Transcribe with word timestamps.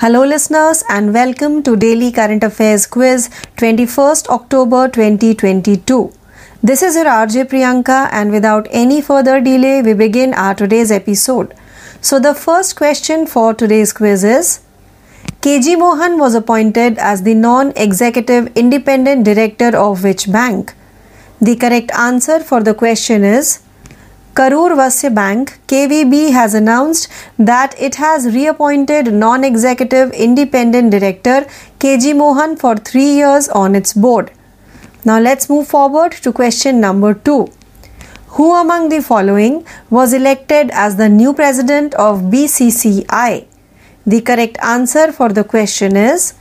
Hello, 0.00 0.24
listeners, 0.24 0.84
and 0.88 1.12
welcome 1.12 1.60
to 1.64 1.74
Daily 1.74 2.12
Current 2.12 2.44
Affairs 2.44 2.86
Quiz 2.86 3.28
21st 3.56 4.28
October 4.28 4.86
2022. 4.86 6.12
This 6.62 6.84
is 6.84 6.94
your 6.94 7.06
RJ 7.06 7.46
Priyanka, 7.46 8.08
and 8.12 8.30
without 8.30 8.68
any 8.70 9.00
further 9.00 9.40
delay, 9.40 9.82
we 9.82 9.94
begin 9.94 10.34
our 10.34 10.54
today's 10.54 10.92
episode. 10.92 11.52
So, 12.00 12.20
the 12.20 12.32
first 12.32 12.76
question 12.76 13.26
for 13.26 13.52
today's 13.52 13.92
quiz 13.92 14.22
is 14.22 14.60
KG 15.40 15.76
Mohan 15.76 16.16
was 16.16 16.36
appointed 16.36 16.96
as 16.98 17.24
the 17.24 17.34
non 17.34 17.72
executive 17.74 18.52
independent 18.54 19.24
director 19.24 19.76
of 19.76 20.04
which 20.04 20.30
bank? 20.30 20.74
The 21.40 21.56
correct 21.56 21.90
answer 21.90 22.38
for 22.38 22.62
the 22.62 22.72
question 22.72 23.24
is 23.24 23.58
Karur 24.34 24.76
Vasya 24.76 25.10
Bank 25.10 25.58
KVB 25.66 26.30
has 26.32 26.54
announced 26.54 27.08
that 27.38 27.74
it 27.78 27.96
has 27.96 28.32
reappointed 28.34 29.12
non-executive 29.12 30.12
independent 30.12 30.92
director 30.92 31.46
KG 31.80 32.16
Mohan 32.16 32.56
for 32.56 32.76
3 32.76 33.02
years 33.02 33.48
on 33.48 33.74
its 33.74 33.92
board. 33.92 34.30
Now 35.04 35.18
let's 35.18 35.50
move 35.50 35.66
forward 35.66 36.12
to 36.12 36.32
question 36.32 36.80
number 36.80 37.14
2. 37.14 37.48
Who 38.36 38.54
among 38.54 38.90
the 38.90 39.02
following 39.02 39.64
was 39.90 40.12
elected 40.12 40.70
as 40.72 40.96
the 40.96 41.08
new 41.08 41.32
president 41.32 41.94
of 41.94 42.22
BCCI? 42.34 43.46
The 44.06 44.20
correct 44.20 44.58
answer 44.62 45.10
for 45.10 45.30
the 45.30 45.44
question 45.44 45.96
is 45.96 46.34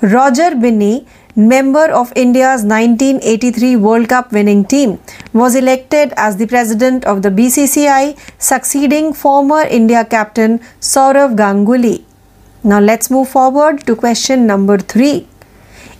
Roger 0.00 0.54
Binney 0.54 1.06
member 1.36 1.90
of 1.92 2.12
India's 2.16 2.64
1983 2.64 3.76
World 3.76 4.08
Cup 4.08 4.32
winning 4.32 4.64
team, 4.64 4.98
was 5.34 5.54
elected 5.54 6.14
as 6.16 6.38
the 6.38 6.46
president 6.46 7.04
of 7.04 7.20
the 7.20 7.28
BCCI, 7.28 8.18
succeeding 8.38 9.12
former 9.12 9.60
India 9.60 10.04
captain 10.04 10.58
Sourav 10.80 11.36
Ganguly. 11.36 12.04
Now 12.64 12.80
let's 12.80 13.10
move 13.10 13.28
forward 13.28 13.86
to 13.86 13.94
question 13.94 14.46
number 14.46 14.78
3. 14.78 15.28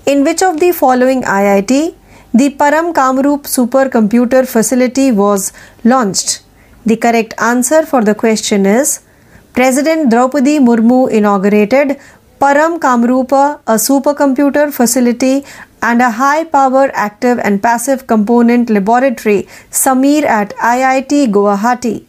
In 0.06 0.24
which 0.24 0.42
of 0.42 0.58
the 0.58 0.72
following 0.72 1.22
IIT 1.22 1.94
the 2.32 2.50
Param 2.50 2.94
Kamrup 2.94 3.42
supercomputer 3.42 4.48
facility 4.48 5.12
was 5.12 5.52
launched? 5.84 6.42
The 6.86 6.96
correct 6.96 7.34
answer 7.38 7.84
for 7.84 8.02
the 8.02 8.14
question 8.14 8.64
is 8.64 9.00
President 9.52 10.10
Draupadi 10.10 10.58
Murmu 10.60 11.10
inaugurated 11.10 11.98
Param 12.40 12.78
Kamrupa, 12.78 13.60
a 13.66 13.76
supercomputer 13.76 14.70
facility 14.70 15.42
and 15.80 16.02
a 16.02 16.10
high 16.10 16.44
power 16.44 16.90
active 16.92 17.38
and 17.38 17.62
passive 17.62 18.06
component 18.06 18.68
laboratory, 18.68 19.48
Samir 19.70 20.24
at 20.24 20.54
IIT 20.56 21.32
Guwahati. 21.32 22.04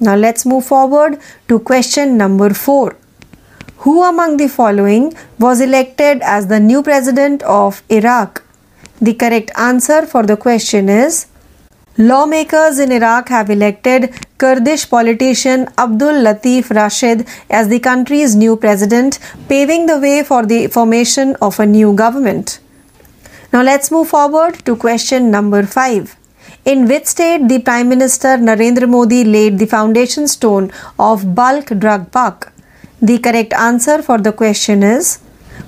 Now 0.00 0.16
let's 0.16 0.46
move 0.46 0.64
forward 0.64 1.18
to 1.48 1.58
question 1.58 2.16
number 2.16 2.54
4. 2.54 2.96
Who 3.78 4.02
among 4.04 4.38
the 4.38 4.48
following 4.48 5.12
was 5.38 5.60
elected 5.60 6.22
as 6.22 6.46
the 6.46 6.58
new 6.58 6.82
president 6.82 7.42
of 7.42 7.82
Iraq? 7.90 8.42
The 9.02 9.12
correct 9.12 9.50
answer 9.58 10.06
for 10.06 10.22
the 10.22 10.38
question 10.38 10.88
is 10.88 11.26
Lawmakers 11.98 12.78
in 12.78 12.90
Iraq 12.90 13.28
have 13.28 13.50
elected 13.50 14.14
Kurdish 14.38 14.88
politician 14.88 15.68
Abdul 15.76 16.22
Latif 16.24 16.70
Rashid 16.70 17.28
as 17.50 17.68
the 17.68 17.80
country's 17.80 18.34
new 18.34 18.56
president, 18.56 19.18
paving 19.46 19.84
the 19.84 19.98
way 19.98 20.22
for 20.22 20.46
the 20.46 20.68
formation 20.68 21.36
of 21.42 21.60
a 21.60 21.66
new 21.66 21.92
government. 21.92 22.60
Now 23.52 23.62
let's 23.62 23.90
move 23.90 24.08
forward 24.08 24.64
to 24.64 24.74
question 24.74 25.30
number 25.30 25.64
5. 25.64 26.16
In 26.64 26.88
which 26.88 27.04
state 27.04 27.46
the 27.48 27.58
Prime 27.58 27.90
Minister 27.90 28.38
Narendra 28.38 28.88
Modi 28.88 29.22
laid 29.22 29.58
the 29.58 29.66
foundation 29.66 30.26
stone 30.26 30.70
of 30.98 31.34
bulk 31.34 31.78
drug 31.78 32.10
park? 32.10 32.54
The 33.02 33.18
correct 33.18 33.52
answer 33.52 34.00
for 34.00 34.16
the 34.16 34.32
question 34.32 34.82
is 34.82 35.18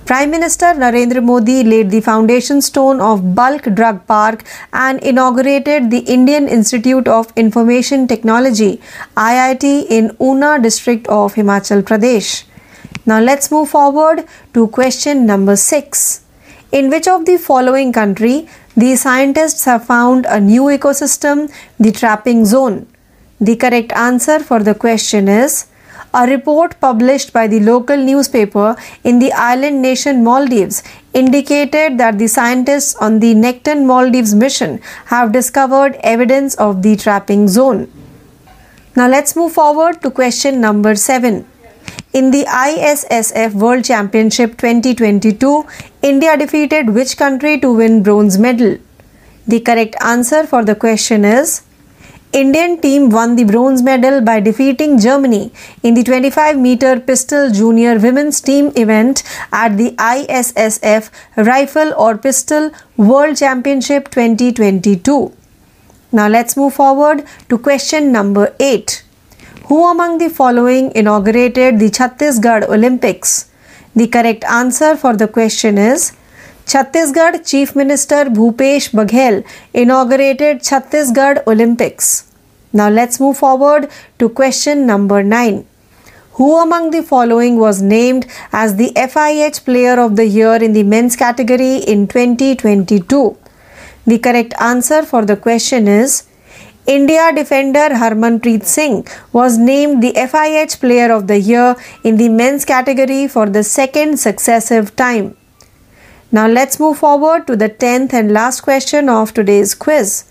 Prime 0.07 0.31
Minister 0.31 0.67
Narendra 0.75 1.23
Modi 1.23 1.65
laid 1.65 1.91
the 1.91 2.01
foundation 2.01 2.61
stone 2.61 3.01
of 3.01 3.35
Bulk 3.35 3.63
Drug 3.75 4.07
Park 4.07 4.45
and 4.73 5.03
inaugurated 5.03 5.91
the 5.91 6.01
Indian 6.01 6.47
Institute 6.47 7.09
of 7.09 7.33
Information 7.37 8.07
Technology 8.07 8.81
IIT 9.17 9.87
in 9.89 10.15
Una 10.21 10.61
district 10.61 11.07
of 11.09 11.35
Himachal 11.35 11.83
Pradesh. 11.83 12.45
Now 13.07 13.21
let's 13.21 13.51
move 13.51 13.71
forward 13.71 14.27
to 14.53 14.69
question 14.69 15.27
number 15.27 15.57
6. 15.57 16.21
In 16.73 16.91
which 16.91 17.09
of 17.09 17.25
the 17.25 17.39
following 17.39 17.93
country 17.93 18.49
the 18.77 18.97
scientists 18.97 19.65
have 19.65 19.87
found 19.87 20.27
a 20.27 20.41
new 20.41 20.65
ecosystem, 20.65 21.51
the 21.79 21.93
trapping 21.93 22.45
zone? 22.45 22.87
The 23.41 23.57
correct 23.57 23.93
answer 23.93 24.39
for 24.41 24.61
the 24.63 24.75
question 24.75 25.29
is 25.29 25.67
a 26.15 26.27
report 26.27 26.79
published 26.81 27.33
by 27.33 27.47
the 27.47 27.61
local 27.61 27.97
newspaper 27.97 28.77
in 29.03 29.19
the 29.19 29.33
island 29.33 29.83
nation 29.83 30.23
Maldives 30.23 30.83
indicated 31.13 31.99
that 31.99 32.19
the 32.19 32.29
scientists 32.29 32.95
on 32.97 33.19
the 33.19 33.35
Nekton 33.35 33.85
Maldives 33.85 34.35
mission 34.35 34.81
have 35.07 35.33
discovered 35.33 35.99
evidence 36.03 36.55
of 36.55 36.83
the 36.83 36.95
trapping 36.97 37.49
zone. 37.49 37.91
Now 38.97 39.09
let's 39.09 39.35
move 39.35 39.53
forward 39.53 40.01
to 40.03 40.11
question 40.11 40.61
number 40.61 40.95
7. 40.95 41.45
In 42.13 42.31
the 42.31 42.45
ISSF 42.45 43.55
World 43.55 43.85
Championship 43.85 44.57
2022, 44.57 45.67
India 46.01 46.37
defeated 46.37 46.91
which 46.91 47.17
country 47.17 47.59
to 47.59 47.73
win 47.73 48.05
bronze 48.05 48.39
medal? 48.39 48.79
The 49.49 49.59
correct 49.61 49.97
answer 50.01 50.47
for 50.47 50.65
the 50.65 50.77
question 50.77 51.25
is 51.25 51.64
Indian 52.39 52.81
team 52.81 53.11
won 53.11 53.37
the 53.37 53.45
bronze 53.45 53.81
medal 53.81 54.21
by 54.21 54.41
defeating 54.41 54.99
Germany 54.99 55.53
in 55.85 55.95
the 55.95 56.03
25 56.03 56.59
meter 56.59 56.99
pistol 56.99 57.53
junior 57.53 57.97
women's 57.97 58.41
team 58.41 58.73
event 58.75 59.23
at 59.53 59.77
the 59.77 59.93
ISSF 59.93 61.11
Rifle 61.37 61.95
or 61.97 62.19
Pistol 62.19 62.73
World 62.97 63.37
Championship 63.37 64.11
2022. 64.11 65.33
Now 66.11 66.27
let's 66.27 66.57
move 66.57 66.75
forward 66.75 67.25
to 67.51 67.57
question 67.57 68.11
number 68.11 68.53
8. 68.59 69.05
Who 69.67 69.89
among 69.89 70.19
the 70.19 70.29
following 70.29 70.91
inaugurated 70.97 71.79
the 71.79 71.89
Chhattisgarh 71.89 72.69
Olympics? 72.69 73.49
The 73.95 74.09
correct 74.09 74.43
answer 74.43 74.97
for 74.97 75.17
the 75.17 75.29
question 75.29 75.79
is 75.79 76.13
Chhattisgarh 76.67 77.47
Chief 77.47 77.77
Minister 77.77 78.25
Bhupesh 78.37 78.91
Baghel 78.99 79.45
inaugurated 79.75 80.61
Chhattisgarh 80.61 81.47
Olympics. 81.47 82.33
Now 82.73 82.89
let's 82.89 83.21
move 83.21 83.37
forward 83.37 83.91
to 84.19 84.31
question 84.31 84.87
number 84.87 85.23
9. 85.23 85.67
Who 86.33 86.59
among 86.59 86.91
the 86.91 87.03
following 87.03 87.59
was 87.59 87.83
named 87.83 88.27
as 88.51 88.77
the 88.77 88.93
FIH 88.97 89.65
Player 89.67 90.01
of 90.01 90.17
the 90.17 90.27
Year 90.27 90.55
in 90.55 90.73
the 90.73 90.85
men's 90.85 91.17
category 91.17 91.77
in 91.77 92.09
2022? 92.09 93.37
The 94.07 94.19
correct 94.19 94.55
answer 94.59 95.03
for 95.03 95.25
the 95.27 95.37
question 95.37 95.87
is 95.87 96.25
India 96.87 97.31
defender 97.35 97.91
Harmanpreet 97.91 98.65
Singh 98.65 99.07
was 99.33 99.59
named 99.59 100.03
the 100.03 100.13
FIH 100.15 100.81
Player 100.81 101.13
of 101.13 101.27
the 101.27 101.39
Year 101.39 101.77
in 102.03 102.17
the 102.17 102.31
men's 102.31 102.65
category 102.65 103.29
for 103.29 103.51
the 103.51 103.63
second 103.63 104.19
successive 104.19 104.97
time. 104.97 105.37
Now 106.35 106.49
let's 106.49 106.81
move 106.81 106.99
forward 106.99 107.47
to 107.47 107.55
the 107.55 107.69
10th 107.69 108.13
and 108.13 108.33
last 108.33 108.63
question 108.63 109.09
of 109.09 109.33
today's 109.33 109.73
quiz. 109.73 110.25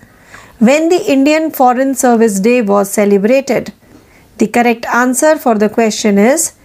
When 0.60 0.90
the 0.90 1.02
Indian 1.14 1.50
Foreign 1.50 1.96
Service 1.96 2.42
Day 2.42 2.62
was 2.62 2.92
celebrated? 2.92 3.72
The 4.38 4.48
correct 4.48 4.86
answer 4.88 5.38
for 5.38 5.56
the 5.56 5.70
question 5.70 6.18
is 6.18 6.56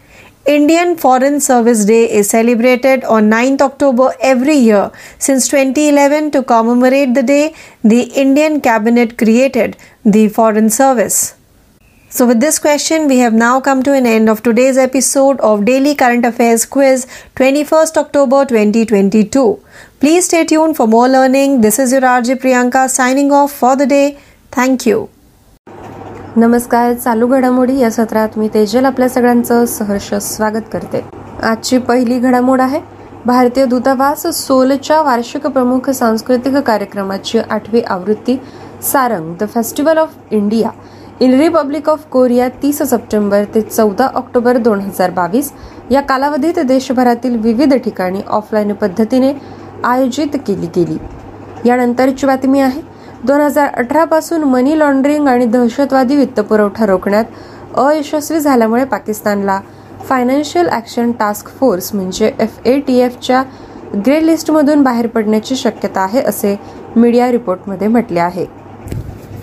Indian 0.45 0.97
Foreign 0.97 1.41
Service 1.41 1.85
Day 1.85 2.11
is 2.11 2.29
celebrated 2.29 3.05
on 3.05 3.31
9th 3.31 3.61
October 3.61 4.13
every 4.21 4.57
year 4.57 4.91
since 5.21 5.47
2011 5.47 6.33
to 6.33 6.43
commemorate 6.43 7.15
the 7.15 7.23
day 7.23 7.55
the 7.85 8.03
Indian 8.27 8.61
cabinet 8.61 9.17
created 9.17 9.77
the 10.05 10.29
Foreign 10.31 10.69
Service. 10.69 11.38
So, 12.11 12.27
with 12.27 12.41
this 12.41 12.59
question, 12.59 13.07
we 13.07 13.19
have 13.19 13.35
now 13.35 13.61
come 13.61 13.83
to 13.83 13.93
an 13.93 14.07
end 14.07 14.31
of 14.31 14.43
today's 14.43 14.79
episode 14.79 15.41
of 15.41 15.67
Daily 15.67 15.95
Current 15.95 16.25
Affairs 16.25 16.65
Quiz 16.65 17.07
21st 17.37 17.99
October 17.99 18.47
2022. 18.47 19.61
Please 20.01 20.25
stay 20.25 20.45
tuned 20.47 20.75
for 20.75 20.87
more 20.87 21.07
learning. 21.07 21.61
This 21.61 21.79
is 21.79 21.93
your 21.93 22.01
RJ 22.03 22.37
Priyanka 22.37 22.89
signing 22.89 23.31
off 23.31 23.53
for 23.53 23.77
the 23.77 23.87
day. 23.87 24.07
Thank 24.53 24.87
you. 24.87 25.07
नमस्कार 26.37 26.93
चालू 26.95 27.27
घडामोडी 27.27 27.79
या 27.79 27.91
सत्रात 27.91 28.39
मी 28.39 28.49
तेजल 28.55 28.85
आपल्या 28.85 29.09
सगळ्यांचं 29.09 29.65
सहर्ष 29.67 30.13
स्वागत 30.15 30.69
करते 30.73 31.05
आजची 31.43 31.79
पहिली 31.89 32.19
घडामोड 32.19 32.61
आहे 32.61 32.81
भारतीय 33.27 33.65
दूतावास 33.67 34.27
सोलच्या 34.37 35.01
वार्षिक 35.03 35.47
प्रमुख 35.47 35.91
सांस्कृतिक 35.91 36.57
कार्यक्रमाची 36.67 37.39
आठवी 37.39 37.81
आवृत्ती 37.81 38.37
Sarang 38.93 39.35
the 39.41 39.49
festival 39.55 39.99
of 39.99 40.15
India 40.31 40.71
in 41.21 41.33
Republic 41.39 41.89
of 41.89 42.05
Korea 42.11 42.49
तीस 42.61 42.83
सप्टेंबर 42.83 43.45
ते 43.55 43.61
चौदा 43.63 44.07
ऑक्टोबर 44.17 44.59
दोन 44.59 44.81
हजार 44.81 45.11
बावीस 45.11 45.53
या 45.91 46.01
कालावधीत 46.01 46.59
देशभरातील 46.67 47.37
विविध 47.43 47.75
ठिकाणी 47.85 48.21
ऑफलाईन 48.29 48.73
पद्धतीने 48.73 49.33
आयोजित 49.85 50.37
केली 50.47 50.67
गेली. 50.77 50.97
यानंतरची 51.65 52.27
बातमी 52.27 52.61
आहे 52.61 52.81
दोन 53.25 53.41
हजार 53.41 53.69
अठरा 53.75 54.05
पासून 54.05 54.45
मनी 54.45 54.79
लॉन्ड्रिंग 54.79 55.27
आणि 55.29 55.47
दहशतवादी 55.47 56.17
वित्तपुरवठा 56.17 56.87
रोखण्यात 56.87 57.25
अयशस्वी 57.79 58.41
झाल्यामुळे 58.41 58.85
पाकिस्तानला 58.85 59.61
फायनान्शियल 60.09 60.69
ॲक्शन 60.69 61.13
टास्क 61.19 61.49
फोर्स 61.59 61.93
म्हणजे 61.95 62.33
एफ 62.41 62.61
ए 62.65 62.79
टी 62.81 62.99
एफच्या 62.99 63.43
ग्रे 64.07 64.25
लिस्टमधून 64.27 64.83
बाहेर 64.83 65.07
पडण्याची 65.07 65.57
शक्यता 65.57 66.01
आहे 66.01 66.23
असे 66.23 66.57
मीडिया 66.97 67.31
रिपोर्टमध्ये 67.31 67.89
म्हटले 67.89 68.21
आहे. 68.21 68.47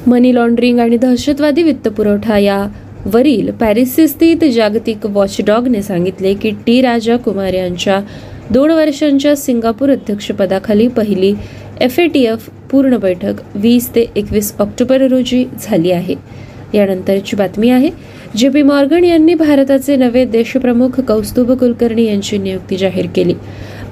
मनी 0.07 0.33
लॉन्ड्रिंग 0.35 0.79
आणि 0.79 0.97
दहशतवादी 0.97 1.63
वित्तपुरवठा 1.63 2.37
या 2.37 2.65
वरील 3.05 3.51
पॅरिस 3.51 3.95
स्थित 4.09 4.43
जागतिक 4.53 5.05
वॉचडॉगने 5.05 5.81
सांगितले 5.81 6.33
की 6.33 6.51
टी 6.65 6.81
राजा 6.81 7.15
कुमार 7.17 7.53
यांच्या 7.53 7.99
दोन 8.51 8.71
वर्षांच्या 8.71 9.35
सिंगापूर 9.35 9.91
अध्यक्षपदाखाली 9.91 10.87
पहिली 10.87 11.33
एफ 11.81 11.99
ए 11.99 12.07
टी 12.07 12.23
एफ 12.25 12.49
पूर्ण 12.71 12.97
बैठक 12.97 13.41
वीस 13.55 13.89
ते 13.95 14.05
एकवीस 14.15 14.53
ऑक्टोबर 14.59 15.01
रोजी 15.01 15.43
झाली 15.59 15.91
आहे. 15.91 16.15
यानंतरची 16.73 17.35
बातमी 17.35 17.69
आहे 17.69 17.89
जे 18.37 18.49
पी 18.49 18.61
मॉर्गन 18.61 19.03
यांनी 19.03 19.33
भारताचे 19.33 19.95
नवे 19.95 20.23
देशप्रमुख 20.25 20.99
कौस्तुभ 21.07 21.51
कुलकर्णी 21.51 22.05
यांची 22.05 22.37
नियुक्ती 22.37 22.77
जाहीर 22.77 23.07
केली. 23.15 23.33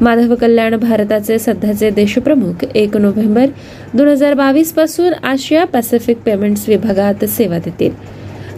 माधव 0.01 0.33
कल्याण 0.35 0.75
भारताचे 0.75 1.37
सध्याचे 1.39 1.89
देशप्रमुख 1.89 2.63
एक 2.75 2.97
नोव्हेंबर 2.97 3.45
दोन 3.93 4.07
हजार 4.07 4.33
बावीसपासून 4.33 5.13
आशिया 5.13 5.65
पॅसिफिक 5.65 6.17
पेमेंट्स 6.17 6.67
विभागात 6.69 7.25
सेवा 7.25 7.57
देतील. 7.57 7.91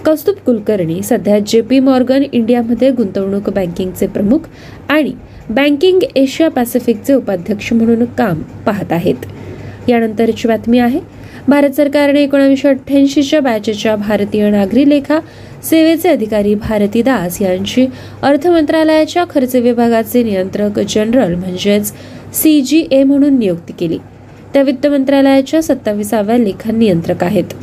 कौस्तुभ 0.05 0.35
कुलकर्णी 0.45 1.01
सध्या 1.03 1.39
जे 1.39 1.61
पी 1.61 1.79
मॉर्गन 1.79 2.23
इंडियामध्ये 2.31 2.91
गुंतवणूक 2.91 3.49
बँकिंगचे 3.49 4.07
प्रमुख 4.07 4.47
आणि 4.89 5.13
बँकिंग 5.49 5.99
एशिया 6.15 6.49
पॅसिफिकचे 6.49 7.13
उपाध्यक्ष 7.13 7.71
म्हणून 7.73 8.05
काम 8.17 8.41
पाहत 8.65 8.91
आहेत. 8.91 9.25
यानंतरची 9.87 10.47
बातमी 10.47 10.79
आहे 10.79 10.99
भारत 11.47 11.71
सरकारने 11.71 12.21
एकोणीसशे 12.23 12.67
अठ्ठ्याऐंशीच्या 12.67 13.39
बॅचच्या 13.39 13.95
भारतीय 13.95 14.49
नागरी 14.49 14.89
लेखा 14.89 15.19
सेवेचे 15.63 16.09
अधिकारी 16.09 16.55
भारती 16.55 17.01
दास 17.01 17.41
यांची 17.41 17.85
अर्थ 18.21 18.47
मंत्रालयाच्या 18.47 19.23
खर्च 19.29 19.55
विभागाचे 19.55 20.23
नियंत्रक 20.23 20.79
जनरल 20.79 21.35
म्हणजेच 21.35 21.91
सी 22.33 22.61
जी 22.61 22.83
ए 22.91 23.03
म्हणून 23.03 23.37
नियुक्ती 23.39 23.73
केली. 23.73 23.97
त्या 24.53 24.61
वित्त 24.61 24.87
मंत्रालयाच्या 24.87 25.61
सत्तावीसाव्या 25.61 26.37
लेखा 26.37 26.71
नियंत्रक 26.71 27.23
आहेत. 27.23 27.53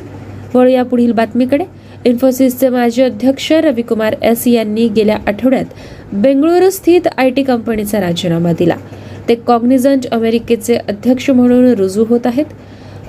वळूया 0.55 0.82
पुढील 0.82 1.12
बातमीकडे. 1.12 1.64
इन्फोसिसचे 2.05 2.69
माजी 2.69 3.02
अध्यक्ष 3.02 3.52
रविकुमार 3.52 4.14
एस 4.23 4.46
यांनी 4.46 4.88
गेल्या 4.88 5.19
आठवड्यात 5.26 5.64
बेंगळुरू 6.12 6.70
स्थित 6.70 7.08
आय 7.17 7.31
टी 7.31 7.43
कंपनीचा 7.43 8.00
राजीनामा 8.00 8.52
दिला. 8.52 8.76
ते 9.28 9.35
कॉग्निझंट 9.35 10.06
अमेरिकेचे 10.06 10.76
अध्यक्ष 10.76 11.31
म्हणून 11.31 11.73
रुजू 11.75 12.05
होत 12.05 12.26
आहेत. 12.26 12.46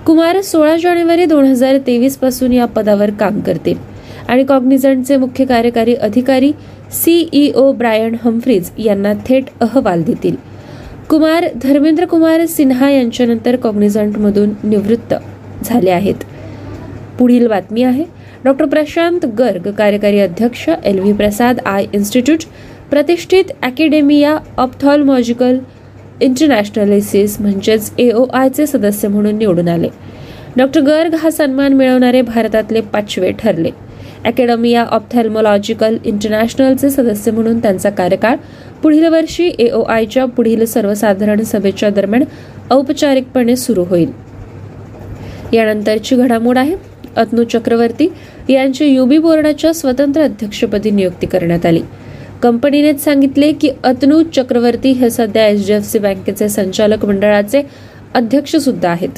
कुमार 0.06 0.42
सोळा 0.42 0.76
जानेवारी 0.78 1.26
दोन 1.26 1.46
हजार 1.46 1.78
तेवीसपासून 1.78 2.54
या 2.54 2.66
पदावर 2.66 3.10
काम 3.10 3.40
करतील. 3.40 3.78
आणि 4.28 4.44
कॉग्निझंटचे 4.44 5.18
मुख्य 5.18 5.46
कार्यकारी 5.46 5.94
अधिकारी 5.96 6.52
सीईओ 6.92 7.72
ब्रायन 7.72 8.16
हम्फ्रीज 8.24 8.70
यांना 8.78 9.14
थेट 9.28 9.44
अहवाल 9.62 10.04
देतील. 10.04 10.36
कुमार 11.10 11.46
धर्मेंद्र 11.64 12.06
कुमार 12.06 12.46
सिन्हा 12.46 12.90
यांच्यानंतर 12.90 13.56
कॉग्निझंटमधून 13.56 14.50
निवृत्त 14.64 15.14
झाले 15.64 15.90
आहेत. 15.90 16.16
पुढील 17.20 17.48
बातमी 17.48 17.84
आहे. 17.84 18.04
डॉक्टर 18.44 18.66
प्रशांत 18.66 19.26
गर्ग 19.26 19.72
कार्यकारी 19.72 20.20
अध्यक्ष 20.20 20.70
L 20.84 21.00
V 21.00 21.14
Prasad 21.14 21.60
Eye 21.66 21.86
Institute 21.94 22.40
प्रतिष्ठित 22.90 23.52
अकॅडेमिया 23.64 24.38
ऑप्थॉलमॉजिकल 24.58 25.58
इंटरनॅशनलिसिस 26.24 27.42
म्हणजेच 27.42 27.92
ए 28.00 28.12
ओ 28.12 28.26
आयचे 28.34 28.68
सदस्य 28.68 29.08
म्हणून 29.08 29.36
निवडून 29.36 29.68
आले. 29.68 29.88
डॉक्टर 30.58 30.82
गर्ग 30.82 31.14
हा 31.14 31.30
सन्मान 31.30 31.74
मिळवणारे 31.74 32.22
भारतातले 32.22 32.82
पाचवे 32.82 33.32
ठरले. 33.32 33.70
अकॅडमिया 34.26 34.84
ऑप्थॅल्मॉलॉजिकल 34.84 35.98
इंटरनॅशनलचे 36.06 36.90
सदस्य 36.90 37.32
म्हणून 37.32 37.60
त्यांचा 37.60 37.90
कार्यकाळ 37.90 38.36
पुढील 38.84 39.06
वर्षी 39.06 39.52
एओ 39.60 39.82
आयच्या 39.82 40.26
पुढील 40.26 40.66
सर्वसाधारण 40.66 41.42
सभेच्या 41.42 41.90
दरम्यान 41.90 42.24
औपचारिकपणे 42.72 43.56
सुरू 43.56 43.84
होईल. 43.84 44.12
यानंतरची 45.54 46.16
घडामोड 46.16 46.58
आहे. 46.58 46.76
अतनू 47.16 47.44
चक्रवर्ती 47.44 48.08
यांची 48.50 48.86
युबी 48.86 49.18
बोर्डाच्या 49.18 49.74
स्वतंत्र 49.74 50.22
अध्यक्षपदी 50.22 50.92
नियुक्ती 50.92 51.28
करण्यात 51.28 51.66
आली. 51.66 51.82
कंपनीनेच 52.44 53.04
सांगितले 53.04 53.52
की 53.52 53.70
अतनू 53.84 54.22
चक्रवर्ती 54.24 54.92
हे 54.92 55.10
सध्या 55.10 55.48
एच 55.48 55.68
डी 55.68 55.74
एफ 55.74 55.84
सी 55.84 56.00
बँकेचे 56.00 56.50
संचालक 56.50 57.06
मंडळाचे 57.06 57.62
अध्यक्ष 58.14 58.56
सुद्धा 58.56 58.90
आहेत. 58.90 59.10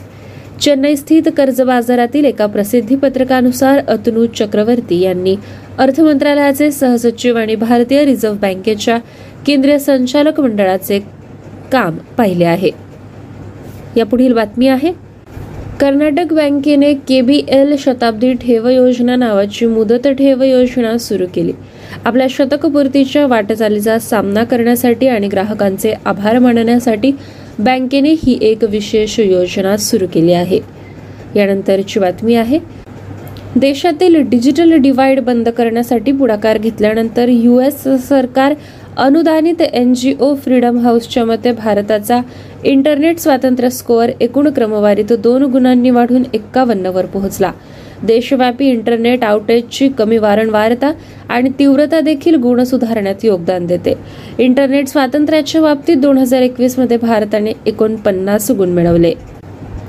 चेन्नई 0.61 0.95
स्थित 0.95 1.29
कर्ज 1.37 1.61
बाजारातील 1.61 2.25
एका 2.25 2.45
प्रसिद्धी 2.45 2.95
पत्रकानुसार 2.95 3.79
अतनू 3.87 4.25
चक्रवर्ती 4.25 4.99
यांनी 4.99 5.35
अर्थ 5.77 6.01
मंत्रालयाचे 6.01 6.71
सहसचिव 6.71 7.37
आणि 7.37 7.55
भारतीय 7.55 8.05
रिझर्व्ह 8.05 8.37
बँकेच्या 8.39 8.97
केंद्रीय 9.47 9.79
संचालक 9.79 10.39
मंडळाचे 10.39 10.99
काम 11.71 11.97
पाहिले 12.17 12.45
आहे. 12.45 12.71
या 13.97 14.05
पुढील 14.05 14.33
बातमी 14.33 14.67
आहे. 14.67 14.91
कर्नाटक 15.79 16.33
बँकेने 16.33 16.93
केबीएल 16.93 17.75
शताब्दी 17.79 18.33
ठेव 18.33 18.67
योजना 18.67 19.15
नावाची 19.15 19.65
मुदत 19.65 20.07
ठेव 20.07 20.43
योजना 20.43 20.97
सुरू 20.97 21.25
केली. 21.35 21.53
आपल्या 22.05 22.27
शतकपूर्तीच्या 22.29 23.25
वाटचालीचा 23.27 23.97
सामना 23.99 24.43
करण्यासाठी 24.43 25.07
आणि 25.07 25.27
ग्राहकांचे 25.27 25.93
आभार 26.05 26.39
मानण्यासाठी 26.39 27.11
बँकेने 27.59 28.11
ही 28.23 28.37
एक 28.41 28.63
विशेष 28.63 29.19
योजना 29.19 29.77
सुरू 29.77 30.07
केली 30.13 30.33
आहे. 30.33 30.59
यानंतरची 31.35 31.99
बातमी 31.99 32.35
आहे. 32.35 32.59
देशातील 33.55 34.21
डिजिटल 34.21 34.73
डिवाइड 34.73 35.19
बंद 35.19 35.49
करण्यासाठी 35.49 36.11
पुढाकार 36.11 36.57
घेतल्यानंतर 36.57 37.29
यू 37.29 37.59
एस 37.59 37.83
सरकार 38.09 38.53
अनुदानित 38.97 39.61
एन 39.61 39.93
जी 39.93 40.13
ओ 40.19 40.33
फ्रीडम 40.35 40.77
हाऊसच्या 40.79 41.25
मते 41.25 41.51
भारताचा 41.51 42.19
इंटरनेट 42.63 43.19
स्वातंत्र्य 43.19 43.69
स्कोअर 43.69 44.11
एकूण 44.19 44.49
क्रमवारीत 44.49 45.13
दोन 45.13 45.43
गुणांनी 45.43 45.89
वाढून 45.89 46.23
एक्कावन्नवर 46.33 47.05
पोहोचला. 47.05 47.51
देशव्यापी 48.05 48.67
इंटरनेट 48.69 49.23
आउटेजची 49.23 49.87
कमी 49.89 50.17
वारंवारता 50.17 50.91
आणि 51.29 51.49
तीव्रता 51.59 51.99
देखील 51.99 52.35
गुण 52.35 52.63
सुधारण्यात 52.63 53.25
योगदान 53.25 53.65
देते. 53.65 53.93
इंटरनेट 54.37 54.87
स्वातंत्र्याच्या 54.87 55.61
बाबतीत 55.61 55.97
दोन 55.97 56.17
हजार 56.17 56.41
एकवीसमध्ये 56.41 56.97
भारताने 56.97 57.53
एकोणपन्नास 57.65 58.51
गुण 58.51 58.69
मिळवले. 58.69 59.13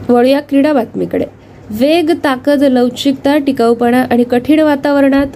वळूया 0.08 0.40
क्रीडा 0.40 0.72
बातमीकडे. 0.72 1.24
वेग 1.70 2.10
ताकद 2.24 2.62
लवचिकता 2.62 3.36
टिकाऊपणा 3.38 4.02
आणि 4.10 4.24
कठीण 4.24 4.60
वातावरणात 4.60 5.26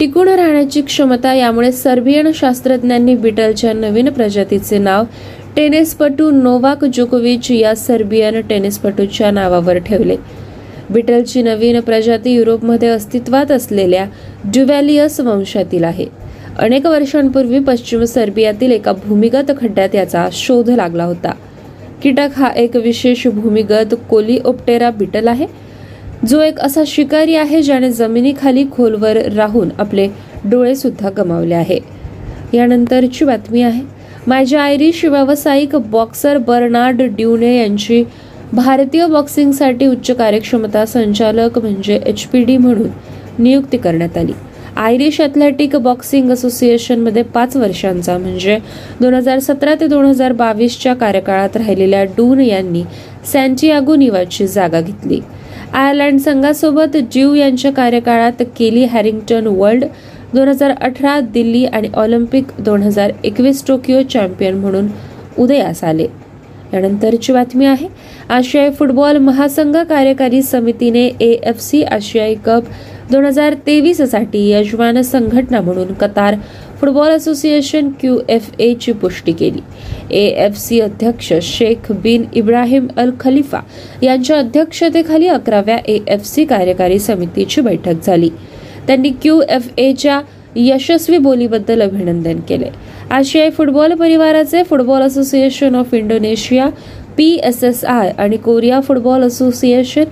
टिकून 0.00 0.28
राहण्याची 0.28 0.80
क्षमता 0.80 1.32
यामुळे 1.34 1.70
सर्बियन 1.72 2.30
शास्त्रज्ञांनी 2.34 3.14
बिटलच्या 3.14 3.72
नवीन 3.72 4.08
प्रजातीचे 4.08 4.78
नाव 4.78 5.04
टेनिसपटू 5.56 6.30
नोवाक 6.30 6.84
जोकोविच 6.84 7.50
या 7.50 7.74
सर्बियन 7.76 8.40
टेनिसपटूच्या 8.40 9.30
नावावर 9.30 9.78
ठेवले. 9.78 10.16
बिटलची 10.90 11.42
नवीन 11.42 11.78
प्रजाती 11.80 12.30
युरोपमध्ये 12.30 12.88
अस्तित्वात 12.88 13.50
असलेल्या 13.52 14.04
ड्युव्हॅलियस 14.44 15.20
वंशातील 15.20 15.84
आहे. 15.84 16.06
अनेक 16.58 16.86
वर्षांपूर्वी 16.86 17.58
पश्चिम 17.58 18.04
सर्बियातील 18.04 18.72
एका 18.72 18.92
भूमिगत 19.04 19.50
खड्ड्यात 19.60 19.94
याचा 19.94 20.28
शोध 20.32 20.70
लागला 20.70 21.04
होता. 21.04 21.32
कीटक 22.02 22.28
हा 22.36 22.50
एक 22.56 22.76
विशेष 22.76 23.26
भूमिगत 23.26 23.94
कोलिओप्टेरा 24.10 24.90
बिटल 24.90 25.28
आहे 25.28 25.46
जो 26.28 26.40
एक 26.40 26.58
असा 26.60 26.82
शिकारी 26.86 27.34
आहे 27.34 27.62
ज्याने 27.62 27.90
जमिनीखाली 27.90 28.64
खोलवर 28.72 29.16
राहून 29.32 29.68
आपले 29.78 30.08
डोळे 30.44 30.74
सुद्धा 30.74 31.10
गमावले 31.10 31.54
आहे. 31.54 31.78
यानंतरची 32.54 33.24
बातमी 33.24 33.62
आहे 33.62 33.82
माझ्या 34.26 34.62
आयरिश 34.62 35.04
व्यावसायिक 35.04 35.76
बॉक्सर 35.90 36.38
बर्नार्ड 36.38 37.02
ड्युने 37.02 37.56
यांची 37.58 38.02
भारतीय 38.52 39.06
बॉक्सिंगसाठी 39.06 39.86
उच्च 39.86 40.10
कार्यक्षमता 40.10 40.84
संचालक 40.84 41.58
म्हणजे 41.58 41.98
एच 42.06 42.24
पी 42.26 42.42
डी 42.44 42.56
म्हणून 42.56 42.88
नियुक्ती 43.38 43.76
करण्यात 43.76 44.16
आली. 44.18 44.32
आयरिश 44.76 45.20
ॲथलेटिक 45.20 45.76
बॉक्सिंग 45.76 46.30
असोसिएशनमध्ये 46.30 47.22
पाच 47.24 47.56
वर्षांचा 47.56 48.16
म्हणजे 48.18 48.58
दोन 49.00 49.14
हजार 49.14 49.38
सतरा 49.38 49.74
ते 49.80 49.86
दोन 49.86 50.04
हजार 50.04 50.32
बावीसच्या 50.32 50.94
कार्यकाळात 50.94 51.56
राहिलेल्या 51.56 52.02
डून 52.16 52.40
यांनी 52.40 52.82
सँटियागो 53.32 53.94
निवाची 53.96 54.46
जागा 54.46 54.80
घेतली. 54.80 55.20
आयर्लंड 55.72 56.20
संघासोबत 56.20 56.96
ज्यू 57.12 57.34
यांच्या 57.34 57.72
कार्यकाळात 57.72 58.42
केली 58.56 58.84
हॅरिंग्टन 58.84 59.46
वर्ल्ड 59.46 59.84
दोन 60.34 60.48
हजार 60.48 60.72
अठरा 60.80 61.18
दिल्ली 61.32 61.64
आणि 61.66 61.88
ऑलिम्पिक 61.94 62.50
दोन 62.58 62.82
हजार 62.82 63.10
एकवीस 63.24 63.66
टोकियो 63.66 64.02
चॅम्पियन 64.02 64.54
म्हणून 64.54 64.88
उदयास 65.38 65.84
आले. 65.84 66.06
यानंतरची 66.72 67.32
बातमी 67.32 67.66
आहे 67.66 67.88
आशियाई 68.28 68.70
फुटबॉल 68.70 69.16
महासंघ 69.18 69.76
कार्यकारी 69.76 70.42
समितीने 70.42 71.06
ए 71.20 71.30
एफ 71.42 71.60
सी 71.60 71.82
आशियाई 71.82 72.34
कप 72.44 72.64
दोन 73.10 73.24
हजार 73.24 73.54
तेवीससाठी 73.66 74.48
यजमान 74.50 75.00
संघटना 75.02 75.60
म्हणून 75.60 75.92
Qatar 76.00 76.34
football 76.80 77.10
association 77.10 77.88
Q 78.00 78.18
F 78.28 78.50
एची 78.60 78.92
पुष्टी 78.92 79.32
केली. 79.32 79.60
ए 80.10 80.24
एफ 80.44 80.56
सी 80.58 80.80
अध्यक्ष 80.80 81.32
Sheikh 81.42 81.90
bin 82.02 82.24
Ibrahim 82.34 82.86
Al 82.96 83.10
Khalifa 83.20 83.60
यांच्या 84.02 84.38
अध्यक्षतेखाली 84.38 85.26
अकराव्या 85.28 85.78
ए 85.88 85.98
एफ 86.08 86.24
सी 86.26 86.44
कार्यकारी 86.44 86.98
समितीची 86.98 87.60
बैठक 87.60 88.06
झाली. 88.06 88.30
त्यांनी 88.86 89.10
क्यू 89.22 89.40
एफ 89.48 89.68
एच्या 89.78 90.20
यशस्वी 90.56 91.18
बोलीबद्दल 91.18 91.82
अभिनंदन 91.82 92.40
केले. 92.48 92.70
आशियाई 93.10 93.50
फुटबॉल 93.50 93.94
परिवाराचे 93.94 94.62
football 94.62 95.02
association 95.02 95.74
of 95.74 95.94
Indonesia 95.94 96.68
P 97.16 97.28
S 97.44 97.62
S 97.64 97.84
I 97.84 98.10
आणि 98.18 98.36
Korea 98.36 98.80
football 98.80 99.22
association 99.22 100.04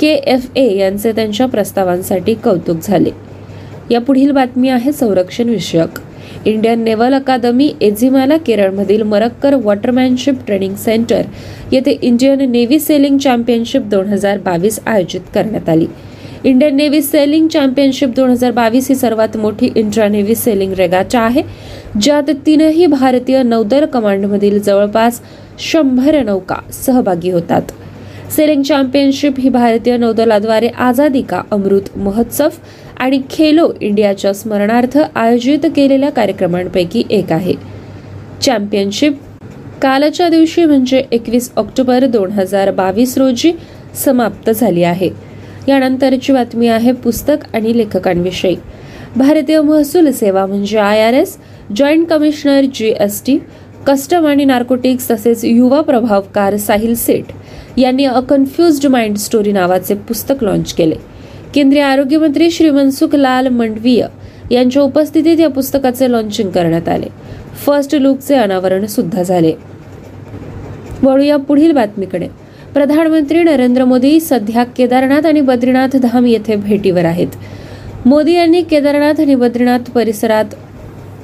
K 0.00 0.12
F 0.26 0.56
A 0.56 0.66
यांचे 0.76 1.12
त्यांच्या 1.12 1.46
प्रस्तावांसाठी 1.46 2.34
कौतुक 2.34 2.76
झाले. 2.82 3.10
या 3.90 4.00
पुढील 4.00 4.30
बातमी 4.30 4.68
आहे 4.68 4.92
संरक्षण 4.92 5.48
विषयक. 5.48 5.98
इंडियन 6.46 6.80
नेव्हल 6.84 7.14
अकादमी 7.14 7.72
एझिमाला 7.80 8.36
केरळमधील 8.36 9.02
मरक्कर 9.02 9.54
वॉटरमॅनशिप 9.54 10.34
ट्रेनिंग 10.46 10.74
सेंटर 10.74 11.22
येथे 11.72 11.90
इंडियन 12.02 12.50
नेव्ही 12.50 12.78
सेलिंग 12.80 13.18
चॅम्पियनशिप 13.18 13.82
दोन 13.82 14.08
हजार 14.08 14.38
बावीस 14.38 14.80
आयोजित 14.86 15.20
करण्यात 15.34 15.68
आली. 15.68 15.86
इंडियन 16.44 16.74
नेव्ही 16.76 17.00
सेलिंग 17.02 17.46
चॅम्पियनशिप 17.48 18.14
दोन 18.14 18.30
हजार 18.30 18.52
बावीस 18.52 18.88
ही 18.88 18.94
सर्वात 18.94 19.36
मोठी 19.36 19.68
इंट्रा 19.76 20.08
नेव्ही 20.08 20.34
सेलिंग 20.34 20.72
रेगाचा 20.72 21.20
आहे. 21.20 21.42
ज्यात 22.00 22.30
तीनही 22.46 22.86
भारतीय 22.86 23.42
नौदल 23.42 23.84
कमांडमधील 23.84 24.58
जवळपास 24.62 25.20
शंभर 25.60 26.22
नौका 26.22 26.56
सहभागी 26.72 27.30
होतात. 27.30 27.62
सेलिंग 28.36 28.62
चॅम्पियनशिप 28.62 29.40
ही 29.40 29.48
भारतीय 29.48 29.96
नौदलाद्वारे 29.96 30.68
आझादी 30.68 31.22
का 31.22 31.42
अमृत 31.50 31.96
महोत्सव 31.96 32.48
आणि 33.00 33.20
खेलो 33.30 33.70
इंडियाच्या 33.80 34.32
स्मरणार्थ 34.34 34.98
आयोजित 35.14 35.66
केलेल्या 35.76 36.10
कार्यक्रमांपैकी 36.10 37.02
एक 37.10 37.32
आहे. 37.32 37.54
चॅम्पियनशिप 38.42 39.18
कालच्या 39.82 40.28
दिवशी 40.28 40.64
म्हणजे 40.64 41.04
एकवीस 41.12 41.52
ऑक्टोबर 41.56 42.06
दोन 42.06 42.30
हजार 42.30 42.70
बावीस 42.70 43.18
रोजी 43.18 43.52
समाप्त 44.04 44.50
झाली 44.50 44.82
आहे. 44.82 45.08
यानंतरची 45.68 46.32
बातमी 46.32 46.68
आहे 46.68 46.92
पुस्तक 46.92 47.54
आणि 47.54 47.76
लेखकांविषयी. 47.78 48.56
भारतीय 49.16 49.60
महसूल 49.60 50.10
सेवा 50.10 50.46
म्हणजे 50.46 50.78
I 50.78 51.02
R 51.02 51.14
S 51.14 51.36
joint 51.76 52.08
commissioner 52.08 52.60
G 52.74 52.94
S 53.00 53.22
T 53.26 53.38
custom 53.86 54.26
आणि 54.26 54.44
नार्कोटिक्स 54.44 55.10
तसेच 55.10 55.44
युवा 55.44 55.80
प्रभावकार 55.80 56.56
साहिल 56.56 56.94
सेठ 56.94 57.24
यांनी 57.78 58.04
अ 58.04 58.20
कन्फ्युज्ड 58.20 58.86
माइंड 58.86 59.16
स्टोरी 59.16 59.52
नावाचे 59.52 59.94
पुस्तक 59.94 60.44
लॉन्च 60.44 60.72
केले. 60.72 60.94
केंद्रीय 61.54 61.82
आरोग्यमंत्री 61.82 62.50
श्री 62.50 62.70
मनसुख 62.70 63.14
लाल 63.14 63.48
मंडवीय 63.48 64.06
यांच्या 64.50 64.82
उपस्थितीत 64.82 65.40
या 65.40 65.48
पुस्तकाचे 65.48 66.12
लॉन्चिंग 66.12 66.50
करण्यात 66.50 66.88
आले. 66.88 67.06
फर्स्ट 67.66 67.94
लुकचे 67.94 68.34
अनावरण 68.34 68.86
सुद्धा 68.86 69.22
झाले. 69.22 69.52
वळूया 71.02 71.36
पुढील 71.36 71.72
बातमीकडे. 71.72 72.28
प्रधानमंत्री 72.74 73.42
नरेंद्र 73.42 73.84
मोदी 73.84 74.20
सध्या 74.20 74.62
केदारनाथ 74.64 75.26
आणि 75.26 75.40
बद्रीनाथ 75.40 75.96
धाम 75.96 76.26
येथे 76.26 76.56
भेटीवर 76.56 77.04
आहेत. 77.04 77.28
मोदी 78.06 78.34
यांनी 78.34 78.62
केदारनाथ 78.62 79.20
आणि 79.20 79.34
बद्रीनाथ 79.34 79.90
परिसरात 79.90 80.54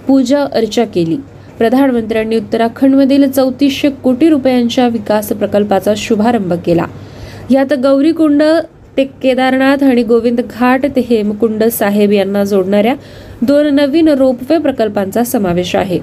पूजा 0.08 0.42
अर्चा 0.52 0.84
केली. 0.84 1.16
प्रधानमंत्र्यांनी 1.58 2.36
उत्तराखंडमधील 2.36 3.30
चौतीसशे 3.30 3.90
कोटी 3.90 4.28
रुपयांच्या 4.28 4.88
विकास 4.88 5.28
प्रकल्पाचा 5.28 5.94
शुभारंभ 5.96 6.52
केला. 6.52 6.86
यात 7.50 7.72
गौरीकुंड 7.72 8.42
ते 8.96 9.04
केदारनाथ 9.22 9.84
आणि 9.84 10.02
गोविंद 10.02 10.40
घाट 10.40 10.86
ते 10.86 11.00
हेमकुंड 11.00 11.64
साहेब 11.64 12.12
यांना 12.12 12.44
जोडणाऱ्या 12.44 12.94
दोन 13.42 13.74
नवीन 13.74 14.08
रोपवे 14.08 14.58
प्रकल्पांचा 14.58 15.24
समावेश 15.24 15.76
आहे. 15.76 15.98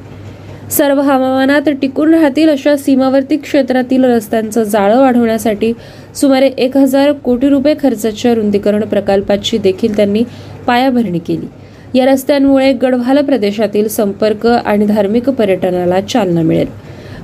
सर्व 0.72 1.02
हवामानात 1.02 1.70
टिकून 1.82 2.14
राहतील 2.14 2.50
अशा 2.50 2.78
सीमावर्ती 2.78 3.38
क्षेत्रातील 3.38 4.04
रस्त्यांचं 4.04 4.64
जाळं 4.64 5.00
वाढवण्यासाठी 5.00 5.74
सुमारे 6.16 6.48
एक 6.48 6.78
हजार 6.78 7.12
कोटी 7.12 7.50
रुपये 7.50 7.76
खर्चाच्या 7.84 8.34
रुंदीकरण 8.34 8.84
प्रकल्पाची 8.84 9.58
देखील 9.58 9.96
त्यांनी 9.96 10.24
पायाभरणी 10.68 11.20
केली. 11.20 11.48
या 12.00 12.06
रस्त्यांमुळे 12.06 12.74
गढवाल 12.74 13.18
प्रदेशातील 13.18 13.88
संपर्क 13.88 14.48
आणि 14.48 14.86
धार्मिक 14.86 15.30
पर्यटनाला 15.30 16.02
चालना 16.02 16.42
मिळेल. 16.42 16.68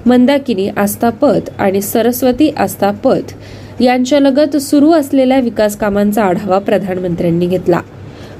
मंदाकिनी 0.06 0.70
आस्थापथ 0.78 1.50
आणि 1.60 1.82
सरस्वती 1.82 2.50
आस्थापथ 2.50 3.34
यांच्यालगत 3.82 4.58
सुरू 4.58 4.92
असलेल्या 4.92 5.40
विकास 5.40 5.78
कामांचा 5.78 6.24
आढावा 6.24 6.60
प्रधानमंत्र्यांनी 6.60 7.48
घेतला. 7.48 7.82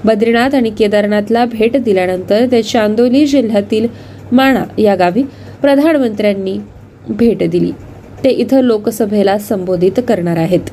बद्रीनाथ 0.06 0.56
आणि 0.56 0.70
केदारनाथला 0.70 1.46
भेट 1.46 1.78
दिल्यानंतर 1.78 2.46
ते 2.52 2.62
चांदोली 2.62 3.26
जिल्ह्यातील 3.26 3.88
माणा 4.32 4.64
या 4.78 4.96
गावी 4.96 5.24
प्रधानमंत्र्यांनी 5.62 6.58
भेट 7.10 7.50
दिली. 7.50 7.72
ते 8.24 8.30
इथं 8.30 8.62
लोकसभेला 8.62 9.38
संबोधित 9.38 10.00
करणार 10.08 10.38
आहेत. 10.38 10.70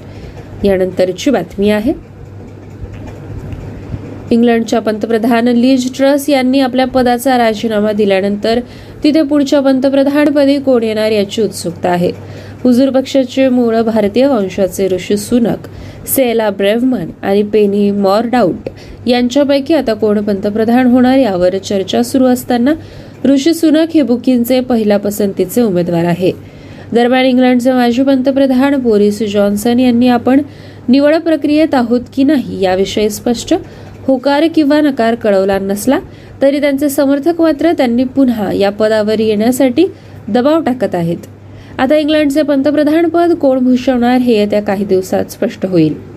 यानंतरची 0.65 1.31
बातमी 1.31 1.71
आहे. 1.71 1.93
इंग्लंडच्या 4.31 4.81
पंतप्रधान 4.81 5.49
लीज 5.49 5.97
ट्रस 5.97 6.29
यांनी 6.29 6.61
आपल्या 6.61 6.87
पदाचा 6.87 7.39
राजीनामा 7.39 7.93
दिल्यानंतर 7.93 8.61
तिथे 9.05 9.23
पुढच्या 9.23 9.61
पंतप्रधानपदी 9.61 10.59
कोण 10.59 10.83
येणार 10.83 11.11
याची 11.11 11.43
उत्सुकता 11.43 11.89
आहे. 11.89 12.11
हुजूर 12.65 12.91
पक्षाचे 12.91 13.49
मूळ 13.49 13.81
भारतीय 13.83 14.27
वंशाचे 14.27 14.89
ऋषी 14.89 15.17
सुनक 15.17 15.67
सेला 16.07 16.51
ब्रेव्हमन 16.51 17.11
आणि 17.23 17.43
पेनी 17.43 17.91
मॉरडाऊट 17.91 18.69
यांच्यापैकी 19.07 19.75
आता 19.75 19.95
कोण 19.95 20.21
पंतप्रधान 20.21 20.87
होणार 20.87 21.19
यावर 21.19 21.57
चर्चा 21.59 22.03
सुरू 22.03 22.27
असताना 22.27 22.75
ऋषी 23.25 23.55
सुनक 23.55 23.87
हे 23.95 24.03
बुकिंगचे 24.03 24.61
पहिल्या 24.61 24.99
पसंतीचे 24.99 25.63
उमेदवार 25.63 26.05
आहे. 26.05 26.33
दरम्यान 26.93 27.25
इंग्लंडचे 27.25 27.73
माजी 27.73 28.03
पंतप्रधान 28.03 28.75
बोरिस 28.75 29.23
जॉन्सन 29.23 29.81
यांनी 29.81 30.09
आपण 30.09 30.41
निवड 30.89 31.17
प्रक्रियेत 31.17 31.75
आहोत 31.75 32.01
की 32.17 32.25
नाही 32.25 32.65
याविषयी 32.65 33.11
स्पष्ट 33.11 33.55
होकार 34.07 34.45
किंवा 34.55 34.81
नकार 34.81 35.15
कळवला 35.15 35.59
नसला 35.59 35.99
तरी 36.43 36.61
त्यांचे 36.61 36.89
समर्थक 36.89 37.41
मात्र 37.41 37.73
त्यांनी 37.73 38.05
पुन्हा 38.05 38.53
या 38.53 38.71
पदावर 38.71 39.21
येण्यासाठी 39.21 39.87
दबाव 40.29 40.61
टाकत 40.61 40.95
आहेत. 40.95 41.17
आता 41.79 41.97
इंग्लंडचे 41.97 42.43
पंतप्रधान 42.43 43.09
पद 43.09 43.33
कोण 43.33 43.59
भूषवणार 43.59 44.19
हे 44.19 44.39
येत्या 44.39 44.63
काही 44.63 44.85
दिवसात 44.85 45.25
स्पष्ट 45.25 45.67
होईल. 45.67 46.08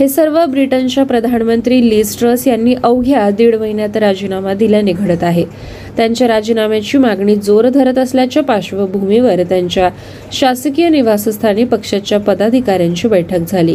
हे 0.00 0.08
सर्व 0.08 0.46
ब्रिटनच्या 0.46 1.04
प्रधानमंत्री 1.04 1.90
लिज 1.90 2.18
ट्रस 2.18 2.46
यांनी 2.48 2.74
अवघ्या 2.82 3.30
दीड 3.30 3.54
महिन्यात 3.54 3.96
राजीनामा 3.96 4.54
दिल्याने 4.54 4.92
घडत 4.92 5.24
आहे. 5.24 5.44
त्यांच्या 5.96 6.28
राजीनाम्याची 6.28 6.98
मागणी 6.98 7.36
जोर 7.36 7.68
धरत 7.68 7.98
असल्याच्या 7.98 8.42
पार्श्वभूमीवर 8.42 9.42
त्यांच्या 9.42 9.90
शासकीय 10.32 10.88
निवासस्थानी 10.88 11.64
पक्षाच्या 11.64 12.20
पदाधिकाऱ्यांची 12.20 13.08
बैठक 13.08 13.38
झाली. 13.48 13.74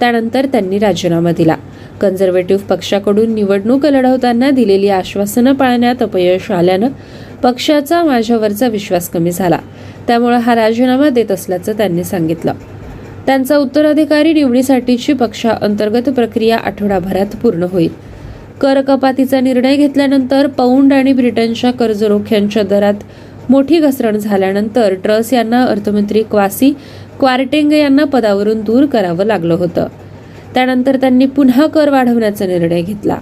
त्यानंतर 0.00 0.46
त्यांनी 0.46 0.78
राजीनामा 0.78 1.32
दिला. 1.32 1.56
कन्झर्वेटिव्ह 2.00 2.62
पक्षाकडून 2.62 3.34
निवडणूक 3.34 3.86
लढवताना 3.86 4.50
दिलेली 4.50 4.88
आश्वासनं 4.88 5.52
पाळण्यात 5.52 6.02
अपयश 6.02 6.50
आल्यानं 6.50 6.88
पक्षाचा 7.42 8.04
माझ्यावरचा 8.04 8.68
विश्वास 8.68 9.08
कमी 9.08 9.30
झाला. 9.30 9.58
त्यामुळे 10.06 10.36
हा 10.36 10.54
राजीनामा 10.54 11.08
देत 11.08 11.30
असल्याचं 11.30 11.72
त्यांनी 11.72 12.04
सांगितलं. 12.04 12.52
त्यांचा 13.30 13.56
उत्तराधिकारी 13.56 14.32
निवडीसाठीची 14.32 15.12
पक्षा 15.12 15.50
अंतर्गत 15.62 16.08
प्रक्रिया 16.08 16.56
आठवडाभरात 16.56 17.36
पूर्ण 17.42 17.62
होईल. 17.62 17.88
कर 18.60 18.80
कपातीचा 18.80 19.40
निर्णय 19.40 19.76
घेतल्यानंतर 19.76 20.46
पौंड 20.46 20.92
आणि 20.92 21.12
ब्रिटनच्या 21.12 21.70
कर्जरोख्यांच्या 21.70 22.62
दरात 22.62 22.94
मोठी 23.48 23.78
घसरण 23.78 24.16
झाल्यानंतर 24.16 24.94
ट्रस 24.94 25.32
यांना 25.32 25.64
अर्थमंत्री 25.64 26.22
क्वासी 26.22 26.70
क्वार्टेंग 27.18 27.72
यांना 27.72 28.04
पदावरून 28.04 28.60
दूर 28.60 28.86
करावं 28.86 29.24
लागलं 29.24 29.54
होतं. 29.54 29.86
त्यानंतर 30.54 30.96
त्यांनी 30.96 31.26
पुन्हा 31.26 31.66
कर 31.66 31.88
वाढवण्याचा 31.88 32.46
निर्णय 32.46 32.82
घेतला. 32.82 33.16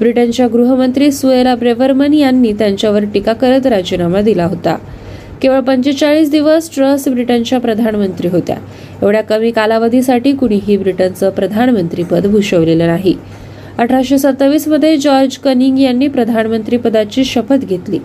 ब्रिटनच्या 0.00 0.48
गृहमंत्री 0.48 1.12
सुएला 1.12 1.54
ब्रेवरमन 1.54 2.14
यांनी 2.14 2.52
त्यांच्यावर 2.52 3.04
टीका 3.14 3.32
करत 3.32 3.66
राजीनामा 3.66 4.20
दिला 4.20 4.44
होता. 4.44 4.76
केवळ 5.42 5.60
पंचेचाळीस 5.60 6.30
दिवस 6.30 6.70
ट्रस 6.74 7.08
ब्रिटनच्या 7.08 7.60
प्रधानमंत्री 7.60 8.28
होत्या. 8.28 8.56
एवढ्या 9.02 9.22
कमी 9.22 9.50
कालावधीसाठी 9.50 10.32
कुणीही 10.32 10.76
ब्रिटनचं 10.76 11.30
प्रधानमंत्रीपद 11.30 12.26
भूषवलेलं 12.26 12.86
नाही. 12.86 13.14
अठराशे 13.78 14.18
सत्तावीसमध्ये 14.18 14.96
जॉर्ज 14.96 15.36
कनिंग 15.36 15.78
यांनी 15.78 16.08
प्रधानमंत्री 16.08 16.76
पदाची 16.76 17.24
शपथ 17.24 17.64
घेतली. 17.64 17.98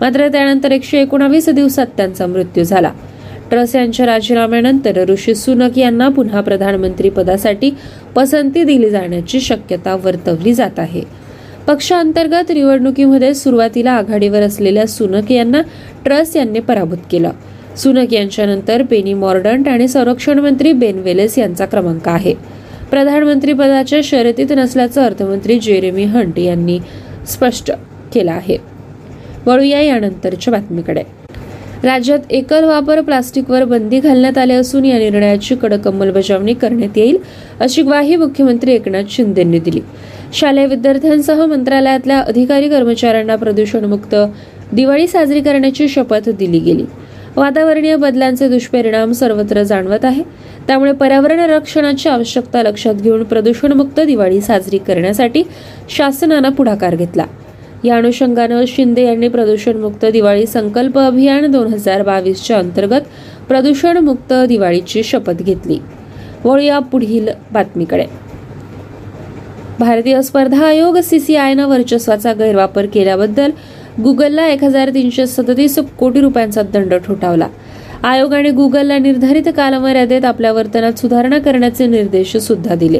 मात्र 0.00 0.28
त्यानंतर 0.28 0.72
एकशे 0.72 1.00
एकोणावीस 1.00 1.48
दिवसात 1.48 1.86
त्यांचा 1.96 2.26
मृत्यू 2.26 2.64
झाला. 2.64 2.92
ट्रस 3.50 3.76
यांच्या 3.76 4.06
राजीनाम्यानंतर 4.06 5.04
ऋषी 5.08 5.34
सुनक 5.34 5.78
यांना 5.78 6.08
पुन्हा 6.08 6.40
प्रधानमंत्री 6.40 7.10
पदासाठी 7.10 7.70
पसंती 8.16 8.64
दिली 8.64 8.90
जाण्याची 8.90 9.40
शक्यता 9.40 9.96
वर्तवली 9.96 10.54
जात 10.54 10.78
आहे. 10.78 11.25
पक्षांतर्गत 11.66 12.50
निवडणुकीमध्ये 12.52 13.34
सुरुवातीला 13.34 13.92
आघाडीवर 13.92 14.42
असलेल्या 14.42 14.86
सुनक 14.86 15.32
यांना 15.32 15.60
ट्रस 16.04 16.36
यांनी 16.36 16.60
पराभूत 16.60 16.98
केलं. 17.10 17.30
सुनक 17.76 18.12
यांच्यानंतर 18.12 18.82
बेनी 18.82 19.14
मॉर्डंट 19.14 19.68
आणि 19.68 19.88
संरक्षण 19.88 20.38
मंत्री 20.38 20.72
बेन 20.72 20.98
वेलेस 20.98 21.38
यांचा 21.38 21.66
क्रमांक 21.66 22.08
आहे. 22.08 22.34
प्रधानमंत्री 22.90 23.52
पदाच्या 23.52 24.00
शर्यतीत 24.04 24.52
नसल्याचं 24.56 25.02
अर्थमंत्री 25.02 25.58
जेरेमी 25.58 26.04
हंट 26.04 26.38
यांनी 26.38 26.78
स्पष्ट 27.28 27.72
केलं 28.14 28.32
आहे. 28.32 28.56
वळूया 29.46 29.80
यानंतरच्या 29.80 30.52
बातमीकडे. 30.52 31.02
राज्यात 31.84 32.18
एकल 32.30 32.64
वापर 32.64 33.00
प्लास्टिकवर 33.00 33.64
बंदी 33.64 34.00
घालण्यात 34.00 34.38
आली 34.38 34.52
असून 34.52 34.84
या 34.84 34.98
निर्णयाची 34.98 35.54
कडक 35.54 35.88
अंमलबजावणी 35.88 36.54
करण्यात 36.54 36.98
येईल 36.98 37.16
अशी 37.60 37.82
ग्वाही 37.82 38.16
मुख्यमंत्री 38.16 38.72
एकनाथ 38.72 39.10
शिंदेंनी 39.10 39.58
दिली. 39.58 39.80
शालेय 40.36 40.66
विद्यार्थ्यांसह 40.66 41.46
मंत्रालयातल्या 41.46 42.18
अधिकारी 42.20 42.68
कर्मचाऱ्यांना 42.68 43.36
प्रदूषणमुक्त 43.36 44.14
दिवाळी 44.72 45.06
साजरी 45.06 45.40
करण्याची 45.40 45.88
शपथ 45.88 46.28
दिली 46.28 46.58
गेली. 46.58 46.84
वातावरणीय 47.36 47.96
बदलांचे 47.96 48.48
दुष्परिणाम 48.48 49.12
सर्वत्र 49.12 49.62
जाणवत 49.62 50.04
आहे. 50.04 50.22
त्यामुळे 50.66 50.92
पर्यावरण 50.92 51.40
रक्षणाची 51.40 52.08
आवश्यकता 52.08 52.62
लक्षात 52.62 52.94
घेऊन 52.94 53.22
प्रदूषणमुक्त 53.22 54.00
दिवाळी 54.00 54.40
साजरी 54.40 54.78
करण्यासाठी 54.78 55.42
शासनानं 55.90 56.50
पुढाकार 56.50 56.94
घेतला. 56.94 57.24
या 57.84 57.96
अनुषंगानं 57.96 58.64
शिंदे 58.66 59.04
यांनी 59.04 59.28
प्रदूषणमुक्त 59.28 60.06
दिवाळी 60.06 60.46
संकल्प 60.46 60.98
अभियान 60.98 61.50
दोन 61.50 61.66
हजार 61.66 62.02
बावीसच्या 62.02 62.58
अंतर्गत 62.58 63.00
प्रदूषणमुक्त 63.48 64.32
दिवाळीची 64.48 65.02
शपथ 65.02 65.42
घेतली. 65.42 65.78
वळूया 66.44 66.78
पुढील 66.78 67.28
बातमीकडे. 67.52 68.25
भारतीय 69.78 70.20
स्पर्धा 70.22 70.66
आयोग 70.66 70.98
सीसीआयनं 70.98 71.66
वर्चस्वाचा 71.66 72.32
गैरवापर 72.32 72.86
केल्याबद्दल 72.86 73.50
गुगलला 74.02 74.46
एक 74.46 74.62
हजार 74.64 74.90
तीनशे 74.90 75.26
सदतीस 75.26 75.78
कोटी 75.98 76.20
रुपयांचा 76.20 76.62
दंड 76.62 76.94
ठोठावला. 77.06 77.48
आयोगाने 78.02 78.50
गुगलला 78.50 78.98
निर्धारित 78.98 79.48
कालमर्यादेत 79.56 80.24
आपल्या 80.24 80.52
वर्तनात 80.52 80.98
सुधारणा 80.98 81.38
करण्याचे 81.38 81.86
निर्देश 81.86 82.36
सुद्धा 82.36 82.74
दिले. 82.74 82.98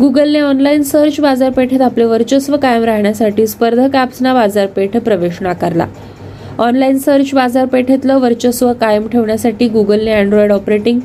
गुगलने 0.00 0.40
ऑनलाईन 0.40 0.82
सर्च 0.82 1.20
बाजारपेठेत 1.20 1.80
आपले 1.80 2.04
वर्चस्व 2.04 2.56
कायम 2.56 2.84
राहण्यासाठी 2.84 3.46
स्पर्धक 3.46 3.96
ॲप्सना 3.96 4.34
बाजारपेठ 4.34 4.96
प्रवेश 4.96 5.42
नाकारला. 5.42 5.86
ऑनलाईन 6.58 6.98
सर्च 6.98 7.34
बाजारपेठेतलं 7.34 8.18
वर्चस्व 8.18 8.72
कायम 8.72 9.06
ठेवण्यासाठी 9.08 9.68
गुगलने 9.68 10.12
अँड्रॉइड 10.12 10.52
ऑपरेटिंग 10.52 11.00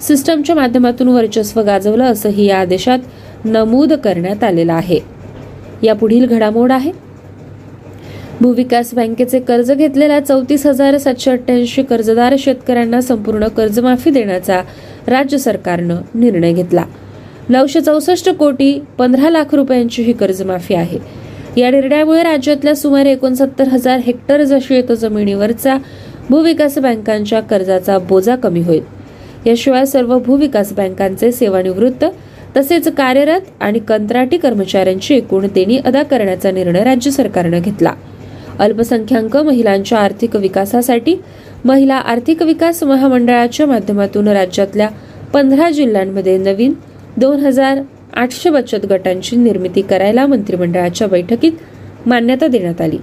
सिस्टमच्या 0.00 0.54
माध्यमातून 0.56 1.08
वर्चस्व 1.08 1.60
गाजवलं 1.62 2.04
असंही 2.04 2.46
या 2.46 2.60
आदेशात 2.60 2.98
नमूद 3.44 3.92
करण्यात 3.92 4.44
आलेला 4.44 4.74
आहे. 4.74 5.00
या 5.82 5.94
पुढील 5.94 6.26
घडामोड 6.26 6.72
आहे. 6.72 6.92
भूविकास 8.40 8.94
बँकेचे 8.94 9.40
कर्ज 9.40 9.72
घेतलेल्या 9.72 10.20
चौतीस 10.20 10.66
हजार 10.66 10.98
सातशे 10.98 11.30
अठ्ठ्याऐंशी 11.30 11.82
कर्जदार 11.82 12.34
शेतकऱ्यांना 12.38 13.00
संपूर्ण 13.00 13.48
कर्जमाफी 13.48 14.10
देण्याचा 14.10 14.60
राज्य 15.06 15.38
सरकारनं 15.38 15.96
निर्णय 16.14 16.52
घेतला. 16.52 16.84
नऊशे 17.48 17.80
चौसष्ट 17.80 18.30
कोटी 18.30 18.82
पंधरा 18.98 19.30
लाख 19.30 19.54
रुपयांची 19.54 20.02
ही 20.02 20.12
कर्जमाफी 20.12 20.74
आहे. 20.74 20.98
या 21.56 21.70
निर्णयामुळे 21.70 22.22
राज्यातल्या 22.22 22.76
सुमारे 22.76 23.12
एकोणसत्तर 23.12 23.68
हजार 23.68 23.98
हेक्टर 23.98 24.44
शेत 24.62 24.92
जमिनीवरचा 24.92 25.78
भूविकास 26.30 26.78
बँकांच्या 26.78 27.40
कर्जाचा 27.40 27.98
बोजा 27.98 28.36
कमी 28.36 28.60
होईल. 28.60 28.82
याशिवाय 29.46 29.84
सर्व 29.84 30.18
भूविकास 30.18 30.72
बँकांचे 30.72 31.32
सेवानिवृत्त 31.32 32.04
तसेच 32.56 32.88
कार्यरत 32.88 33.40
आणि 33.60 33.78
कंत्राटी 33.78 34.36
कर्मचाऱ्यांची 34.36 35.14
एकूण 35.14 35.46
देणी 35.54 35.78
अदा 35.78 36.02
करण्याचा 36.02 36.50
निर्णय 36.50 36.84
राज्य 36.84 37.10
सरकारनं 37.10 37.60
घेतला. 37.60 37.92
अल्पसंख्याक 38.58 39.36
महिलांच्या 39.36 39.98
आर्थिक 39.98 40.36
विकासासाठी 40.36 41.16
महिला 41.64 41.94
आर्थिक 41.94 42.42
विकास 42.42 42.82
महामंडळाच्या 42.82 43.66
माध्यमातून 43.66 44.28
राज्यातल्या 44.28 44.88
पंधरा 45.32 45.70
जिल्ह्यांमध्ये 45.70 46.36
नवीन 46.38 46.72
दोन 47.16 47.38
हजार 47.38 47.80
आठशे 48.14 48.50
बचत 48.50 48.86
गटांची 48.86 49.36
निर्मिती 49.36 49.82
करायला 49.82 50.26
मंत्रिमंडळाच्या 50.26 51.08
बैठकीत 51.08 51.52
मान्यता 52.06 52.46
देण्यात 52.46 52.80
आली. 52.80 52.98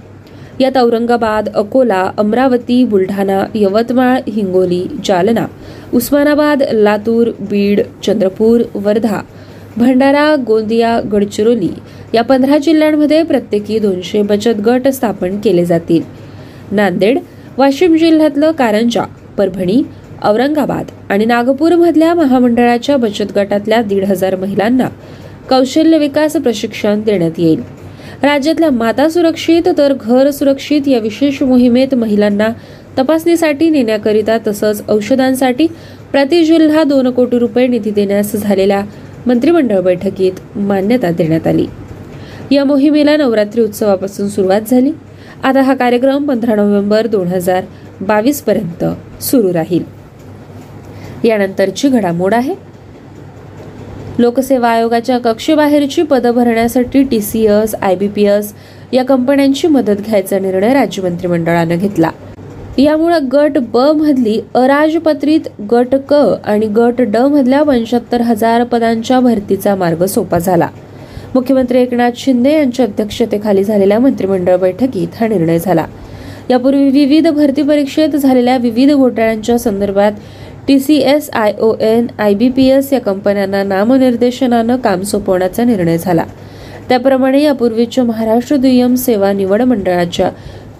यात 0.60 0.76
औरंगाबाद 0.76 1.48
अकोला 1.48 2.10
अमरावती 2.18 2.84
बुलढाणा 2.84 3.44
यवतमाळ 3.54 4.20
हिंगोली 4.28 4.82
जालना 5.04 5.46
उस्मानाबाद 5.94 6.62
लातूर 6.72 7.30
बीड 7.40 7.80
चंद्रपूर 8.02 8.62
वर्धा 8.74 9.20
भंडारा 9.76 10.34
गोंदिया 10.36 11.00
गडचिरोली 11.12 11.68
या 12.14 12.22
पंधरा 12.22 12.58
जिल्ह्यांमध्ये 12.58 13.22
प्रत्येकी 13.22 13.78
दोनशे 13.78 14.22
बचत 14.22 14.60
गट 14.66 14.88
स्थापन 14.88 15.38
केले 15.44 15.64
जातील. 15.64 16.02
नांदेड 16.72 17.18
वाशिम 17.58 17.96
जिल्ह्यातलं 17.96 18.50
कारंजा 18.50 19.02
परभणी 19.38 19.82
औरंगाबाद 20.24 20.90
आणि 21.08 21.24
नागपूरमधल्या 21.24 22.12
महामंडळाच्या 22.14 22.96
बचत 22.96 23.32
गटातल्या 23.36 23.80
दीड 23.82 24.04
हजार 24.04 24.36
महिलांना 24.36 24.88
कौशल्य 25.50 25.98
विकास 25.98 26.36
प्रशिक्षण 26.36 27.00
देण्यात 27.00 27.38
येईल. 27.38 27.60
राज्यातल्या 28.22 28.70
माता 28.70 29.08
सुरक्षित 29.08 29.68
तर 29.76 29.92
घर 30.00 30.30
सुरक्षित 30.30 30.88
या 30.88 30.98
विशेष 30.98 31.42
मोहिमेत 31.42 31.94
महिलांना 31.94 32.48
तपासणीसाठी 32.98 33.70
नेण्याकरिता 33.70 34.36
तसंच 34.46 34.82
औषधांसाठी 34.88 35.66
प्रति 36.12 36.44
जिल्हा 36.44 36.82
दोन 36.84 37.10
कोटी 37.10 37.38
रुपये 37.38 37.66
निधी 37.66 37.90
देण्यास 37.90 38.32
झालेल्या 38.36 38.82
मंत्रिमंडळ 39.26 39.80
बैठकीत 39.80 40.32
मान्यता 40.56 41.10
देण्यात 41.10 41.46
आली. 41.46 41.66
या 42.50 42.64
मोहिमेला 42.64 43.16
नवरात्री 43.16 43.62
उत्सवापासून 43.62 44.28
सुरुवात 44.28 44.60
झाली. 44.60 44.92
आता 45.44 45.62
हा 45.62 45.74
कार्यक्रम 45.74 46.28
पंधरा 46.28 46.54
नोव्हेंबर 46.54 47.06
दोन 47.06 47.26
हजार 47.26 47.64
बावीस 48.00 48.42
पर्यंत 48.42 48.84
सुरू 49.22 49.52
राहील. 49.52 49.82
यानंतरची 51.24 51.88
घडामोड 51.88 52.34
आहे. 52.34 52.54
लोकसेवा 54.18 54.68
आयोगाच्या 54.68 55.18
कक्षेबाहेरची 55.18 56.02
पदं 56.02 56.30
भरण्यासाठी 56.30 57.02
T 57.02 57.20
C 57.20 57.46
S 57.46 57.74
I 57.74 57.94
B 57.94 58.08
P 58.08 58.24
S 58.24 58.54
या 58.92 59.04
कंपन्यांची 59.04 59.68
मदत 59.68 60.02
घ्यायचा 60.06 60.38
निर्णय 60.38 60.74
राज्य 60.74 61.02
मंत्रिमंडळानं 61.02 61.76
घेतला. 61.76 62.10
यामुळे 62.78 63.18
गट 63.32 63.58
ब 63.72 63.78
मधली 63.96 64.40
अराजपत्रित 64.54 65.48
गट 65.70 65.94
क 66.08 66.12
आणि 66.44 66.66
गट 66.66 67.00
ड 67.00 67.16
मधल्या 67.16 67.62
पंच्याहत्तर 67.62 68.20
हजार 68.20 68.62
पदांच्या 68.64 69.18
भरतीचा 69.20 69.74
मार्ग 69.74 70.04
सोपा 70.04 70.38
झाला. 70.38 70.68
मुख्यमंत्री 71.34 71.80
एकनाथ 71.80 72.10
शिंदे 72.16 72.52
यांच्या 72.52 72.86
अध्यक्षतेखाली 72.86 73.64
झालेल्या 73.64 73.98
मंत्रिमंडळ 73.98 74.56
बैठकीत 74.56 75.16
हा 75.20 75.28
निर्णय 75.28 75.58
झाला. 75.58 75.84
यापूर्वी 76.50 76.88
विविध 76.90 77.28
भरती 77.28 77.62
परीक्षेत 77.62 78.16
झालेल्या 78.16 78.56
विविध 78.56 78.92
घोटाळ्यांच्या 78.92 79.58
संदर्भात 79.58 80.12
T 80.68 80.78
C 80.80 80.96
S 80.96 81.30
I 81.30 81.52
O 81.60 81.74
N 81.80 82.06
I 82.18 82.34
B 82.34 82.48
P 82.48 82.66
S 82.68 82.92
या 82.92 83.00
कंपन्यांना 83.00 83.62
नामनिर्देशनानं 83.64 84.76
काम 84.76 85.02
सोपवण्याचा 85.02 85.64
निर्णय 85.64 85.98
झाला. 85.98 86.24
त्याप्रमाणे 86.88 87.42
यापूर्वीच्या 87.42 88.04
महाराष्ट्र 88.04 88.56
दुय्यम 88.56 88.94
सेवा 88.94 89.32
निवड 89.32 89.62
मंडळाच्या 89.62 90.30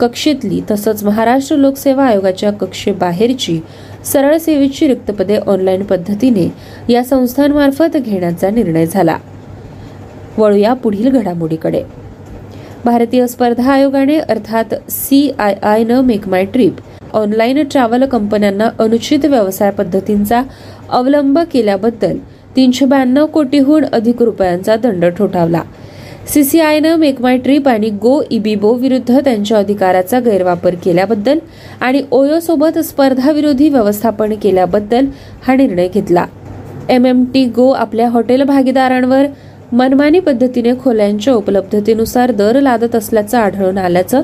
कक्षेतली 0.03 0.61
तसंच 0.71 1.03
महाराष्ट्र 1.05 1.57
लोकसेवा 1.57 2.05
आयोगाच्या 2.05 2.51
कक्षेबाहेरची 2.51 3.59
सरळ 4.05 4.37
सेवेची 4.37 4.89
रिक्त 4.89 5.11
पदे 5.11 5.37
ऑनलाईन 5.37 5.83
पद्धतीने 5.83 6.49
या 6.89 7.05
संस्थांमार्फत 7.05 7.97
घेण्याचा 7.97 8.51
निर्णय 8.51 8.87
झाला. 8.87 9.17
वळूया 10.39 10.73
पुढील 10.75 11.09
घडामोडीकडे. 11.09 11.83
भारतीय 12.85 13.27
स्पर्धा 13.27 13.73
आयोगाने 13.73 14.19
अर्थात 14.19 14.75
सी 14.91 15.31
आय 15.39 15.55
आय 15.63 15.85
न 15.85 15.93
Make 15.93 16.29
My 16.29 16.45
Trip 16.45 16.77
online 17.13 17.63
travel 17.63 18.05
कंपन्यांना 18.05 18.69
अनुचित 18.79 19.25
व्यवसाय 19.25 19.71
पद्धतींचा 19.71 20.43
अवलंब 20.91 21.39
केल्याबद्दल 21.53 22.17
तीनशे 22.57 22.85
ब्याण्णव 22.85 23.27
कोटीहून 23.27 23.85
अधिक 23.85 24.23
रुपयांचा 24.23 24.77
दंड 24.77 25.05
ठोठावला. 25.05 25.63
सीसीआयनं 26.29 26.97
मेक 26.97 27.21
माय 27.21 27.37
ट्रिप 27.39 27.69
आणि 27.69 27.89
गो 28.03 28.21
इबिबो 28.31 28.73
विरुद्ध 28.75 29.19
त्यांच्या 29.19 29.59
अधिकाराचा 29.59 30.19
गैरवापर 30.21 30.75
केल्याबद्दल 30.75 31.39
आणि 31.81 32.03
ओयोसोबत 32.11 32.79
स्पर्धाविरोधी 32.79 33.69
व्यवस्थापन 33.69 34.35
केल्याबद्दल 34.43 35.07
हा 35.47 35.55
निर्णय 35.55 35.89
घेतला. 35.89 36.27
एम 36.91 37.07
एम 37.07 37.25
टी 37.35 37.45
गो 37.47 37.69
आपल्या 37.71 38.09
हॉटेल 38.09 38.43
भागीदारांवर 38.43 39.27
मनमानी 39.73 40.21
पद्धतीने 40.21 40.73
खोल्यांच्या 40.85 41.35
उपलब्धतेनुसार 41.35 42.31
दर 42.31 42.61
लादत 42.61 42.95
असल्याचं 42.97 43.39
आढळून 43.39 43.79
आल्याचं 43.79 44.23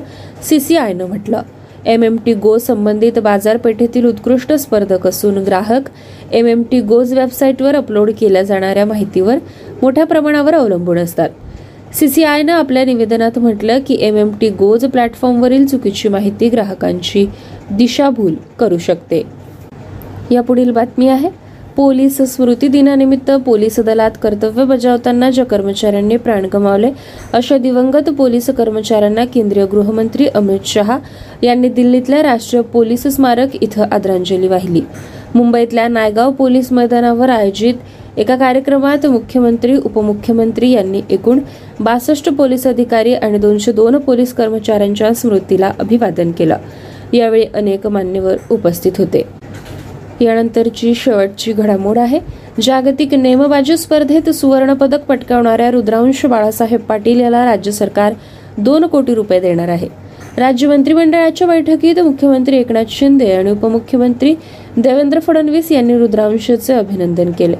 सीसीआयनं 0.49 1.05
म्हटलं. 1.05 1.41
एम 1.85 2.03
एम 2.03 2.15
टी 2.25 2.33
गो 2.33 2.57
संबंधित 2.57 3.19
बाजारपेठेतील 3.23 4.05
उत्कृष्ट 4.05 4.53
स्पर्धक 4.53 5.05
असून 5.07 5.37
ग्राहक 5.43 5.89
एम 6.31 6.47
एम 6.47 6.63
टी 6.71 6.79
गोज 6.81 7.13
वेबसाईटवर 7.13 7.75
अपलोड 7.75 8.11
केल्या 8.19 8.43
जाणाऱ्या 8.43 8.85
माहितीवर 8.85 9.37
मोठ्या 9.81 10.05
प्रमाणावर 10.05 10.53
अवलंबून 10.53 10.97
असतात. 10.97 11.29
सीसीआयनं 11.93 12.53
आपल्या 12.53 12.83
निवेदनात 12.85 13.37
म्हटलं 13.39 13.79
की 13.87 13.97
एम 13.99 14.17
एम 14.17 14.31
टी 14.41 14.49
गोज 14.49 14.85
प्लॅटफॉर्मवरील 14.85 15.65
चुकीची 15.65 16.09
माहिती 16.09 16.49
ग्राहकांची 16.49 17.25
दिशाभूल 17.71 18.33
करू 18.59 18.77
शकते. 18.77 19.23
यापुढील 20.31 20.71
बातमी 20.71 21.07
आहे. 21.07 21.29
पोलीस 21.75 22.17
स्मृती 22.21 22.67
दिनानिमित्त 22.67 23.31
पोलीस 23.45 23.79
दलात 23.79 24.11
कर्तव्य 24.23 24.63
बजावताना 24.65 25.29
ज्या 25.29 25.45
कर्मचाऱ्यांनी 25.45 26.17
प्राण 26.17 26.45
गमावले 26.53 26.91
अशा 27.33 27.57
दिवंगत 27.57 28.09
पोलीस 28.09 28.49
कर्मचाऱ्यांना 28.49 29.25
केंद्रीय 29.25 29.65
गृहमंत्री 29.65 30.27
अमित 30.27 30.65
शहा 30.65 30.97
यांनी 31.43 31.69
दिल्लीतल्या 31.69 32.23
राष्ट्रीय 32.23 32.61
पोलीस 32.63 33.07
स्मारक 33.07 33.55
इथं 33.61 33.85
आदरांजली 33.91 34.47
वाहिली. 34.47 34.81
मुंबईतल्या 35.35 35.87
नायगाव 35.87 36.31
पोलीस 36.31 36.71
मैदानावर 36.71 37.29
आयोजित 37.29 37.73
एका 38.17 38.35
कार्यक्रमात 38.35 39.05
मुख्यमंत्री 39.05 39.75
उपमुख्यमंत्री 39.77 40.69
यांनी 40.69 41.01
एकूण 41.09 41.39
बासष्ट 41.79 42.29
पोलीस 42.29 42.67
अधिकारी 42.67 43.13
आणि 43.13 43.37
दोनशे 43.37 43.71
दोन 43.71 43.97
पोलीस 43.97 44.33
कर्मचाऱ्यांच्या 44.33 45.13
स्मृतीला 45.13 45.71
अभिवादन 45.79 46.31
केलं. 46.31 46.55
यावेळी 47.13 47.45
अनेक 47.53 47.87
मान्यवर 47.87 48.37
उपस्थित 48.51 48.91
होते. 48.97 49.23
यानंतरची 50.21 50.95
शेवटची 50.95 51.53
घडामोड 51.53 51.97
आहे. 51.97 52.19
जागतिक 52.61 53.13
नेमबाजी 53.13 53.77
स्पर्धेत 53.77 54.29
सुवर्णपदक 54.29 55.05
पटकावणाऱ्या 55.05 55.71
रुद्रांश 55.71 56.25
बाळासाहेब 56.25 56.79
पाटील 56.79 57.19
याला 57.19 57.45
राज्य 57.45 57.71
सरकार 57.71 58.13
दोन 58.57 58.85
कोटी 58.85 59.13
रुपये 59.13 59.39
देणार 59.39 59.67
आहे. 59.67 59.87
राज्य 60.37 60.67
मंत्रिमंडळाच्या 60.67 61.47
बैठकीत 61.47 61.99
मुख्यमंत्री 61.99 62.57
एकनाथ 62.57 62.83
शिंदे 62.89 63.31
आणि 63.31 63.51
उपमुख्यमंत्री 63.51 64.35
देवेंद्र 64.77 65.19
फडणवीस 65.19 65.71
यांनी 65.71 65.97
रुद्रांशचे 65.97 66.73
अभिनंदन 66.73 67.31
केले. 67.31 67.55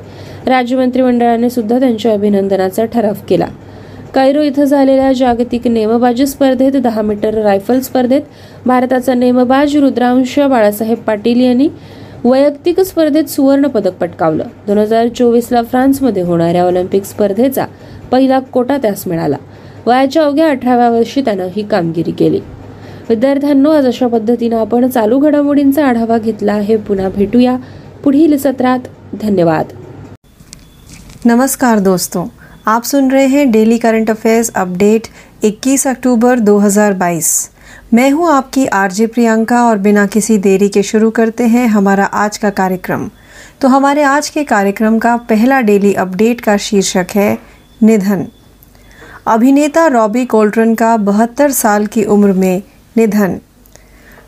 राज्य 0.45 0.77
मंत्रिमंडळाने 0.77 1.49
सुद्धा 1.49 1.79
त्यांच्या 1.79 2.13
अभिनंदनाचा 2.13 2.85
ठराव 2.85 3.13
केला. 3.29 3.47
कैरो 4.15 4.41
इथं 4.41 4.63
झालेल्या 4.63 5.13
जागतिक 5.13 5.67
नेमबाजी 5.67 6.27
स्पर्धेत 6.27 6.71
दहा 6.71 7.01
मीटर 7.01 7.33
रायफल 7.33 7.79
स्पर्धेत 7.79 8.21
भारताचा 8.65 9.13
नेमबाज 9.13 9.77
रुद्रांश 9.77 10.39
बाळासाहेब 10.39 10.97
पाटील 10.97 11.41
यांनी 11.41 11.67
वैयक्तिक 12.23 12.79
स्पर्धेत 12.79 13.23
सुवर्ण 13.23 13.67
पदक 13.67 13.93
पटकावलं. 13.93 14.43
दोन 14.67 14.77
हजार 14.77 15.07
चोवीसला 15.07 15.61
फ्रान्समध्ये 15.63 16.23
होणाऱ्या 16.23 16.63
ऑलिम्पिक 16.63 17.03
स्पर्धेचा 17.03 17.65
पहिला 18.11 18.39
कोटा 18.39 18.77
त्यास 18.77 19.07
मिळाला. 19.07 19.37
वयाच्या 19.85 20.23
अवघ्या 20.23 20.49
अठराव्या 20.49 20.89
वर्षी 20.89 21.21
त्यानं 21.21 21.47
ही 21.55 21.67
कामगिरी 21.67 22.11
केली. 22.11 22.39
विद्यार्थ्यांनो 23.09 23.71
आज 23.71 23.87
अशा 23.87 24.07
पद्धतीनं 24.07 24.57
आपण 24.57 24.87
चालू 24.87 25.19
घडामोडींचा 25.19 25.85
आढावा 25.85 26.17
घेतला 26.17 26.53
आहे. 26.53 26.77
पुन्हा 26.77 27.09
भेटूया 27.09 27.57
पुढील 28.03 28.37
सत्रात. 28.37 28.79
धन्यवाद. 29.21 29.65
नमस्कार 31.25 31.79
दोस्तों, 31.79 32.27
आप 32.65 32.85
सुन 32.85 33.11
रहे 33.11 33.25
हैं 33.25 33.51
डेली 33.51 33.77
करंट 33.77 34.09
अफेयर्स 34.09 34.51
अपडेट 34.55 35.07
21 35.43 35.87
अक्टूबर 35.87 36.39
2022 36.39 37.49
मैं 37.93 38.13
हूँ 38.13 38.29
आपकी 38.31 38.65
आरजे 38.65 39.05
प्रियंका 39.05 39.61
और 39.61 39.77
बिना 39.77 40.05
किसी 40.05 40.37
देरी 40.37 40.67
के 40.67 40.83
शुरू 40.83 41.09
करते 41.09 41.45
हैं 41.45 41.67
हमारा 41.67 42.05
आज 42.13 42.37
का 42.37 42.49
कार्यक्रम। 42.49 43.07
तो 43.63 43.67
हमारे 43.67 44.03
आज 44.03 44.29
के 44.29 44.43
कार्यक्रम 44.43 44.97
का 44.97 45.15
पहला 45.15 45.59
डेली 45.59 45.93
अपडेट 45.93 46.41
का 46.41 46.55
शीर्षक 46.59 47.11
है, 47.15 47.35
निधन। 47.81 48.23
अभिनेता 49.25 49.87
रॉबी 49.89 50.25
कोल्ट्रन 50.25 50.73
का 50.73 50.95
बहत्तर 50.95 51.51
साल 51.51 51.85
की 51.91 52.05
उम्र 52.05 52.31
में 52.31 52.59
निधन। 52.97 53.37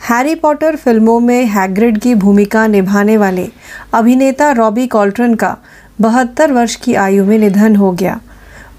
हैरी 0.09 0.33
पॉटर 0.33 0.75
फ़िल्मों 0.75 1.21
में 1.23 1.45
हैग्रिड 1.45 1.97
की 2.01 2.13
भूमिका 2.13 2.67
निभाने 2.67 3.17
वाले 3.17 3.45
अभिनेता 3.93 4.53
रॉबी 4.53 4.85
कॉल्ट्रन 4.87 5.35
का 5.35 5.53
बहत्तर 6.01 6.51
वर्ष 6.51 6.75
की 6.75 6.93
आयु 6.95 7.25
में 7.25 7.37
निधन 7.37 7.75
हो 7.75 7.91
गया। 7.91 8.19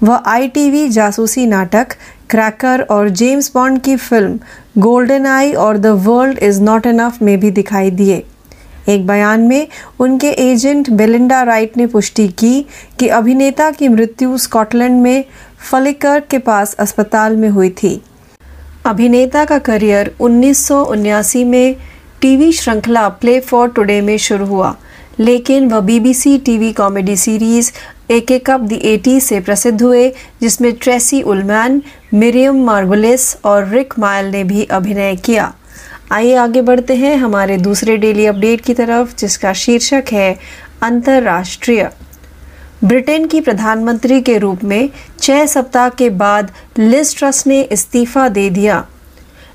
वह 0.03 0.23
आईटीवी 0.27 0.87
जासूसी 0.89 1.45
नाटक, 1.45 1.87
क्रैकर 2.29 2.81
और 2.81 3.09
जेम्स 3.09 3.51
बॉन्ड 3.53 3.81
की 3.81 3.95
फ़िल्म 3.95 4.39
गोल्डन 4.77 5.25
आई 5.25 5.53
और 5.53 5.77
the 5.77 5.87
world 6.05 6.39
is 6.39 6.61
not 6.61 6.85
enough 6.85 7.21
में 7.21 7.39
भी 7.39 7.51
दिखाई 7.51 7.91
दिए। 7.91 8.23
एक 8.89 9.05
बयान 9.07 9.41
में 9.41 9.67
उनके 9.99 10.31
एजेंट 10.41 10.89
बेलिंडा 10.89 11.41
राइट 11.43 11.77
ने 11.77 11.85
पुष्टि 11.87 12.27
की 12.27 12.65
कि 12.99 13.07
अभिनेता 13.07 13.69
की 13.71 13.87
मृत्यु 13.87 14.37
स्कॉटलैंड 14.37 15.01
में 15.01 15.23
फलिकर 15.71 16.19
के 16.19 16.37
पास 16.37 16.73
अस्पताल 16.79 17.37
में 17.37 17.49
हुई 17.49 17.69
थी। 17.69 18.01
अभिनेता 18.85 19.45
का 19.45 19.57
करियर 19.59 20.15
उन्नीस 20.19 21.35
में 21.35 21.75
टीवी 22.21 22.51
श्रृंखला 22.51 23.07
प्ले 23.09 23.39
फॉर 23.39 23.69
टुडे 23.69 24.01
में 24.01 24.17
शुरू 24.17 24.45
हुआ। 24.45 24.75
लेकिन 25.19 25.67
वह 25.67 25.79
बीबीसी 25.79 26.37
टीवी 26.37 26.71
कॉमेडी 26.71 27.15
सीरीज़ 27.15 27.71
एक 28.09 28.31
एक 28.31 28.49
अप 28.49 28.59
दी 28.59 28.75
एटी 28.75 29.19
से 29.19 29.39
प्रसिद्ध 29.39 29.83
हुए, 29.83 30.09
जिसमें 30.41 30.71
ट्रेसी 30.81 31.21
उलमैन 31.21 31.79
मिरियम 32.13 32.63
मार्गुलिस 32.63 33.35
और 33.43 33.63
रिक 33.63 33.93
मायल 33.97 34.31
ने 34.31 34.43
भी 34.43 34.65
अभिनय 34.69 35.15
किया। 35.15 35.49
आइए 36.11 36.35
आगे 36.35 36.61
बढ़ते 36.61 36.93
हैं 36.93 37.15
हमारे 37.15 37.57
दूसरे 37.57 37.95
डेली 37.95 38.25
अपडेट 38.25 38.61
की 38.61 38.73
तरफ़, 38.73 39.13
जिसका 39.17 39.51
शीर्षक 39.55 40.01
है 40.11 40.33
अंतर्राष्ट्रीय। 40.81 41.87
ब्रिटेन 42.83 43.27
की 43.27 43.39
प्रधानमंत्री 43.39 44.19
के 44.21 44.37
रूप 44.37 44.63
में 44.63 44.87
छह 45.21 45.45
सप्ताह 45.45 45.89
के 45.89 46.09
बाद 46.09 46.45
लिज 46.77 47.15
ट्रस 47.17 47.43
ने 47.47 47.61
इस्तीफा 47.61 48.27
दे 48.27 48.49
दिया। 48.49 48.81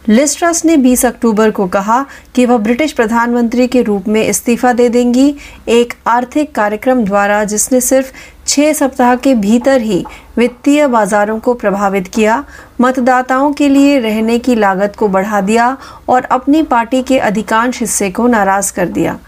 लिस्ट्रस 0.09 0.64
ने 0.64 0.77
20 0.77 1.05
अक्टूबर 1.07 1.51
को 1.51 1.66
कहा 1.66 2.05
कि 2.35 2.44
वह 2.47 2.59
ब्रिटिश 2.59 2.92
प्रधानमंत्री 2.92 3.66
के 3.66 3.83
रूप 3.83 4.09
में 4.09 4.23
इस्तीफा 4.25 4.73
दे 4.73 4.88
देंगी। 4.88 5.35
एक 5.68 5.92
आर्थिक 6.07 6.55
कार्यक्रम 6.55 7.05
द्वारा 7.05 7.42
जिसने 7.44 7.81
सिर्फ़ 7.81 8.12
छह 8.47 8.73
सप्ताह 8.73 9.14
के 9.16 9.35
भीतर 9.35 9.81
ही 9.81 10.05
वित्तीय 10.37 10.87
बाजारों 10.87 11.38
को 11.38 11.55
प्रभावित 11.55 12.09
किया, 12.09 12.44
मतदाताओं 12.81 13.53
के 13.53 13.68
लिए 13.68 13.99
रहने 13.99 14.38
की 14.38 14.55
लागत 14.55 14.97
को 14.99 15.09
बढ़ा 15.09 15.40
दिया 15.40 15.77
और 16.09 16.25
अपनी 16.25 16.62
पार्टी 16.62 17.03
के 17.03 17.18
अधिकांश 17.18 17.81
हिस्से 17.81 18.11
को 18.11 18.27
नाराज़ 18.27 18.73
कर 18.73 18.88
दिया। 18.88 19.18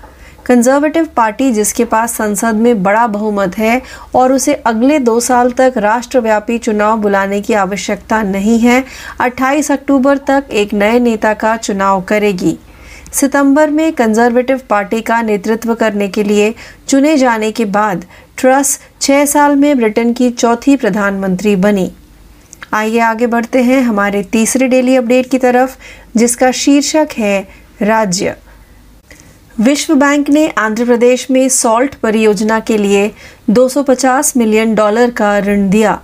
कंजर्वेटिव 0.51 1.05
पार्टी 1.17 1.51
जिसके 1.53 1.85
पास 1.85 2.17
संसद 2.17 2.55
में 2.55 2.83
बड़ा 2.83 3.07
बहुमत 3.07 3.59
है 3.59 3.79
और 4.15 4.33
उसे 4.33 4.55
अगले 4.65 4.99
दो 4.99 5.21
साल 5.21 5.51
तक 5.59 5.79
राष्ट्रव्यापी 5.79 6.59
चुनाव 6.59 6.97
बुलाने 6.97 7.41
की 7.41 7.55
आवश्यकता 7.55 8.23
नहीं 8.23 8.57
है 8.69 8.81
28 9.21 9.71
अक्टूबर 9.71 10.17
तक 10.17 10.51
एक 10.51 10.75
नए 10.75 10.99
नेता 10.99 11.33
का 11.33 11.57
चुनाव 11.57 12.01
करेगी। 12.01 12.57
सितंबर 13.13 13.69
में 13.69 13.91
कंजर्वेटिव 13.91 14.57
पार्टी 14.69 15.01
का 15.01 15.23
नेतृत्व 15.23 15.75
करने 15.75 16.07
के 16.07 16.29
लिए 16.29 16.51
चुने 16.89 17.17
जाने 17.17 17.51
के 17.51 17.65
बाद 17.65 18.05
ट्रस 18.41 18.79
छः 19.01 19.25
साल 19.25 19.55
में 19.55 19.77
ब्रिटेन 19.77 20.13
की 20.13 20.31
चौथी 20.31 20.77
प्रधानमंत्री 20.77 21.55
बनी। 21.55 21.89
आइए 22.73 22.99
आगे 22.99 23.27
बढ़ते 23.27 23.61
हैं 23.61 23.81
हमारे 23.81 24.23
तीसरे 24.23 24.67
डेली 24.67 24.97
अपडेट 24.97 25.31
की 25.31 25.39
तरफ़, 25.43 25.77
जिसका 26.19 26.51
शीर्षक 26.55 27.19
है 27.19 27.41
राज्य। 27.81 28.33
विश्व 29.61 29.95
बैंक 29.95 30.29
ने 30.29 30.47
आंध्र 30.49 30.85
प्रदेश 30.85 31.27
में 31.31 31.49
सॉल्ट 31.49 31.95
परियोजना 31.95 32.59
के 32.61 32.77
लिए 32.83 33.09
250 33.51 34.33
मिलियन 34.37 34.75
डॉलर 34.75 35.11
का 35.11 35.39
ऋण 35.39 35.69
दिया। 35.71 35.99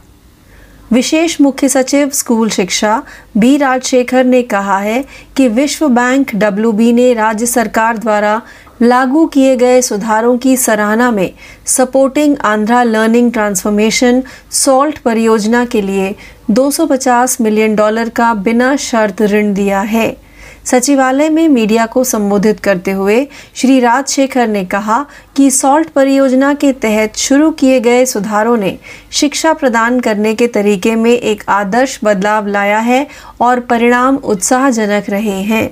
विशेष 0.93 1.41
मुख्य 1.41 1.69
सचिव 1.69 2.11
स्कूल 2.11 2.49
शिक्षा 2.49 3.03
बी 3.37 3.57
राजशेखर 3.57 4.25
ने 4.25 4.43
कहा 4.43 4.79
है 4.79 5.03
कि 5.37 5.49
विश्व 5.49 5.89
बैंक 5.89 6.35
डब्ल्यूबी 6.35 6.93
ने 6.93 7.15
राज्य 7.15 7.47
सरकार 7.47 7.97
द्वारा 7.97 8.41
लागू 8.83 9.27
किए 9.27 9.57
गए 9.57 9.81
सुधारों 9.81 10.37
की 10.39 10.57
सराहना 10.57 11.11
में 11.11 11.31
supporting 11.67 12.37
Andhra 12.45 12.83
learning 12.83 13.33
transformation 13.33 14.21
SALT 14.51 14.99
परियोजना 14.99 15.65
के 15.65 15.87
लिए 15.87 16.13
250 16.51 17.41
मिलियन 17.41 17.75
डॉलर 17.75 18.09
का 18.09 18.35
बिना 18.35 18.77
शर्त 18.77 19.23
ऋण 19.23 19.53
दिया 19.55 19.81
है। 19.81 20.26
सचिवालय 20.67 21.29
में 21.29 21.49
मीडिया 21.49 21.87
को 21.87 22.05
संबोधित 22.05 22.55
करते 22.65 22.93
हुए 22.93 23.25
श्री 23.55 23.81
राजशेखर 23.81 24.47
ने 24.47 24.65
कहा 24.65 25.03
कि 25.37 25.51
सॉल्ट 25.51 25.87
परियोजना 25.95 26.53
के 26.53 26.73
तहत 26.83 27.09
शुरू 27.17 27.51
किए 27.51 27.79
गए 27.79 28.05
सुधारों 28.05 28.57
ने 28.61 28.77
शिक्षा 29.13 29.53
प्रदान 29.53 30.01
करने 30.01 30.35
के 30.35 30.47
तरीके 30.47 30.95
में 30.95 31.13
एक 31.13 31.43
आदर्श 31.49 31.99
बदलाव 32.03 32.47
लाया 32.47 32.79
है 32.79 33.05
और 33.41 33.59
परिणाम 33.59 34.17
उत्साहजनक 34.25 35.11
रहे 35.11 35.41
हैं। 35.41 35.67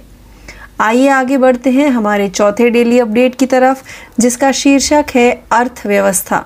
आइए 0.79 1.09
आगे 1.09 1.37
बढ़ते 1.37 1.71
हैं 1.71 1.89
हमारे 1.89 2.29
चौथे 2.29 2.69
डेली 2.69 3.01
अपडेट 3.01 3.35
की 3.39 3.47
तरफ़, 3.53 3.83
जिसका 4.21 4.51
शीर्षक 4.55 5.03
है 5.15 5.31
अर्थव्यवस्था। 5.51 6.39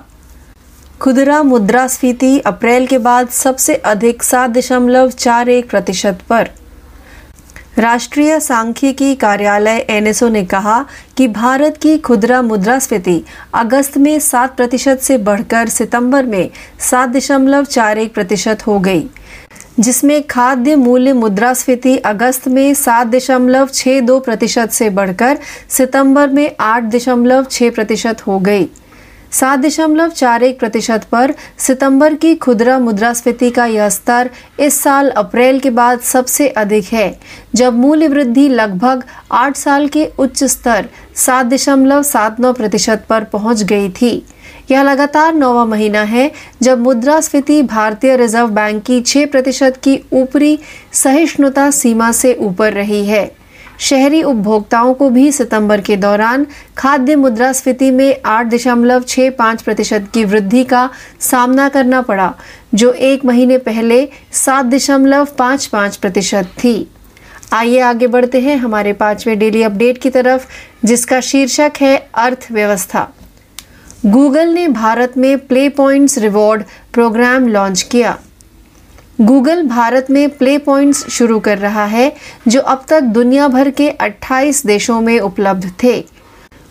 खुदरा 0.99 1.41
मुद्रास्फीति 1.41 2.39
अप्रैल 2.45 2.85
के 2.85 2.97
बाद 2.97 3.25
सबसे 3.31 3.73
अधिक 3.73 4.23
सात 4.23 4.49
दशमलव 4.49 5.07
चार 5.17 5.47
एक 5.47 5.69
प्रतिशत 5.69 6.13
पर। 6.29 6.43
राष्ट्रीय 7.79 8.39
सांख्यिकी 8.39 9.13
कार्यालय 9.15 9.77
एनएसओ 9.89 10.27
ने 10.29 10.43
कहा 10.45 10.79
कि 11.17 11.27
भारत 11.27 11.77
की 11.81 11.97
खुदरा 11.97 12.41
मुद्रास्फीति 12.41 13.21
अगस्त 13.53 13.97
में 13.97 14.19
सात 14.19 14.55
प्रतिशत 14.57 14.99
से 15.01 15.17
बढ़कर 15.19 15.69
सितंबर 15.69 16.25
में 16.25 16.49
सात 16.79 17.09
दशमलव 17.09 17.65
चार 17.65 17.97
एक 17.97 18.13
प्रतिशत 18.13 18.65
हो 18.67 18.77
गई, 18.79 19.05
जिसमें 19.79 20.21
खाद्य 20.27 20.75
मूल्य 20.75 21.13
मुद्रास्फीति 21.13 21.95
अगस्त 22.05 22.47
में 22.47 22.73
सात 22.73 23.07
दशमलव 23.07 23.69
छः 23.73 24.01
दो 24.01 24.19
प्रतिशत 24.19 24.71
से 24.71 24.89
बढ़कर 24.89 25.37
सितंबर 25.69 26.27
में 26.29 26.49
आठ 26.59 26.91
दशमलव 26.95 27.45
छः 27.51 27.71
प्रतिशत 27.71 28.27
हो 28.27 28.39
गई। 28.39 28.69
सात 29.31 29.59
दशमलव 29.59 30.09
चार 30.09 30.43
एक 30.43 30.59
प्रतिशत 30.59 31.03
पर 31.11 31.33
सितंबर 31.57 32.13
की 32.13 32.33
खुदरा 32.35 32.77
मुद्रास्फीति 32.79 33.49
का 33.49 33.65
यह 33.65 33.89
स्तर 33.89 34.29
इस 34.59 34.81
साल 34.81 35.09
अप्रैल 35.09 35.59
के 35.59 35.69
बाद 35.69 35.99
सबसे 35.99 36.47
अधिक 36.47 36.85
है, 36.85 37.19
जब 37.55 37.77
मूल्य 37.77 38.07
वृद्धि 38.07 38.47
लगभग 38.49 39.03
आठ 39.31 39.57
साल 39.57 39.87
के 39.87 40.05
उच्च 40.19 40.43
स्तर 40.43 40.89
सात 41.15 41.45
दशमलव 41.45 42.03
सात 42.03 42.39
नौ 42.39 42.53
प्रतिशत 42.53 43.05
पर 43.09 43.23
पहुँच 43.23 43.63
गई 43.63 43.89
थी। 43.91 44.11
यह 44.71 44.83
लगातार 44.83 45.33
नौवा 45.33 45.65
महीना 45.65 46.01
है, 46.01 46.31
जब 46.61 46.79
मुद्रास्फीति 46.79 47.61
भारतीय 47.63 48.15
रिज़र्व 48.17 48.47
बैंक 48.47 48.83
की 48.83 49.01
छह 49.01 49.25
प्रतिशत 49.25 49.79
की 49.83 49.99
ऊपरी 50.13 50.57
सहिष्णुता 50.93 51.69
सीमा 51.71 52.11
से 52.11 52.33
ऊपर 52.33 52.73
रही 52.73 53.05
है। 53.05 53.38
शहरी 53.79 54.21
उपभोक्ताओं 54.23 54.93
को 54.93 55.09
भी 55.09 55.31
सितंबर 55.31 55.81
के 55.81 55.95
दौरान 55.95 56.45
खाद्य 56.77 57.15
मुद्रास्फीति 57.15 57.91
में 57.91 58.13
आठ 58.25 58.45
दशमलव 58.45 59.03
छः 59.07 59.29
पाँच 59.29 59.61
प्रतिशत 59.61 60.09
की 60.13 60.23
वृद्धि 60.23 60.63
का 60.63 60.87
सामना 61.19 61.67
करना 61.67 62.01
पड़ा, 62.01 62.31
जो 62.75 62.91
एक 62.91 63.25
महीने 63.25 63.57
पहले 63.57 64.05
सात 64.33 64.65
दशमलव 64.65 65.25
पाँच 65.37 65.67
पाँच 65.67 65.97
प्रतिशत 65.97 66.57
थी। 66.57 66.87
आइए 67.51 67.79
आगे 67.79 68.07
बढ़ते 68.07 68.39
हैं 68.39 68.55
हमारे 68.55 68.91
पाँचवें 68.91 69.37
डेली 69.39 69.63
अपडेट 69.63 69.97
की 69.97 70.09
तरफ़, 70.09 70.45
जिसका 70.85 71.19
शीर्षक 71.23 71.81
है 71.81 71.95
अर्थव्यवस्था। 72.13 73.05
गूगल 74.05 74.53
ने 74.53 74.67
भारत 74.67 75.17
में 75.17 75.37
play 75.37 75.67
points 75.69 76.17
reward 76.17 76.63
program 76.93 77.47
launch 77.47 77.83
KIA. 77.83 78.15
Google 79.21 79.61
भारत 79.63 80.07
में 80.09 80.29
प्ले 80.29 80.57
पॉइंट्स 80.57 81.07
शुरू 81.09 81.39
कर 81.39 81.57
रहा 81.57 81.85
है, 81.85 82.11
जो 82.47 82.59
अब 82.61 82.85
तक 82.89 83.01
दुनिया 83.01 83.47
भर 83.47 83.69
के 83.69 83.89
28 83.91 84.65
देशों 84.65 84.99
में 85.01 85.19
उपलब्ध 85.19 85.71
थे। 85.83 86.03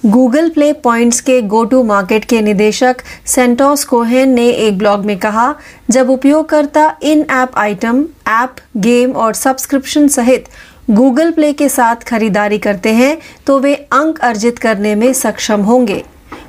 गूगल 0.07 0.49
प्ले 0.49 0.73
पॉइंट्स 0.73 1.21
के 1.21 1.41
गो 1.43 1.65
टू 1.65 1.83
मार्केट 1.85 2.25
के 2.25 2.41
निदेशक 2.41 3.03
सेंटोस 3.27 3.85
कोहेन 3.85 4.31
ने 4.31 4.49
एक 4.49 4.79
ब्लॉग 4.79 5.05
में 5.05 5.17
कहा, 5.19 5.55
जब 5.91 6.11
उपयोगकर्ता 6.11 6.97
in 7.03 7.25
app 7.31 7.59
item, 7.59 8.05
app, 8.29 8.57
game 8.77 9.13
और 9.13 9.35
सब्सक्रिप्शन 9.35 10.09
सहित 10.09 10.49
गूगल 10.91 11.31
प्ले 11.31 11.53
के 11.53 11.69
साथ 11.69 12.05
खरीदारी 12.07 12.59
करते 12.59 12.93
हैं 12.93 13.17
तो 13.47 13.59
वे 13.61 13.75
अंक 13.75 14.19
अर्जित 14.21 14.59
करने 14.59 14.95
में 14.95 15.13
सक्षम 15.15 15.61
होंगे। 15.63 16.05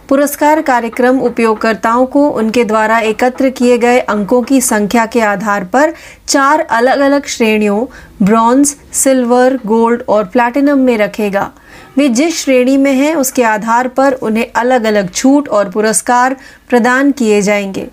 पुरस्कार 0.10 0.62
कार्यक्रम 0.62 1.20
उपयोगकर्ताओं 1.20 2.06
को 2.06 2.30
उनके 2.30 2.64
द्वारा 2.64 3.00
एकत्र 3.00 3.50
किए 3.50 3.78
गए 3.78 4.00
अंकों 4.00 4.42
की 4.42 4.62
संख्या 4.62 5.06
के 5.06 5.20
आधार 5.22 5.64
पर 5.64 5.92
चार 6.28 6.60
अलग 6.70 7.00
अलग 7.00 7.20
श्रेणियों, 7.28 7.86
ब्रॉन्ज, 8.26 8.76
सिल्वर, 8.94 9.58
गोल्ड 9.66 10.02
और 10.08 10.24
प्लैटिनम 10.24 10.78
में 10.78 10.98
रखेगा। 10.98 11.50
वे 11.98 12.08
जिस 12.08 12.44
श्रेणी 12.44 12.78
में 12.78 12.92
हैं, 12.92 13.16
उसके 13.16 13.44
आधार 13.44 13.88
पर 13.88 14.14
उन्हें 14.22 14.46
अलग 14.56 14.86
अलग 14.86 15.14
छूट 15.14 15.50
और 15.50 15.66
पुरस्कार 15.66 16.34
प्रदान 16.70 17.12
किए 17.12 17.42
जाएँगे। 17.42 17.88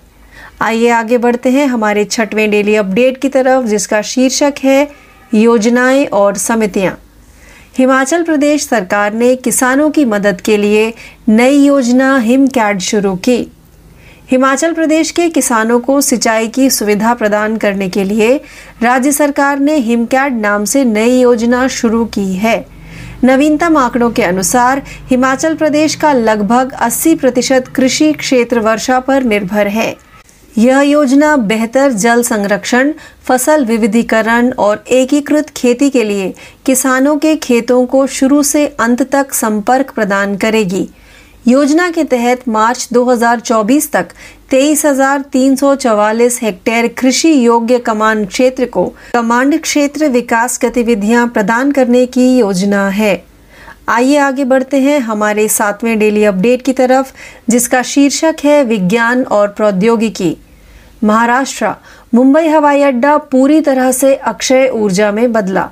आइए 0.61 0.89
आगे 0.89 1.17
बढ़ते 1.17 1.51
हैं 1.51 1.67
हमारे 1.67 2.05
छठवें 2.05 2.51
डेली 2.51 2.77
अपडेट 2.77 3.19
की 3.23 3.29
तरफ़, 3.29 3.65
जिसका 3.65 4.01
शीर्षक 4.05 4.53
है 4.65 4.85
योजनाएँ 5.33 6.07
और 6.13 6.35
समितियाँ। 6.35 6.93
हिमाचल 7.79 8.23
प्रदेश 8.23 8.65
सरकार 8.65 9.15
ने 9.15 9.35
किसानों 9.37 9.91
की 9.91 10.05
मदद 10.05 10.41
के 10.41 10.57
लिए 10.57 10.93
नई 11.29 11.57
योजना 11.57 12.17
हिम 12.19 12.47
कैड 12.47 12.79
शुरू 12.81 13.15
की। 13.17 13.37
हिमाचल 14.31 14.73
प्रदेश 14.73 15.11
के 15.11 15.29
किसानों 15.29 15.79
को 15.81 16.01
सिंचाई 16.01 16.49
की 16.49 16.69
सुविधा 16.71 17.13
प्रदान 17.15 17.57
करने 17.57 17.89
के 17.89 18.05
लिए 18.05 18.37
राज्य 18.83 19.13
सरकार 19.13 19.59
ने 19.59 19.77
हिमकैड 19.81 20.41
नाम 20.41 20.65
से 20.65 20.85
नई 20.85 21.21
योजना 21.21 21.67
शुरू 21.69 22.05
की 22.05 22.33
है। 22.35 22.57
नवीनतम 23.25 23.77
आंकड़ों 23.77 24.11
के 24.11 24.23
अनुसार 24.23 24.83
हिमाचल 25.11 25.55
प्रदेश 25.55 25.95
का 25.95 26.13
लगभग 26.13 26.73
80 26.81 27.15
प्रतिशत 27.15 27.69
कृषि 27.69 28.13
क्षेत्र 28.15 28.61
वर्षा 28.61 29.01
पर 29.01 29.23
निर्भर 29.25 29.67
है। 29.69 29.95
यह 30.59 30.81
योजना 30.81 31.37
बेहतर 31.37 31.91
जल 31.91 32.21
संरक्षण 32.23 32.91
फ़सल 33.29 33.65
विविधीकरण 33.65 34.51
और 34.59 34.77
एकीकृत 34.87 35.43
खेती 35.57 35.89
के 35.89 36.09
लिए 36.09 36.31
किसानों 36.67 37.17
के 37.19 37.35
खेतों 37.43 37.85
को 37.87 38.07
शुरू 38.09 38.43
से 38.43 38.67
अंत 38.79 39.03
तक 39.13 39.35
संपर्क 39.35 39.91
प्रदान 39.95 40.37
करेगी। 40.37 40.85
योजना 41.47 41.91
के 41.91 42.03
तहत 42.13 42.49
मार्च 42.49 42.89
2024 42.93 43.89
तक 43.95 44.15
23,344 44.51 46.39
हेक्टेयर 46.43 46.87
कृषि 46.87 47.45
योग्य 47.45 47.79
कमान 47.79 48.25
क्षेत्र 48.25 48.65
को 48.65 48.89
कमांड 49.15 49.55
क्षेत्र 49.63 50.07
विकास 50.07 50.59
गतिविधियाँ 50.63 51.27
प्रदान 51.27 51.73
करने 51.73 52.05
की 52.07 52.37
योजना 52.37 52.89
है। 52.89 53.15
आइए 53.89 54.17
आगे 54.17 54.45
बढ़ते 54.45 54.79
हैं 54.79 54.99
हमारे 54.99 55.49
सातवें 55.49 55.99
डेली 55.99 56.25
अपडेट 56.25 56.63
की 56.65 56.73
तरफ़ 56.79 57.13
जिसका 57.51 57.81
शीर्षक 57.85 58.45
है 58.45 58.63
विज्ञान 58.63 59.23
और 59.31 59.49
प्रौद्योगिकी। 59.49 60.35
महाराष्ट्र, 61.05 61.73
मुंबई 62.15 62.47
हवाई 62.49 62.83
अड्डा 62.83 63.17
पूरी 63.33 63.61
तरह 63.61 63.91
से 63.93 64.15
अक्षय 64.15 64.69
ऊर्जा 64.69 65.11
में 65.13 65.33
बदला। 65.33 65.69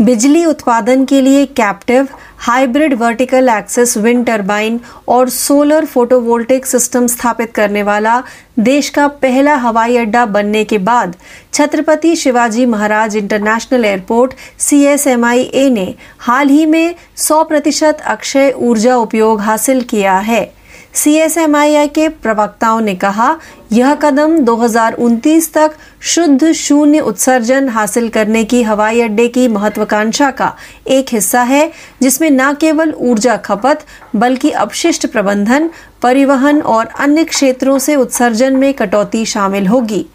बिजली 0.00 0.44
उत्पादन 0.44 1.04
के 1.04 1.20
लिए 1.20 1.44
captive 1.46 2.08
hybrid 2.40 2.92
vertical 2.94 3.48
axis 3.48 3.96
wind 3.96 4.24
turbine 4.26 4.78
और 5.08 5.28
सोलर 5.28 5.84
फोटोवोल्टिक 5.84 6.66
सिस्टम 6.66 7.06
स्थापित 7.06 7.52
करने 7.54 7.82
वाला 7.82 8.22
देश 8.58 8.88
का 8.88 9.06
पहला 9.22 9.54
हवाई 9.56 9.96
अड्डा 9.96 10.24
बनने 10.26 10.62
के 10.64 10.78
बाद 10.80 11.16
Chhatrapati 11.54 12.14
Shivaji 12.16 12.66
Maharaj 12.66 13.16
international 13.16 13.84
airport 13.84 14.34
C 14.58 14.82
S 14.84 15.06
M 15.06 15.24
I 15.24 15.42
A 15.42 15.68
ने 15.70 15.94
हाल 16.18 16.48
ही 16.48 16.66
में 16.66 16.94
100 17.16 17.42
प्रतिशत 17.48 18.00
अक्षय 18.06 18.52
ऊर्जा 18.58 18.96
उपयोग 18.96 19.40
हासिल 19.40 19.82
किया 19.82 20.18
है। 20.18 20.57
सीएसएमआईआई 20.98 21.88
के 21.88 22.08
प्रवक्ताओं 22.08 22.80
ने 22.80 22.94
कहा, 22.94 23.36
यह 23.72 23.94
कदम 23.94 24.38
2029 24.38 25.52
तक 25.52 25.70
शुद्ध 26.00 26.52
शून्य 26.52 27.00
उत्सर्जन 27.00 27.68
हासिल 27.68 28.08
करने 28.08 28.44
की 28.44 28.62
हवाई 28.62 29.00
अड्डे 29.00 29.28
की 29.28 29.48
महत्वाकांक्षा 29.48 30.30
का 30.30 30.56
एक 30.86 31.06
हिस्सा 31.12 31.42
है, 31.42 31.72
जिसमें 32.02 32.30
न 32.30 32.52
केवल 32.52 32.92
ऊर्जा 32.92 33.36
खपत, 33.36 33.78
बल्कि 34.16 34.50
अपशिष्ट 34.50 35.06
प्रबंधन, 35.06 35.70
परिवहन 36.02 36.60
और 36.60 36.86
अन्य 36.86 37.24
क्षेत्रों 37.24 37.78
से 37.78 37.96
उत्सर्जन 37.96 38.56
में 38.56 38.74
कटौती 38.74 39.24
शामिल 39.24 39.66
होगी। 39.66 40.06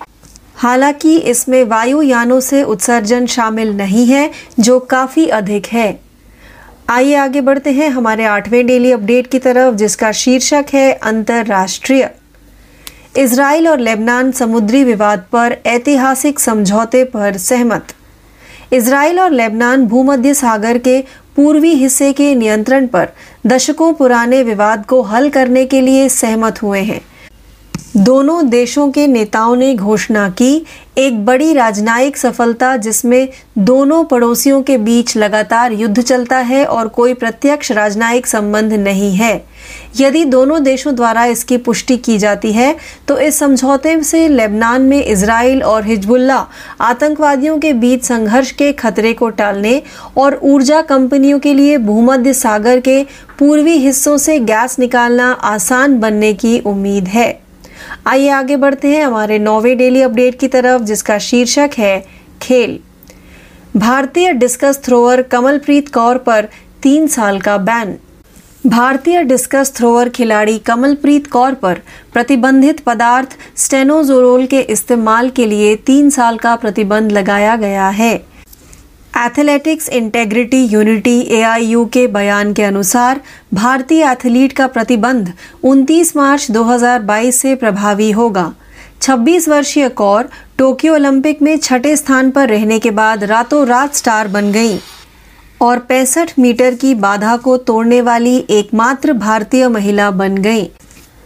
हालाँकि 0.55 1.17
इसमें 1.17 1.63
वायुयानों 1.63 2.39
से 2.39 2.63
उत्सर्जन 2.63 3.25
शामिल 3.25 3.77
नहीं 3.77 4.05
है, 4.05 4.31
जो 4.59 4.79
काफ़ी 4.79 5.27
अधिक 5.27 5.65
है। 5.65 6.02
आइए 6.89 7.15
आगे 7.15 7.39
बढ़ते 7.39 7.71
हैं 7.71 7.89
हमारे 7.89 8.23
आठवें 8.23 8.65
डेली 8.65 8.91
अपडेट 8.91 9.27
की 9.31 9.39
तरफ़, 9.39 9.75
जिसका 9.75 10.11
शीर्षक 10.13 10.63
है 10.73 10.91
अंतरराष्ट्रीय। 10.91 12.05
इसराइल 13.17 13.67
और 13.67 13.79
लेबनान 13.79 14.31
समुद्री 14.31 14.83
विवाद 14.83 15.19
पर 15.31 15.53
ऐतिहासिक 15.65 16.39
समझौते 16.39 17.03
पर 17.03 17.37
सहमत। 17.37 17.93
इसराइल 18.71 19.19
और 19.19 19.31
लेबनान 19.31 19.85
भूमध्य 19.85 20.33
सागर 20.33 20.77
के 20.77 20.99
पूर्वी 21.35 21.69
हिस्से 21.69 22.11
के 22.11 22.33
नियंत्रण 22.35 22.85
पर 22.85 23.05
दशकों 23.45 23.93
पुराने 23.93 24.43
विवाद 24.43 24.85
को 24.85 25.01
हल 25.01 25.29
करने 25.29 25.65
के 25.65 25.85
लिए 25.85 26.09
सहमत 26.09 26.61
हुए 26.63 26.81
हैं। 26.81 27.01
दोनों 27.95 28.49
देशों 28.49 28.89
के 28.91 29.05
नेताओं 29.07 29.55
ने 29.55 29.73
घोषणा 29.75 30.29
की, 30.29 30.65
एक 30.97 31.25
बड़ी 31.25 31.53
राजनयिक 31.53 32.17
सफलता 32.17 32.75
जिसमें 32.77 33.29
दोनों 33.57 34.03
पड़ोसियों 34.03 34.61
के 34.61 34.77
बीच 34.77 35.15
लगातार 35.17 35.71
युद्ध 35.71 36.01
चलता 36.01 36.37
है 36.37 36.63
और 36.65 36.87
कोई 36.87 37.13
प्रत्यक्ष 37.13 37.71
राजनयिक 37.71 38.27
संबंध 38.27 38.73
नहीं 38.73 39.11
है। 39.15 39.33
यदि 39.99 40.23
दोनों 40.25 40.61
देशों 40.63 40.95
द्वारा 40.95 41.25
इसकी 41.25 41.57
पुष्टि 41.57 41.97
की 41.97 42.17
जाती 42.17 42.51
है 42.53 42.75
तो 43.07 43.17
इस 43.17 43.39
समझौते 43.39 44.01
से 44.03 44.27
लेबनान 44.27 44.81
में 44.81 45.03
इसराइल 45.03 45.63
और 45.63 45.85
हिजबुल्ला 45.85 46.43
आतंकवादियों 46.81 47.59
के 47.59 47.73
बीच 47.73 48.03
संघर्ष 48.03 48.51
के 48.51 48.71
खतरे 48.73 49.13
को 49.13 49.29
टालने 49.29 49.81
और 50.17 50.39
ऊर्जा 50.43 50.81
कंपनियों 50.81 51.39
के 51.39 51.53
लिए 51.53 51.77
भूमध्य 51.77 52.33
सागर 52.33 52.79
के 52.79 53.01
पूर्वी 53.39 53.77
हिस्सों 53.77 54.17
से 54.17 54.39
गैस 54.41 54.79
निकालना 54.79 55.31
आसान 55.31 55.99
बनने 55.99 56.33
की 56.33 56.59
उम्मीद 56.59 57.07
है। 57.07 57.42
आइए 58.05 58.29
आगे 58.29 58.55
बढ़ते 58.55 58.87
हैं 58.87 59.05
हमारे 59.05 59.37
नौवे 59.37 59.73
डेली 59.75 60.01
अपडेट 60.01 60.35
की 60.39 60.47
तरफ़, 60.47 60.81
जिसका 60.81 61.17
शीर्षक 61.19 61.77
है 61.77 61.99
खेल। 62.41 62.77
भारतीय 63.75 64.31
डिस्कस 64.31 64.79
थ्रोअर 64.83 65.21
कमलप्रीत 65.21 65.81
कौर 65.93 66.17
पर 66.17 66.45
तीन 66.83 67.07
साल 67.07 67.37
का 67.37 67.57
बैन। 67.57 67.93
भारतीय 68.65 69.21
डिस्कस 69.21 69.71
थ्रोअर 69.75 70.09
खिलाड़ी 70.13 70.57
कमलप्रीत 70.57 71.21
कौर 71.31 71.53
पर 71.53 71.73
प्रतिबंधित 72.13 72.81
पदार्थ 72.85 73.37
स्टेनोजोरोल 73.57 74.45
के 74.45 74.59
इस्तेमाल 74.69 75.29
के 75.29 75.49
लिए 75.49 75.75
तीन 75.87 76.09
साल 76.09 76.37
का 76.37 76.55
प्रतिबंध 76.55 77.11
लगाया 77.11 77.55
गया 77.55 77.87
है। 77.89 78.15
एथलेटिक्स 79.17 79.87
इंटेग्रिटी 79.89 80.63
यूनिटी 80.65 81.19
एआईयू 81.37 81.83
के 81.93 82.05
बयान 82.07 82.53
के 82.53 82.63
अनुसार 82.63 83.19
भारतीय 83.53 84.03
एथलीट 84.11 84.53
का 84.53 84.67
प्रतिबंध 84.67 85.31
29 85.65 86.15
मार्च 86.17 86.47
2022 86.51 87.31
से 87.31 87.53
प्रभावी 87.55 88.09
होगा। 88.11 88.51
26 89.01 89.47
वर्षीय 89.49 89.89
कौर 89.91 90.29
टोक्यो 90.57 90.93
ओलंपिक 90.95 91.41
में 91.41 91.57
छठे 91.57 91.95
स्थान 91.95 92.31
पर 92.31 92.49
रहने 92.49 92.79
के 92.79 92.91
बाद 92.91 93.23
रातों 93.23 93.65
रात 93.67 93.95
स्टार 93.95 94.27
बन 94.27 94.51
गई 94.51 94.77
और 95.61 95.79
पैंसठ 95.79 96.33
मीटर 96.39 96.75
की 96.75 96.93
बाधा 96.97 97.35
को 97.37 97.57
तोड़ने 97.67 98.01
वाली 98.01 98.35
एकमात्र 98.49 99.13
भारतीय 99.13 99.67
महिला 99.67 100.09
बन 100.11 100.37
गई। 100.37 100.69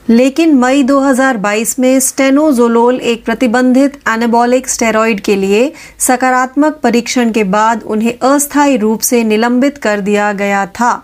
लेकिन 0.10 0.54
मई 0.54 0.82
2022 0.82 1.76
में 1.78 2.00
स्टेनोजोलोल 2.00 3.00
एक 3.02 3.26
प्रतिबंधित 3.26 3.90
एनाबॉलिक 4.08 4.68
स्टेरॉइड 4.68 5.20
के 5.26 5.42
लिए 5.42 5.70
सकारात्मक 6.00 6.72
परीक्षण 6.84 7.32
के 7.32 7.44
बाद 7.44 7.80
उन्हें 7.86 8.12
अस्थायी 8.22 8.78
रूप 8.78 9.04
से 9.04 9.24
निलंबित 9.24 9.72
कर 9.82 10.00
दिया 10.00 10.32
गया 10.32 10.66
था। 10.66 11.00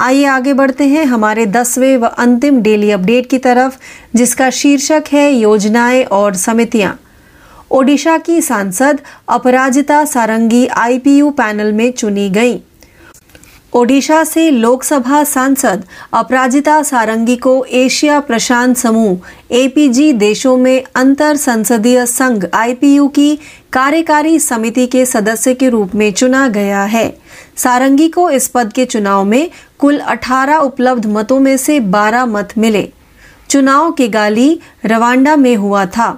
आइए 0.00 0.24
आगे 0.24 0.52
बढ़ते 0.52 0.84
हैं 0.84 1.04
हमारे 1.04 1.44
दसवें 1.44 1.96
व 1.96 2.06
अंतिम 2.18 2.60
डेली 2.62 2.90
अपडेट 2.90 3.26
की 3.30 3.38
तरफ़, 3.38 3.76
जिसका 4.16 4.48
शीर्षक 4.52 5.02
है 5.12 5.32
योजनाएँ 5.32 6.04
और 6.10 6.32
समितियाँ। 6.32 6.92
ओडिशा 7.70 8.16
की 8.16 8.40
सांसद 8.40 8.96
अपराजिता 9.28 10.04
सारंगी 10.04 10.66
आईपीयू 10.66 11.30
पैनल 11.30 11.72
में 11.72 11.90
चुनी 11.92 12.28
गई। 12.28 12.56
ओडिशा 13.76 14.22
से 14.24 14.50
लोकसभा 14.50 15.22
सांसद 15.24 15.82
अपराजिता 16.12 16.82
सारंगी 16.82 17.36
को 17.36 17.64
एशिया 17.64 18.20
प्रशांत 18.20 18.76
समूह, 18.76 19.18
एपीजी 19.50 20.12
देशों 20.12 20.56
में 20.56 20.84
अंतर 20.94 21.36
संसदीय 21.36 22.06
संघ 22.06 22.44
आईपीयू 22.54 23.08
की 23.08 23.38
कार्यकारी 23.72 24.38
समिति 24.38 24.86
के 24.86 25.04
सदस्य 25.06 25.54
के 25.54 25.68
रूप 25.68 25.94
में 25.94 26.12
चुना 26.12 26.48
गया 26.48 26.84
है। 26.84 27.08
सारंगी 27.56 28.08
को 28.08 28.30
इस 28.30 28.48
पद 28.48 28.72
के 28.72 28.84
चुनाव 28.84 29.24
में 29.24 29.50
कुल 29.78 29.98
18 29.98 30.58
उपलब्ध 30.58 31.06
मतों 31.06 31.40
में 31.40 31.56
से 31.56 31.80
12 31.80 32.24
मत 32.26 32.58
मिले। 32.58 32.88
चुनाव 33.50 33.92
के 33.92 34.08
गाली 34.08 34.60
रवांडा 34.84 35.36
में 35.36 35.56
हुआ 35.56 35.84
था। 35.86 36.14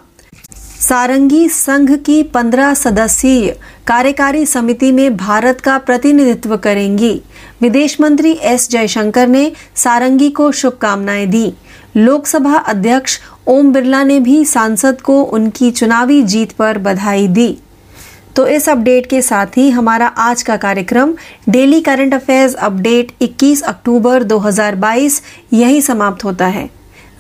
सारंगी 0.81 1.49
संघ 1.49 1.90
की 2.07 2.23
पंद्रह 2.23 2.75
सदस्यीय 2.75 3.57
कार्यकारी 3.87 4.47
समिति 4.47 4.92
में 4.92 5.16
भारत 5.16 5.61
का 5.61 5.79
प्रतिनिधित्व 5.79 6.57
करेंगी। 6.57 7.21
विदेश 7.61 7.97
मंत्री 8.01 8.33
एस 8.42 8.68
जयशंकर 8.71 9.27
ने 9.27 9.49
सारंगी 9.77 10.29
को 10.31 10.51
शुभकामनाएँ 10.51 11.27
दी। 11.27 11.51
लोकसभा 11.97 12.57
अध्यक्ष 12.57 13.18
ओम 13.47 13.73
बिरला 13.73 14.03
ने 14.03 14.18
भी 14.18 14.44
सांसद 14.44 15.01
को 15.01 15.23
उनकी 15.23 15.71
चुनावी 15.71 16.23
जीत 16.23 16.47
पर 16.59 16.79
बधाई 16.79 17.27
दी। 17.27 17.53
तो 18.37 18.47
इस 18.47 18.68
अपडेट 18.68 19.07
के 19.11 19.23
साथ 19.23 19.57
ही 19.57 19.68
हमारा 19.71 20.07
आज 20.07 20.42
का 20.42 20.57
कार्यक्रम, 20.57 21.12
डेली 21.49 21.81
करंट 21.81 22.14
अफेयर्स 22.14 22.55
अपडेट 22.55 23.07
21 23.21 23.62
अक्टूबर 23.62 24.23
2022 24.23 25.21
यही 25.53 25.83
समाप्त 25.83 26.25
होता 26.25 26.47
है। 26.47 26.66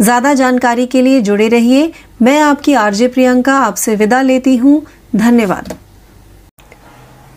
ज़्यादा 0.02 0.34
जानकारी 0.34 0.86
के 0.86 1.04
लिए 1.04 1.20
जुड़े 1.20 1.48
रहिए। 1.48 1.90
मैं 2.20 2.40
आपकी 2.40 2.74
आरजे 2.74 3.06
प्रियंका 3.06 3.54
आपसे 3.54 3.94
विदा 3.94 4.22
लेती 4.22 4.56
हूँ। 4.56 4.80
धन्यवाद। 5.14 5.72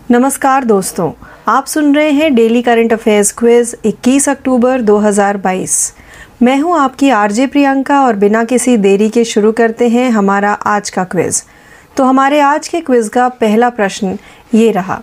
नमस्कार 0.10 0.64
दोस्तों 0.64 1.12
आप 1.52 1.68
सुन 1.68 1.96
रहे 1.96 2.10
हैं 2.10 2.36
डेली 2.36 2.62
करंट 2.62 2.94
अफेयर्स 2.94 3.34
क्विज 3.38 3.76
21 3.86 4.30
अक्टूबर 4.30 4.82
2022 4.82 5.74
मैं 6.42 6.62
हूँ 6.62 6.78
आपकी 6.80 7.10
आरजे 7.10 7.46
प्रियंका 7.46 8.02
और 8.02 8.14
बिना 8.14 8.44
किसी 8.44 8.76
देरी 8.76 9.10
के 9.10 9.26
शुरू 9.26 9.52
करते 9.52 9.88
हैं 9.88 10.12
हमारा 10.12 10.56
आज 10.66 10.92
का 10.92 11.04
क्विज। 11.04 11.42
तो 11.98 12.04
हमारे 12.04 12.40
आज 12.40 12.70
के 12.70 12.80
क्विज 12.80 13.10
का 13.10 13.28
पहला 13.28 13.70
प्रश्न 13.70 14.14
ये 14.54 14.72
रहा 14.72 15.00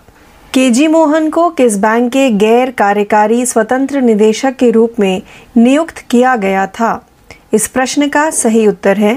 के 0.54 0.70
जी 0.70 0.86
मोहन 0.86 1.30
को 1.30 1.48
किस 1.48 1.78
बैंक 1.78 2.12
के 2.12 2.28
गैर 2.28 2.70
कार्यकारी 2.70 3.46
स्वतंत्र 3.46 4.00
निदेशक 4.00 4.52
के 4.58 4.70
रूप 4.70 4.90
में 4.98 5.20
नियुक्त 5.62 6.00
किया 6.10 6.36
गया 6.36 6.66
था? 6.74 6.98
इस 7.52 7.68
प्रश्न 7.68 8.08
का 8.08 8.30
सही 8.30 8.66
उत्तर 8.66 8.96
है, 8.96 9.14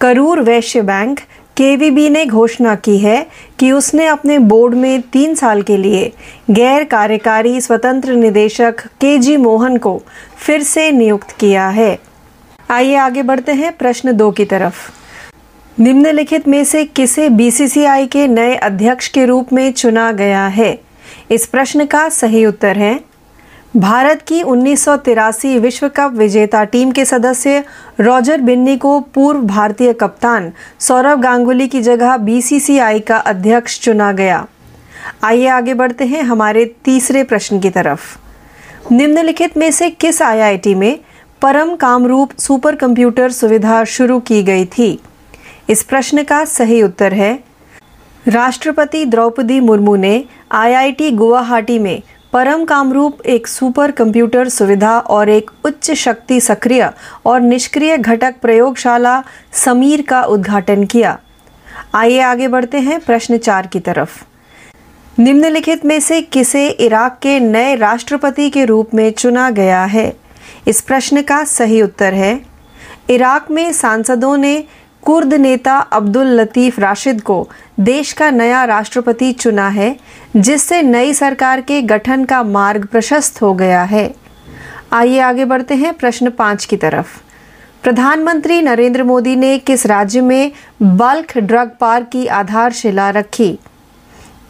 करूर 0.00 0.38
वैश्य 0.38 0.80
बैंक 0.80 1.18
केवीबी 1.56 2.08
ने 2.08 2.24
घोषणा 2.24 2.74
की 2.74 2.96
है 2.98 3.22
कि 3.58 3.70
उसने 3.72 4.06
अपने 4.06 4.38
बोर्ड 4.38 4.74
में 4.74 5.00
तीन 5.00 5.34
साल 5.34 5.62
के 5.62 5.82
लिए 5.82 6.08
गैर 6.50 6.84
कार्यकारी 6.84 7.60
स्वतंत्र 7.60 8.12
निदेशक 8.12 8.86
के 9.00 9.18
जी 9.18 9.36
मोहन 9.36 9.76
को 9.76 9.98
फिर 10.46 10.62
से 10.62 10.90
नियुक्त 10.90 11.30
किया 11.40 11.68
है। 11.68 11.94
आइए 12.70 12.94
आगे 12.94 13.22
बढ़ते 13.22 13.52
हैं 13.52 13.72
प्रश्न 13.72 14.12
दो 14.12 14.30
की 14.30 14.44
तरफ़। 14.44 14.90
निम्नलिखित 15.78 16.48
में 16.48 16.64
से 16.64 16.84
किसे 16.84 17.28
बीसीसीआई 17.28 18.06
के 18.06 18.26
नए 18.26 18.54
अध्यक्ष 18.54 19.08
के 19.08 19.26
रूप 19.26 19.52
में 19.52 19.72
चुना 19.72 20.12
गया 20.12 20.46
है? 20.46 20.74
इस 21.30 21.46
प्रश्न 21.46 21.84
का 21.84 22.08
सही 22.08 22.46
उत्तर 22.46 22.76
है 22.76 22.94
भारत 23.76 24.22
की 24.22 24.42
उन्नीस 24.42 24.84
सौ 24.84 24.96
तिरासी 24.96 25.58
विश्व 25.58 25.88
कप 25.88 26.12
विजेता 26.12 26.64
टीम 26.64 26.90
के 26.92 27.04
सदस्य 27.04 27.62
रॉजर 28.00 28.40
बिन्नी 28.40 28.76
को 28.76 29.00
पूर्व 29.00 29.40
भारतीय 29.40 29.92
कप्तान 29.92 30.52
सौरव 30.78 31.20
गांगुली 31.20 31.68
की 31.68 31.82
जगह 31.82 32.16
बीसीसीआई 32.16 33.00
का 33.00 33.16
अध्यक्ष 33.16 33.78
चुना 33.80 34.10
गया। 34.12 34.46
आइए 35.24 35.46
आगे 35.46 35.74
बढ़ते 35.74 36.04
हैं 36.04 36.22
हमारे 36.22 36.64
तीसरे 36.84 37.24
प्रश्न 37.24 37.60
की 37.60 37.70
तरफ़। 37.70 38.18
निम्नलिखित 38.92 39.56
में 39.56 39.70
से 39.70 39.90
किस 39.90 40.22
आईआईटी 40.22 40.74
में 40.74 40.98
परम 41.42 41.74
कामरूप 41.76 42.30
सुपर 42.38 42.76
कंप्यूटर 42.76 43.30
सुविधा 43.30 43.84
शुरू 43.84 44.20
की 44.20 44.42
गई 44.42 44.64
थी? 44.64 44.98
इस 45.68 45.82
प्रश्न 45.82 46.22
का 46.22 46.44
सही 46.44 46.82
उत्तर 46.82 47.14
है। 47.14 47.38
राष्ट्रपति 48.28 49.04
द्रौपदी 49.04 49.60
मुर्मू 49.60 49.96
ने 49.96 50.24
आईआईटी 50.52 51.10
गुवाहाटी 51.10 51.78
में 51.78 52.02
परम 52.32 52.64
कामरूप 52.64 53.22
एक 53.26 53.46
सुपर 53.46 53.90
कंप्यूटर 53.90 54.48
सुविधा 54.48 54.98
और 54.98 55.28
एक 55.28 55.50
उच्च 55.64 55.90
शक्ति 55.90 56.40
सक्रिय 56.40 56.90
और 57.26 57.40
निष्क्रिय 57.40 57.98
घटक 57.98 58.34
प्रयोगशाला 58.42 59.22
समीर 59.52 60.02
का 60.02 60.22
उद्घाटन 60.22 60.84
किया। 60.84 61.18
आइए 61.94 62.20
आगे 62.20 62.48
बढ़ते 62.48 62.78
हैं 62.78 63.00
प्रश्न 63.00 63.36
चार 63.36 63.66
की 63.66 63.80
तरफ़। 63.80 64.24
निम्नलिखित 65.18 65.84
में 65.84 66.00
से 66.00 66.22
किसे 66.22 66.68
इराक 66.68 67.18
के 67.22 67.40
नए 67.40 67.74
राष्ट्रपति 67.74 68.50
के 68.50 68.64
रूप 68.64 68.94
में 68.94 69.10
चुना 69.10 69.50
गया 69.50 69.84
है? 69.84 70.12
इस 70.68 70.80
प्रश्न 70.80 71.22
का 71.22 71.44
सही 71.44 71.82
उत्तर 71.82 72.14
है। 72.14 72.40
इराक 73.08 73.50
में 73.50 73.72
सांसदों 73.72 74.36
ने 74.36 74.64
कुर्द 75.04 75.34
नेता 75.34 75.78
अब्दुल 75.78 76.26
लतीफ 76.26 76.78
राशिद 76.80 77.20
को 77.20 77.48
देश 77.80 78.12
का 78.12 78.30
नया 78.30 78.64
राष्ट्रपति 78.64 79.32
चुना 79.32 79.68
है, 79.68 79.96
जिससे 80.36 80.82
नई 80.82 81.14
सरकार 81.14 81.60
के 81.60 81.82
गठन 81.82 82.24
का 82.24 82.42
मार्ग 82.42 82.86
प्रशस्त 82.86 83.42
हो 83.42 83.54
गया 83.54 83.82
है। 83.82 84.14
आइए 84.92 85.18
आगे 85.18 85.44
बढ़ते 85.44 85.74
हैं 85.74 85.92
प्रश्न 85.94 86.30
पाँच 86.30 86.64
की 86.64 86.76
तरफ़। 86.76 87.06
प्रधानमंत्री 87.82 88.62
नरेंद्र 88.62 89.04
मोदी 89.04 89.36
ने 89.36 89.58
किस 89.58 89.86
राज्य 89.86 90.20
में 90.20 90.52
बल्क 90.82 91.38
ड्रग 91.38 91.70
पार्क 91.80 92.08
की 92.08 92.26
आधारशिला 92.26 93.10
रखी? 93.10 93.58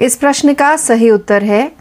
इस 0.01 0.17
प्रश्न 0.17 0.55
का 0.55 0.77
सही 0.77 1.11
उत्तर 1.11 1.43
है 1.43 1.73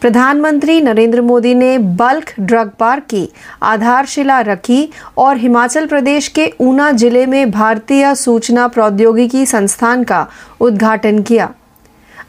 प्रधानमंत्री 0.00 0.80
नरेंद्र 0.80 1.20
मोदी 1.20 1.54
ने 1.54 1.76
बल्क 1.98 2.32
ड्रग 2.40 2.70
पार्क 2.70 3.04
की 3.04 3.28
आधारशिला 3.62 4.40
रखी 4.40 4.88
और 5.18 5.36
हिमाचल 5.36 5.86
प्रदेश 5.86 6.28
के 6.28 6.52
ऊना 6.60 6.90
ज़िले 6.92 7.24
में 7.26 7.50
भारतीय 7.50 8.14
सूचना 8.14 8.66
प्रौद्योगिकी 8.68 9.44
संस्थान 9.46 10.04
का 10.04 10.26
उद्घाटन 10.60 11.22
किया। 11.22 11.50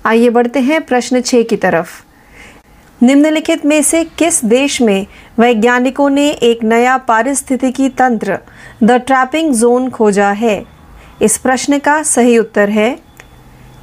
आइए 0.05 0.29
बढ़ते 0.29 0.59
हैं 0.59 0.81
प्रश्न 0.81 1.21
छः 1.21 1.43
की 1.43 1.55
तरफ़। 1.55 2.03
निम्नलिखित 3.01 3.65
में 3.65 3.81
से 3.81 4.03
किस 4.19 4.43
देश 4.45 4.81
में 4.81 5.05
वैज्ञानिकों 5.39 6.09
ने 6.09 6.29
एक 6.29 6.63
नया 6.63 6.97
पारिस्थितिकी 6.97 7.89
तंत्र, 7.89 8.37
द 8.83 8.91
ट्रैपिंग 8.91 9.53
जोन, 9.53 9.89
खोजा 9.89 10.29
है? 10.29 10.63
इस 11.21 11.37
प्रश्न 11.37 11.79
का 11.79 12.01
सही 12.03 12.37
उत्तर 12.37 12.69
है 12.69 12.97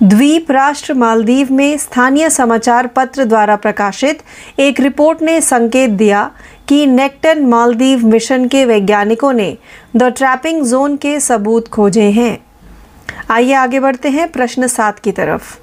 द्वीप 0.03 0.51
राष्ट्र 0.51 0.95
मालदीव 0.95 1.53
में 1.53 1.79
स्थानीय 1.79 2.31
समाचार 2.31 2.87
पत्र 2.87 3.25
द्वारा 3.25 3.57
प्रकाशित 3.57 4.23
एक 4.59 4.81
रिपोर्ट 4.81 5.23
ने 5.23 5.41
संकेत 5.41 5.91
दिया 5.91 6.31
कि 6.69 6.87
नेक्टन 6.87 7.47
मालदीव 7.47 8.07
मिशन 8.07 8.49
के 8.49 8.65
वैज्ञानिकों 8.65 9.33
ने 9.33 9.59
द 9.97 10.03
ट्रैपिंग 10.03 10.65
जोन 10.65 10.97
के 10.97 11.21
सबूत 11.21 11.69
खोजे 11.69 12.11
हैं। 12.11 12.39
आइए 13.31 13.53
आगे 13.53 13.81
बढ़ते 13.81 14.09
हैं 14.09 14.29
प्रश्न 14.29 14.67
सात 14.67 14.99
की 14.99 15.13
तरफ़। 15.13 15.57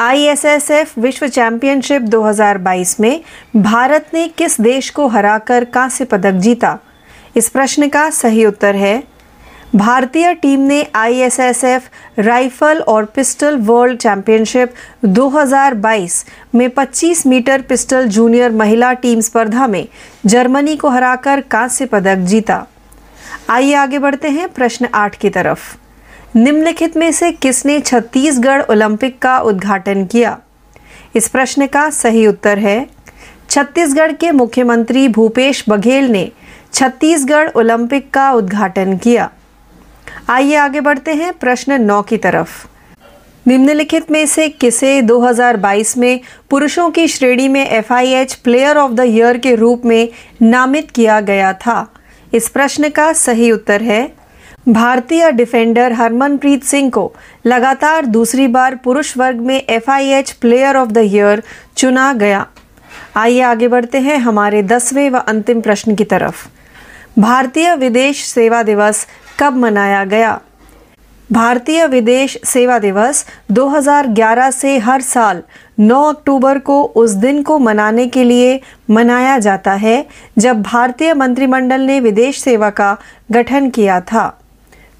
आईएसएसएफ 0.00 0.98
विश्व 0.98 1.28
चैंपियनशिप 1.28 2.02
2022 2.02 3.00
में 3.00 3.20
भारत 3.56 4.06
ने 4.14 4.28
किस 4.28 4.60
देश 4.60 4.90
को 4.90 5.06
हराकर 5.06 5.64
कांस्य 5.64 6.04
पदक 6.04 6.32
जीता? 6.32 6.78
इस 7.36 7.48
प्रश्न 7.48 7.88
का 7.88 8.10
सही 8.10 8.44
उत्तर 8.44 8.74
है 8.74 9.15
भारतीय 9.74 10.34
टीम 10.34 10.60
ने 10.60 10.86
आईएसएसएफ 10.94 11.88
राइफल 12.18 12.78
और 12.78 13.04
पिस्टल 13.04 13.56
वर्ल्ड 13.56 13.98
चैंपियनशिप 13.98 14.74
2022 15.04 16.24
में 16.54 16.70
25 16.70 17.26
मीटर 17.26 17.60
पिस्टल 17.60 18.06
जूनियर 18.06 18.50
महिला 18.50 18.92
टीम 18.92 19.20
स्पर्धा 19.20 19.66
में 19.66 19.88
जर्मनी 20.26 20.76
को 20.76 20.88
हराकर 20.88 21.40
कांस्य 21.40 21.86
पदक 21.86 22.16
जीता। 22.16 22.66
आइए 23.48 23.74
आगे 23.74 23.98
बढ़ते 23.98 24.28
हैं 24.28 24.48
प्रश्न 24.48 24.88
आठ 24.94 25.16
की 25.16 25.30
तरफ़। 25.30 25.76
निम्नलिखित 26.36 26.96
में 26.96 27.12
से 27.12 27.32
किसने 27.32 27.80
छत्तीसगढ़ 27.80 28.62
ओलंपिक 28.70 29.18
का 29.18 29.38
उद्घाटन 29.38 30.06
किया? 30.06 30.38
इस 31.14 31.28
प्रश्न 31.28 31.66
का 31.66 31.90
सही 31.90 32.26
उत्तर 32.26 32.58
है, 32.58 32.86
छत्तीसगढ़ 33.50 34.12
के 34.12 34.30
मुख्यमंत्री 34.30 35.08
भूपेश 35.08 35.64
बघेल 35.68 36.04
ने 36.04 36.28
छत्तीसगढ़ 36.72 37.48
ओलंपिक 37.56 38.10
का 38.10 38.32
उद्घाटन 38.32 38.96
किया। 38.96 39.30
आइए 40.28 40.54
आगे 40.54 40.80
बढ़ते 40.80 41.12
हैं 41.12 41.32
प्रश्न 41.32 41.80
नौ 41.80 42.02
की 42.02 42.16
तरफ़। 42.16 42.66
निम्नलिखित 43.46 44.10
में 44.10 44.26
से 44.26 44.48
किसे 44.48 45.00
2022 45.02 45.96
में 45.96 46.20
पुरुषों 46.50 46.90
की 46.90 47.06
श्रेणी 47.08 47.48
में 47.48 47.80
FIH 47.80 48.34
player 48.34 48.76
of 48.76 48.92
the 48.92 49.00
year 49.00 49.36
के 49.36 49.54
रूप 49.54 49.84
में 49.84 50.08
नामित 50.42 50.90
किया 50.90 51.20
गया 51.20 51.52
था? 51.52 51.84
इस 52.34 52.48
प्रश्न 52.48 52.88
का 52.88 53.12
सही 53.12 53.50
उत्तर 53.52 53.82
है, 53.82 54.06
भारतीय 54.68 55.30
डिफेंडर 55.32 55.92
हरमनप्रीत 55.92 56.64
सिंह 56.64 56.90
को 56.90 57.12
लगातार 57.46 58.06
दूसरी 58.06 58.46
बार 58.48 58.74
पुरुष 58.74 59.16
वर्ग 59.16 59.40
में 59.40 59.60
FIH 59.66 60.32
player 60.32 60.76
of 60.76 60.88
the 60.88 60.98
year 60.98 61.42
चुना 61.76 62.12
गया। 62.12 62.46
आइए 63.16 63.40
आगे 63.40 63.68
बढ़ते 63.68 63.98
हैं 63.98 64.16
हमारे 64.18 64.62
दसवें 64.62 65.08
व 65.10 65.18
अंतिम 65.18 65.60
प्रश्न 65.60 65.94
की 65.94 66.04
तरफ़। 66.04 66.48
भारतीय 67.18 67.74
विदेश 67.76 68.24
सेवा 68.24 68.62
दिवस 68.62 69.06
कब 69.38 69.56
मनाया 69.56 70.04
गया? 70.04 70.36
भारतीय 71.30 71.86
विदेश 71.86 72.36
सेवा 72.44 72.78
दिवस 72.78 73.24
2011 73.48 74.50
से 74.50 74.76
हर 74.78 75.00
साल 75.00 75.40
9 75.78 76.02
अक्टूबर 76.08 76.58
को 76.58 76.82
उस 76.94 77.14
दिन 77.14 77.42
को 77.42 77.58
मनाने 77.58 78.06
के 78.06 78.28
लिए 78.28 78.56
मनाया 78.88 79.38
जाता 79.38 79.74
है, 79.74 80.02
जब 80.38 80.62
भारतीय 80.62 81.12
मंत्रिमंडल 81.12 81.80
ने 81.80 81.98
विदेश 82.00 82.40
सेवा 82.40 82.70
का 82.70 82.94
गठन 83.34 83.68
किया 83.68 83.98
था। 84.00 84.28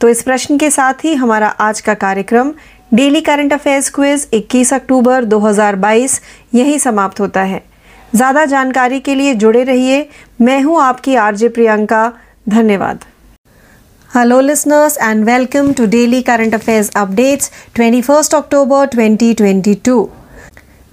तो 0.00 0.08
इस 0.08 0.22
प्रश्न 0.22 0.56
के 0.56 0.70
साथ 0.70 1.04
ही 1.04 1.14
हमारा 1.14 1.48
आज 1.60 1.80
का 1.80 1.94
कार्यक्रम 1.94 2.50
डेली 2.92 3.20
करंट 3.20 3.52
अफेयर्स 3.52 3.90
क्विज 3.90 4.26
21 4.32 4.72
अक्टूबर 4.74 5.24
2022 5.24 6.20
यही 6.52 6.78
समाप्त 6.78 7.20
होता 7.20 7.42
है। 7.42 7.58
ज़्यादा 8.14 8.44
जानकारी 8.44 8.98
के 8.98 9.18
लिए 9.18 9.34
जुड़े 9.34 9.64
रहिए। 9.64 10.02
मैं 10.40 10.62
हूँ 10.64 10.80
आपकी 10.82 11.16
आरजे 11.16 11.48
प्रियंका। 11.48 12.08
धन्यवाद। 12.50 13.04
Hello, 14.10 14.40
listeners, 14.40 14.96
and 14.98 15.26
welcome 15.26 15.74
to 15.74 15.86
Daily 15.86 16.22
Current 16.22 16.54
Affairs 16.54 16.90
Updates, 16.90 17.50
21st 17.74 18.34
October 18.34 18.86
2022. 18.86 20.12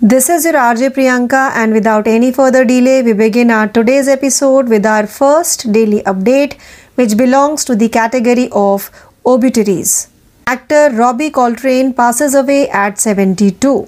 This 0.02 0.30
is 0.30 0.46
your 0.46 0.56
RJ 0.56 0.90
Priyanka, 0.96 1.52
and 1.54 1.74
without 1.74 2.08
any 2.08 2.32
further 2.32 2.66
delay, 2.66 3.04
we 3.04 3.14
begin 3.14 3.52
our 3.52 3.68
today's 3.68 4.08
episode 4.08 4.68
with 4.68 4.84
our 4.86 5.06
first 5.06 5.72
daily 5.72 6.02
update, 6.02 6.60
which 6.96 7.16
belongs 7.16 7.64
to 7.66 7.76
the 7.76 7.88
category 7.88 8.50
of 8.52 8.90
obituaries. 9.26 10.10
Actor 10.48 10.90
Robbie 10.94 11.30
Coltrane 11.30 11.94
passes 11.94 12.34
away 12.34 12.68
at 12.70 13.00
72. 13.00 13.88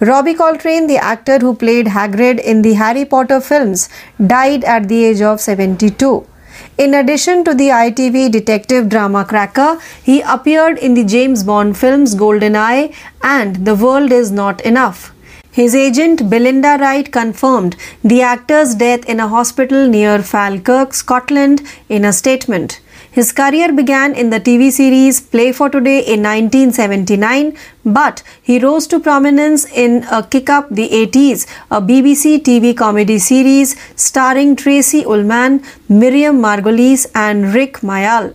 Robbie 0.00 0.34
Coltrane, 0.34 0.88
the 0.88 0.98
actor 0.98 1.38
who 1.38 1.54
played 1.54 1.86
Hagrid 1.86 2.40
in 2.40 2.62
the 2.62 2.74
Harry 2.74 3.04
Potter 3.04 3.40
films, 3.40 3.88
died 4.26 4.64
at 4.64 4.88
the 4.88 5.04
age 5.04 5.20
of 5.22 5.40
72. 5.40 6.26
In 6.78 6.92
addition 6.92 7.42
to 7.44 7.54
the 7.54 7.68
ITV 7.70 8.30
detective 8.30 8.90
drama 8.90 9.24
Cracker, 9.24 9.78
he 10.02 10.20
appeared 10.20 10.76
in 10.76 10.92
the 10.92 11.04
James 11.04 11.42
Bond 11.42 11.78
films 11.78 12.14
GoldenEye 12.14 12.94
and 13.22 13.64
The 13.64 13.74
World 13.74 14.12
Is 14.12 14.30
Not 14.30 14.60
Enough. 14.60 15.10
His 15.50 15.74
agent 15.74 16.28
Belinda 16.28 16.76
Wright 16.78 17.10
confirmed 17.10 17.76
the 18.04 18.20
actor's 18.20 18.74
death 18.74 19.06
in 19.06 19.20
a 19.20 19.28
hospital 19.28 19.88
near 19.88 20.22
Falkirk, 20.22 20.92
Scotland, 20.92 21.62
in 21.88 22.04
a 22.04 22.12
statement. 22.12 22.80
His 23.16 23.32
career 23.32 23.72
began 23.72 24.14
in 24.14 24.28
the 24.28 24.38
TV 24.38 24.70
series 24.70 25.20
Play 25.22 25.50
for 25.50 25.70
Today 25.70 26.00
in 26.00 26.22
1979, 26.22 27.56
but 27.82 28.22
he 28.42 28.58
rose 28.58 28.86
to 28.88 29.00
prominence 29.00 29.64
in 29.64 30.04
a 30.10 30.22
Kick 30.22 30.50
Up 30.50 30.68
the 30.68 30.90
80s, 30.90 31.46
a 31.70 31.80
BBC 31.80 32.42
TV 32.42 32.76
comedy 32.76 33.18
series 33.18 33.74
starring 33.98 34.54
Tracy 34.54 35.02
Ullman, 35.06 35.62
Miriam 35.88 36.42
Margolyes, 36.42 37.06
and 37.14 37.54
Rick 37.54 37.80
Mayall. 37.80 38.34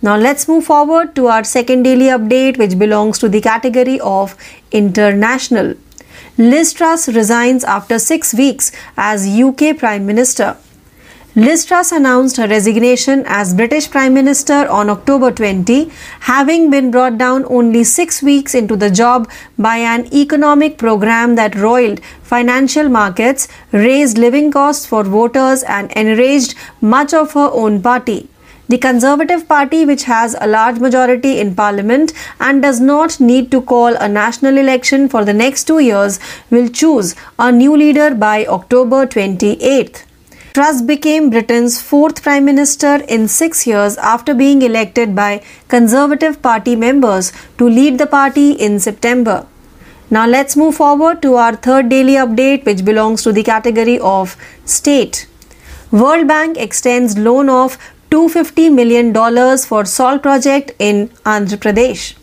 Now 0.00 0.16
let's 0.16 0.46
move 0.46 0.64
forward 0.64 1.16
to 1.16 1.26
our 1.26 1.42
second 1.42 1.82
daily 1.82 2.06
update, 2.20 2.56
which 2.56 2.78
belongs 2.78 3.18
to 3.18 3.28
the 3.28 3.40
category 3.40 3.98
of 3.98 4.36
international. 4.70 5.74
Liz 6.38 6.72
Truss 6.72 7.08
resigns 7.08 7.64
after 7.64 7.98
six 7.98 8.32
weeks 8.32 8.70
as 8.96 9.26
UK 9.26 9.76
Prime 9.76 10.06
Minister. 10.06 10.56
Liz 11.36 11.64
Truss 11.64 11.92
announced 11.92 12.38
her 12.38 12.48
resignation 12.48 13.22
as 13.24 13.54
British 13.54 13.88
Prime 13.88 14.12
Minister 14.12 14.66
on 14.66 14.90
October 14.90 15.30
20, 15.30 15.88
having 16.18 16.70
been 16.70 16.90
brought 16.90 17.18
down 17.18 17.44
only 17.44 17.84
six 17.84 18.20
weeks 18.20 18.52
into 18.52 18.74
the 18.74 18.90
job 18.90 19.30
by 19.56 19.76
an 19.76 20.12
economic 20.12 20.76
program 20.76 21.36
that 21.36 21.54
roiled 21.54 22.00
financial 22.24 22.88
markets, 22.88 23.46
raised 23.70 24.18
living 24.18 24.50
costs 24.50 24.86
for 24.86 25.04
voters, 25.04 25.62
and 25.62 25.92
enraged 25.92 26.56
much 26.80 27.14
of 27.14 27.32
her 27.34 27.48
own 27.52 27.80
party. 27.80 28.28
The 28.68 28.78
Conservative 28.78 29.46
Party, 29.46 29.84
which 29.84 30.02
has 30.04 30.34
a 30.40 30.48
large 30.48 30.80
majority 30.80 31.38
in 31.38 31.54
Parliament 31.54 32.12
and 32.40 32.60
does 32.60 32.80
not 32.80 33.20
need 33.20 33.52
to 33.52 33.62
call 33.62 33.94
a 33.94 34.08
national 34.08 34.58
election 34.58 35.08
for 35.08 35.24
the 35.24 35.32
next 35.32 35.68
two 35.68 35.78
years, 35.78 36.18
will 36.50 36.68
choose 36.68 37.14
a 37.38 37.52
new 37.52 37.76
leader 37.76 38.16
by 38.16 38.46
October 38.46 39.06
28th. 39.06 40.06
Truss 40.52 40.82
became 40.82 41.30
Britain's 41.30 41.80
fourth 41.80 42.24
Prime 42.24 42.44
Minister 42.44 42.96
in 43.08 43.28
six 43.28 43.68
years 43.68 43.96
after 43.98 44.34
being 44.34 44.62
elected 44.62 45.14
by 45.14 45.44
Conservative 45.68 46.42
Party 46.42 46.74
members 46.74 47.32
to 47.58 47.68
lead 47.68 47.98
the 47.98 48.06
party 48.06 48.50
in 48.52 48.80
September. 48.80 49.46
Now 50.10 50.26
let's 50.26 50.56
move 50.56 50.74
forward 50.74 51.22
to 51.22 51.36
our 51.36 51.54
third 51.54 51.88
daily 51.88 52.14
update, 52.14 52.64
which 52.66 52.84
belongs 52.84 53.22
to 53.22 53.32
the 53.32 53.44
category 53.44 54.00
of 54.00 54.36
state. 54.64 55.28
World 55.92 56.26
Bank 56.26 56.56
extends 56.56 57.16
loan 57.16 57.48
of 57.48 57.78
$250 58.10 58.74
million 58.74 59.14
for 59.58 59.84
Salt 59.84 60.20
project 60.20 60.72
in 60.80 61.10
Andhra 61.24 61.58
Pradesh. 61.58 62.16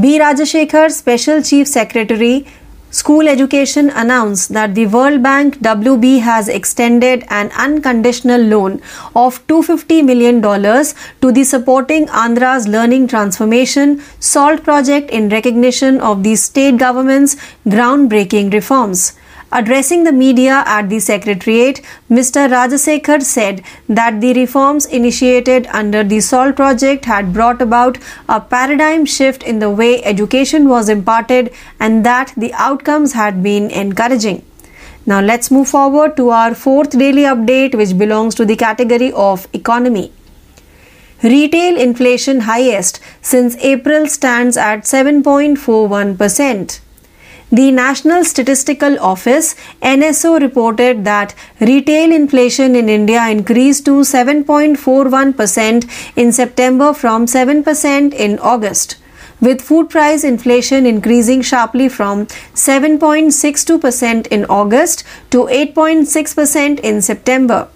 B. 0.00 0.18
Rajashekhar, 0.18 0.90
Special 0.90 1.40
Chief 1.40 1.68
Secretary, 1.68 2.48
School 2.90 3.28
Education 3.28 3.90
announced 3.90 4.54
that 4.54 4.74
the 4.74 4.86
World 4.86 5.22
Bank 5.22 5.58
WB 5.58 6.20
has 6.20 6.48
extended 6.48 7.22
an 7.28 7.50
unconditional 7.54 8.40
loan 8.40 8.80
of 9.14 9.46
$250 9.46 10.02
million 10.06 10.40
to 10.40 11.30
the 11.30 11.44
supporting 11.44 12.06
Andhra's 12.06 12.66
learning 12.66 13.06
transformation 13.08 14.02
SALT 14.20 14.64
project 14.64 15.10
in 15.10 15.28
recognition 15.28 16.00
of 16.00 16.22
the 16.22 16.34
state 16.34 16.78
government's 16.78 17.36
groundbreaking 17.66 18.54
reforms. 18.54 19.12
Addressing 19.50 20.04
the 20.04 20.12
media 20.12 20.62
at 20.66 20.90
the 20.90 21.00
Secretariat, 21.00 21.80
Mr. 22.10 22.50
Rajasekhar 22.50 23.22
said 23.22 23.62
that 23.88 24.20
the 24.20 24.34
reforms 24.34 24.84
initiated 24.84 25.66
under 25.68 26.04
the 26.04 26.20
SALT 26.20 26.54
project 26.54 27.06
had 27.06 27.32
brought 27.32 27.62
about 27.62 27.96
a 28.28 28.42
paradigm 28.42 29.06
shift 29.06 29.42
in 29.42 29.58
the 29.58 29.70
way 29.70 30.04
education 30.04 30.68
was 30.68 30.90
imparted 30.90 31.50
and 31.80 32.04
that 32.04 32.34
the 32.36 32.52
outcomes 32.52 33.14
had 33.14 33.42
been 33.42 33.70
encouraging. 33.70 34.44
Now 35.06 35.22
let's 35.22 35.50
move 35.50 35.68
forward 35.68 36.14
to 36.18 36.28
our 36.28 36.54
fourth 36.54 36.90
daily 36.90 37.22
update, 37.22 37.74
which 37.74 37.96
belongs 37.96 38.34
to 38.34 38.44
the 38.44 38.56
category 38.56 39.10
of 39.12 39.48
economy. 39.54 40.12
Retail 41.22 41.78
inflation 41.78 42.40
highest 42.40 43.00
since 43.22 43.56
April 43.56 44.06
stands 44.08 44.58
at 44.58 44.82
7.41%. 44.82 46.80
The 47.50 47.70
National 47.70 48.24
Statistical 48.24 48.98
Office 49.00 49.54
NSO 49.80 50.38
reported 50.38 51.06
that 51.06 51.34
retail 51.60 52.12
inflation 52.12 52.76
in 52.76 52.90
India 52.90 53.26
increased 53.28 53.86
to 53.86 54.02
7.41% 54.02 56.12
in 56.14 56.30
September 56.30 56.92
from 56.92 57.24
7% 57.24 58.12
in 58.12 58.38
August 58.40 58.96
with 59.40 59.62
food 59.62 59.88
price 59.88 60.24
inflation 60.24 60.84
increasing 60.84 61.40
sharply 61.40 61.88
from 61.88 62.26
7.62% 62.54 64.26
in 64.26 64.44
August 64.46 65.04
to 65.30 65.44
8.6% 65.44 66.80
in 66.80 67.00
September. 67.00 67.68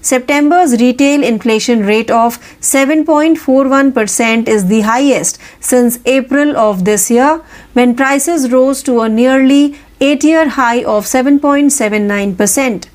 September's 0.00 0.80
retail 0.80 1.24
inflation 1.24 1.84
rate 1.84 2.10
of 2.10 2.38
7.41% 2.60 4.46
is 4.46 4.66
the 4.66 4.82
highest 4.82 5.38
since 5.60 5.98
April 6.06 6.56
of 6.56 6.84
this 6.84 7.10
year 7.10 7.42
when 7.72 7.96
prices 7.96 8.52
rose 8.52 8.82
to 8.84 9.00
a 9.00 9.08
nearly 9.08 9.76
8 10.00 10.22
year 10.22 10.48
high 10.50 10.84
of 10.84 11.04
7.79%. 11.04 12.86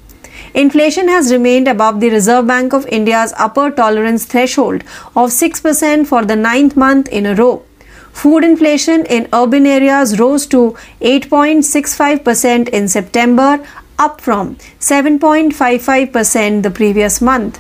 Inflation 0.54 1.08
has 1.10 1.32
remained 1.32 1.68
above 1.68 2.00
the 2.00 2.10
Reserve 2.10 2.48
Bank 2.48 2.74
of 2.74 2.88
India's 2.88 3.34
upper 3.38 3.70
tolerance 3.70 4.26
threshold 4.26 4.84
of 5.16 5.30
6% 5.30 6.08
for 6.08 6.24
the 6.24 6.36
ninth 6.36 6.78
month 6.78 7.08
in 7.10 7.26
a 7.26 7.36
row. 7.36 7.64
Food 8.14 8.44
inflation 8.44 9.06
in 9.08 9.28
urban 9.34 9.66
areas 9.66 10.20
rose 10.20 10.46
to 10.48 10.78
8.65% 11.02 12.70
in 12.70 12.88
September, 12.88 13.66
up 14.00 14.22
from 14.22 14.56
7.55% 14.80 16.64
the 16.64 16.72
previous 16.72 17.22
month. 17.22 17.60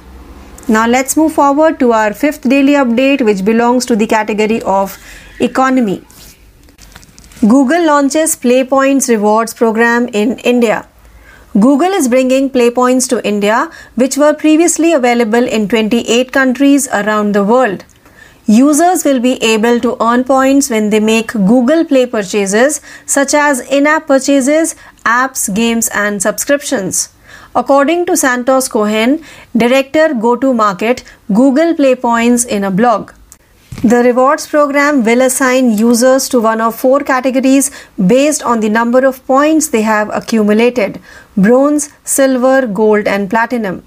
Now 0.68 0.88
let's 0.88 1.18
move 1.18 1.34
forward 1.34 1.80
to 1.80 1.92
our 1.92 2.14
fifth 2.14 2.48
daily 2.50 2.74
update, 2.74 3.22
which 3.22 3.44
belongs 3.44 3.86
to 3.88 3.96
the 3.96 4.08
category 4.08 4.62
of 4.62 4.98
economy. 5.40 6.04
Google 7.42 7.86
launches 7.86 8.38
PlayPoints 8.38 9.10
rewards 9.10 9.54
program 9.54 10.08
in 10.08 10.38
India. 10.40 10.88
Google 11.60 11.92
is 11.92 12.08
bringing 12.08 12.50
PlayPoints 12.50 13.08
to 13.10 13.28
India, 13.28 13.70
which 13.96 14.18
were 14.18 14.34
previously 14.34 14.94
available 14.94 15.46
in 15.48 15.68
28 15.68 16.32
countries 16.32 16.88
around 16.88 17.34
the 17.34 17.44
world. 17.44 17.84
Users 18.46 19.06
will 19.06 19.22
be 19.22 19.42
able 19.42 19.80
to 19.80 19.96
earn 20.04 20.26
points 20.26 20.70
when 20.70 20.90
they 20.90 21.00
make 21.00 21.32
Google 21.32 21.86
Play 21.86 22.06
purchases, 22.06 22.82
such 23.06 23.34
as 23.34 23.62
in 23.62 23.88
app 23.88 24.08
purchases, 24.08 24.76
apps, 25.06 25.54
games, 25.54 25.88
and 25.94 26.22
subscriptions. 26.22 27.10
According 27.56 28.06
to 28.08 28.18
Santos 28.18 28.68
Cohen, 28.68 29.24
director 29.56 30.14
go 30.14 30.36
to 30.36 30.54
market 30.54 31.06
Google 31.32 31.74
Play 31.74 31.96
Points 31.96 32.44
in 32.44 32.66
a 32.66 32.72
blog. 32.72 33.14
The 33.82 34.04
rewards 34.04 34.46
program 34.48 35.06
will 35.06 35.22
assign 35.22 35.78
users 35.78 36.28
to 36.30 36.42
one 36.42 36.60
of 36.60 36.76
four 36.76 37.00
categories 37.00 37.72
based 38.08 38.44
on 38.44 38.60
the 38.60 38.70
number 38.70 39.06
of 39.06 39.26
points 39.26 39.70
they 39.70 39.84
have 39.84 40.10
accumulated 40.14 41.00
bronze, 41.38 41.90
silver, 42.04 42.68
gold, 42.68 43.08
and 43.08 43.30
platinum. 43.30 43.84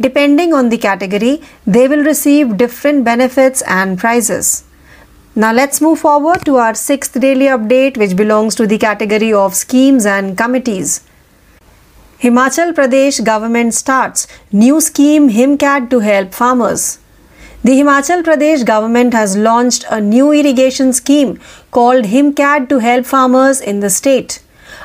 Depending 0.00 0.54
on 0.54 0.70
the 0.70 0.78
category, 0.78 1.42
they 1.66 1.86
will 1.86 2.02
receive 2.04 2.56
different 2.56 3.04
benefits 3.04 3.62
and 3.62 3.98
prizes. 3.98 4.64
Now 5.36 5.52
let's 5.52 5.80
move 5.80 6.00
forward 6.00 6.44
to 6.46 6.56
our 6.56 6.74
sixth 6.74 7.20
daily 7.20 7.46
update, 7.46 7.96
which 7.96 8.16
belongs 8.16 8.54
to 8.56 8.66
the 8.66 8.78
category 8.78 9.32
of 9.32 9.54
schemes 9.54 10.06
and 10.06 10.36
committees. 10.38 11.02
Himachal 12.20 12.72
Pradesh 12.72 13.22
government 13.24 13.74
starts 13.74 14.26
new 14.52 14.80
scheme 14.80 15.30
HimCAD 15.30 15.88
to 15.90 16.00
help 16.00 16.34
farmers. 16.34 16.98
The 17.62 17.72
Himachal 17.72 18.22
Pradesh 18.22 18.64
government 18.64 19.12
has 19.14 19.36
launched 19.36 19.84
a 19.90 20.00
new 20.00 20.32
irrigation 20.32 20.92
scheme 20.92 21.38
called 21.70 22.04
HimCAD 22.06 22.68
to 22.70 22.78
help 22.78 23.06
farmers 23.06 23.60
in 23.60 23.80
the 23.80 23.90
state. 23.90 24.42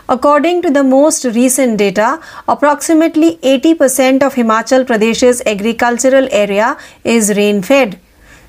According 0.08 0.62
to 0.62 0.70
the 0.70 0.84
most 0.84 1.26
recent 1.26 1.80
data, 1.80 2.20
approximately 2.48 3.38
80% 3.38 4.22
of 4.22 4.36
Himachal 4.36 4.86
Pradesh's 4.86 5.42
agricultural 5.48 6.28
area 6.32 6.78
is 7.04 7.36
rain 7.36 7.64
fed. 7.64 8.00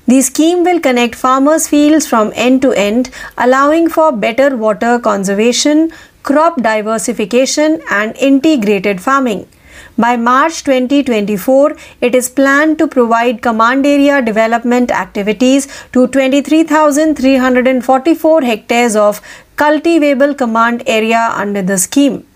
The 0.05 0.21
scheme 0.21 0.63
will 0.63 0.79
connect 0.79 1.15
farmers' 1.15 1.67
fields 1.67 2.05
from 2.05 2.31
end 2.35 2.61
to 2.61 2.73
end, 2.73 3.09
allowing 3.39 3.89
for 3.89 4.11
better 4.11 4.55
water 4.55 4.99
conservation, 4.99 5.91
crop 6.21 6.61
diversification, 6.61 7.81
and 7.89 8.15
integrated 8.17 9.01
farming. 9.01 9.47
By 9.99 10.15
March 10.15 10.63
2024, 10.63 11.75
it 12.01 12.13
is 12.13 12.29
planned 12.29 12.77
to 12.77 12.87
provide 12.87 13.41
command 13.41 13.83
area 13.83 14.21
development 14.21 14.91
activities 14.91 15.67
to 15.91 16.05
23,344 16.09 18.41
hectares 18.43 18.95
of 18.95 19.19
cultivable 19.55 20.35
command 20.35 20.83
area 20.85 21.31
under 21.33 21.63
the 21.63 21.79
scheme. 21.79 22.27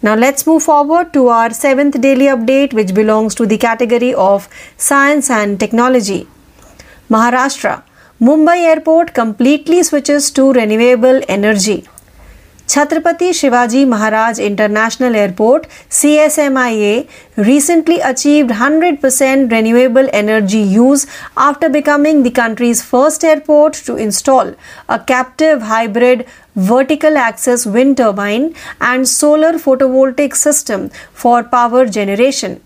Now 0.00 0.14
let's 0.14 0.46
move 0.46 0.62
forward 0.62 1.12
to 1.14 1.26
our 1.26 1.52
seventh 1.52 2.00
daily 2.00 2.26
update, 2.26 2.72
which 2.72 2.94
belongs 2.94 3.34
to 3.34 3.46
the 3.46 3.58
category 3.58 4.14
of 4.14 4.48
science 4.76 5.28
and 5.28 5.58
technology. 5.58 6.28
Maharashtra 7.10 7.82
Mumbai 8.20 8.58
Airport 8.58 9.12
completely 9.12 9.82
switches 9.82 10.30
to 10.30 10.52
renewable 10.52 11.20
energy. 11.26 11.88
Chhatrapati 12.66 13.30
Shivaji 13.30 13.86
Maharaj 13.86 14.38
International 14.38 15.14
Airport 15.16 15.66
CSMIA 15.90 17.08
recently 17.36 17.98
achieved 18.00 18.50
100% 18.50 19.50
renewable 19.50 20.08
energy 20.12 20.60
use 20.60 21.06
after 21.36 21.68
becoming 21.68 22.22
the 22.22 22.30
country's 22.30 22.80
first 22.80 23.24
airport 23.24 23.74
to 23.74 23.96
install 23.96 24.54
a 24.88 24.98
captive 25.00 25.62
hybrid 25.62 26.24
vertical 26.54 27.18
axis 27.18 27.66
wind 27.66 27.96
turbine 27.96 28.54
and 28.80 29.08
solar 29.08 29.54
photovoltaic 29.54 30.34
system 30.34 30.88
for 31.12 31.42
power 31.42 31.84
generation. 31.84 32.60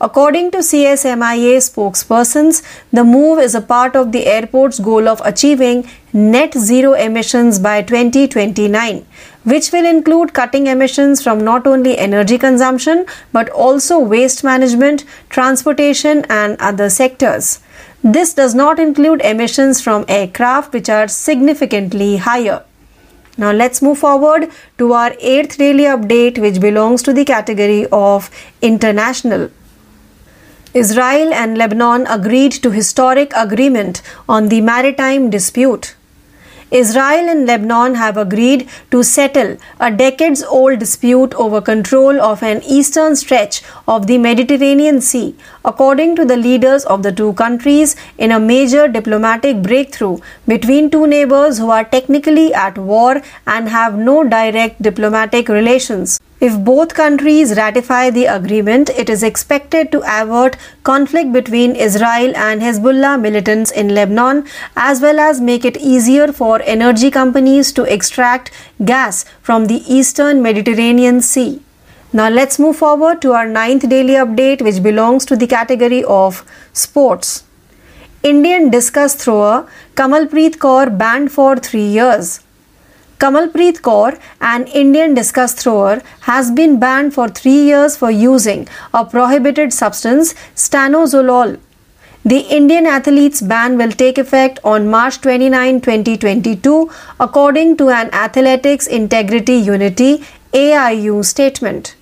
According 0.00 0.50
to 0.50 0.58
CSMIA 0.58 1.58
spokespersons, 1.64 2.62
the 2.92 3.04
move 3.04 3.38
is 3.38 3.54
a 3.54 3.60
part 3.60 3.94
of 3.94 4.10
the 4.10 4.26
airport's 4.26 4.80
goal 4.80 5.08
of 5.08 5.22
achieving 5.24 5.88
net 6.12 6.52
zero 6.52 6.94
emissions 6.94 7.58
by 7.58 7.80
2029, 7.80 9.06
which 9.44 9.70
will 9.72 9.86
include 9.86 10.32
cutting 10.32 10.66
emissions 10.66 11.22
from 11.22 11.38
not 11.38 11.66
only 11.66 11.96
energy 11.96 12.38
consumption 12.38 13.06
but 13.32 13.48
also 13.50 13.98
waste 13.98 14.42
management, 14.42 15.04
transportation, 15.28 16.24
and 16.28 16.56
other 16.60 16.90
sectors. 16.90 17.60
This 18.02 18.34
does 18.34 18.54
not 18.54 18.78
include 18.78 19.22
emissions 19.22 19.80
from 19.80 20.04
aircraft, 20.08 20.72
which 20.74 20.88
are 20.90 21.08
significantly 21.08 22.18
higher. 22.18 22.62
Now 23.36 23.50
let's 23.50 23.82
move 23.82 23.98
forward 23.98 24.50
to 24.78 24.92
our 24.92 25.14
eighth 25.18 25.58
daily 25.58 25.84
update, 25.84 26.38
which 26.38 26.60
belongs 26.60 27.02
to 27.02 27.12
the 27.12 27.24
category 27.24 27.86
of 27.90 28.30
international. 28.62 29.50
Israel 30.74 31.32
and 31.32 31.56
Lebanon 31.56 32.06
agreed 32.08 32.52
to 32.52 32.70
historic 32.70 33.32
agreement 33.34 34.02
on 34.28 34.48
the 34.48 34.60
maritime 34.60 35.30
dispute. 35.30 35.94
Israel 36.78 37.28
and 37.28 37.46
Lebanon 37.46 37.94
have 37.94 38.16
agreed 38.16 38.68
to 38.90 39.04
settle 39.04 39.56
a 39.78 39.90
decades 39.92 40.42
old 40.42 40.80
dispute 40.80 41.32
over 41.34 41.60
control 41.60 42.20
of 42.20 42.42
an 42.42 42.62
eastern 42.64 43.14
stretch 43.14 43.62
of 43.86 44.08
the 44.08 44.18
Mediterranean 44.18 45.00
Sea, 45.00 45.36
according 45.64 46.16
to 46.16 46.24
the 46.24 46.36
leaders 46.36 46.84
of 46.86 47.04
the 47.04 47.12
two 47.12 47.32
countries, 47.34 47.94
in 48.18 48.32
a 48.32 48.40
major 48.40 48.88
diplomatic 48.88 49.62
breakthrough 49.62 50.18
between 50.48 50.90
two 50.90 51.06
neighbors 51.06 51.58
who 51.58 51.70
are 51.70 51.84
technically 51.84 52.52
at 52.52 52.76
war 52.76 53.22
and 53.46 53.68
have 53.68 53.96
no 53.96 54.24
direct 54.24 54.82
diplomatic 54.82 55.48
relations. 55.48 56.18
If 56.46 56.56
both 56.62 56.92
countries 56.92 57.56
ratify 57.56 58.10
the 58.10 58.26
agreement, 58.26 58.90
it 58.90 59.08
is 59.08 59.22
expected 59.22 59.90
to 59.92 60.00
avert 60.06 60.58
conflict 60.82 61.32
between 61.32 61.74
Israel 61.74 62.36
and 62.36 62.60
Hezbollah 62.60 63.18
militants 63.18 63.70
in 63.70 63.94
Lebanon, 63.94 64.44
as 64.76 65.00
well 65.00 65.18
as 65.18 65.40
make 65.40 65.64
it 65.64 65.78
easier 65.78 66.34
for 66.40 66.60
energy 66.74 67.10
companies 67.10 67.72
to 67.72 67.84
extract 67.84 68.50
gas 68.84 69.24
from 69.40 69.68
the 69.68 69.80
eastern 69.98 70.42
Mediterranean 70.42 71.22
Sea. 71.22 71.62
Now 72.12 72.28
let's 72.28 72.58
move 72.58 72.76
forward 72.76 73.22
to 73.22 73.32
our 73.32 73.48
ninth 73.48 73.88
daily 73.88 74.20
update, 74.26 74.60
which 74.60 74.82
belongs 74.82 75.24
to 75.26 75.36
the 75.36 75.46
category 75.46 76.04
of 76.04 76.44
sports. 76.74 77.44
Indian 78.22 78.68
discus 78.68 79.14
thrower 79.14 79.66
Kamalpreet 79.94 80.58
Kaur 80.58 80.98
banned 80.98 81.32
for 81.32 81.56
three 81.56 81.86
years. 82.00 82.40
Kamalpreet 83.24 83.80
Kaur, 83.80 84.18
an 84.42 84.66
Indian 84.66 85.14
discus 85.14 85.54
thrower, 85.54 86.02
has 86.30 86.50
been 86.50 86.78
banned 86.78 87.14
for 87.14 87.26
three 87.26 87.60
years 87.68 87.96
for 87.96 88.10
using 88.10 88.68
a 88.92 89.02
prohibited 89.02 89.72
substance, 89.72 90.34
stanozolol. 90.54 91.58
The 92.26 92.40
Indian 92.56 92.84
athlete's 92.84 93.40
ban 93.40 93.78
will 93.78 93.92
take 93.92 94.18
effect 94.18 94.58
on 94.62 94.90
March 94.90 95.22
29, 95.22 95.80
2022, 95.80 96.90
according 97.18 97.78
to 97.78 97.88
an 97.88 98.10
Athletics 98.12 98.86
Integrity 98.86 99.54
Unity 99.54 100.22
AIU 100.52 101.24
statement. 101.24 101.96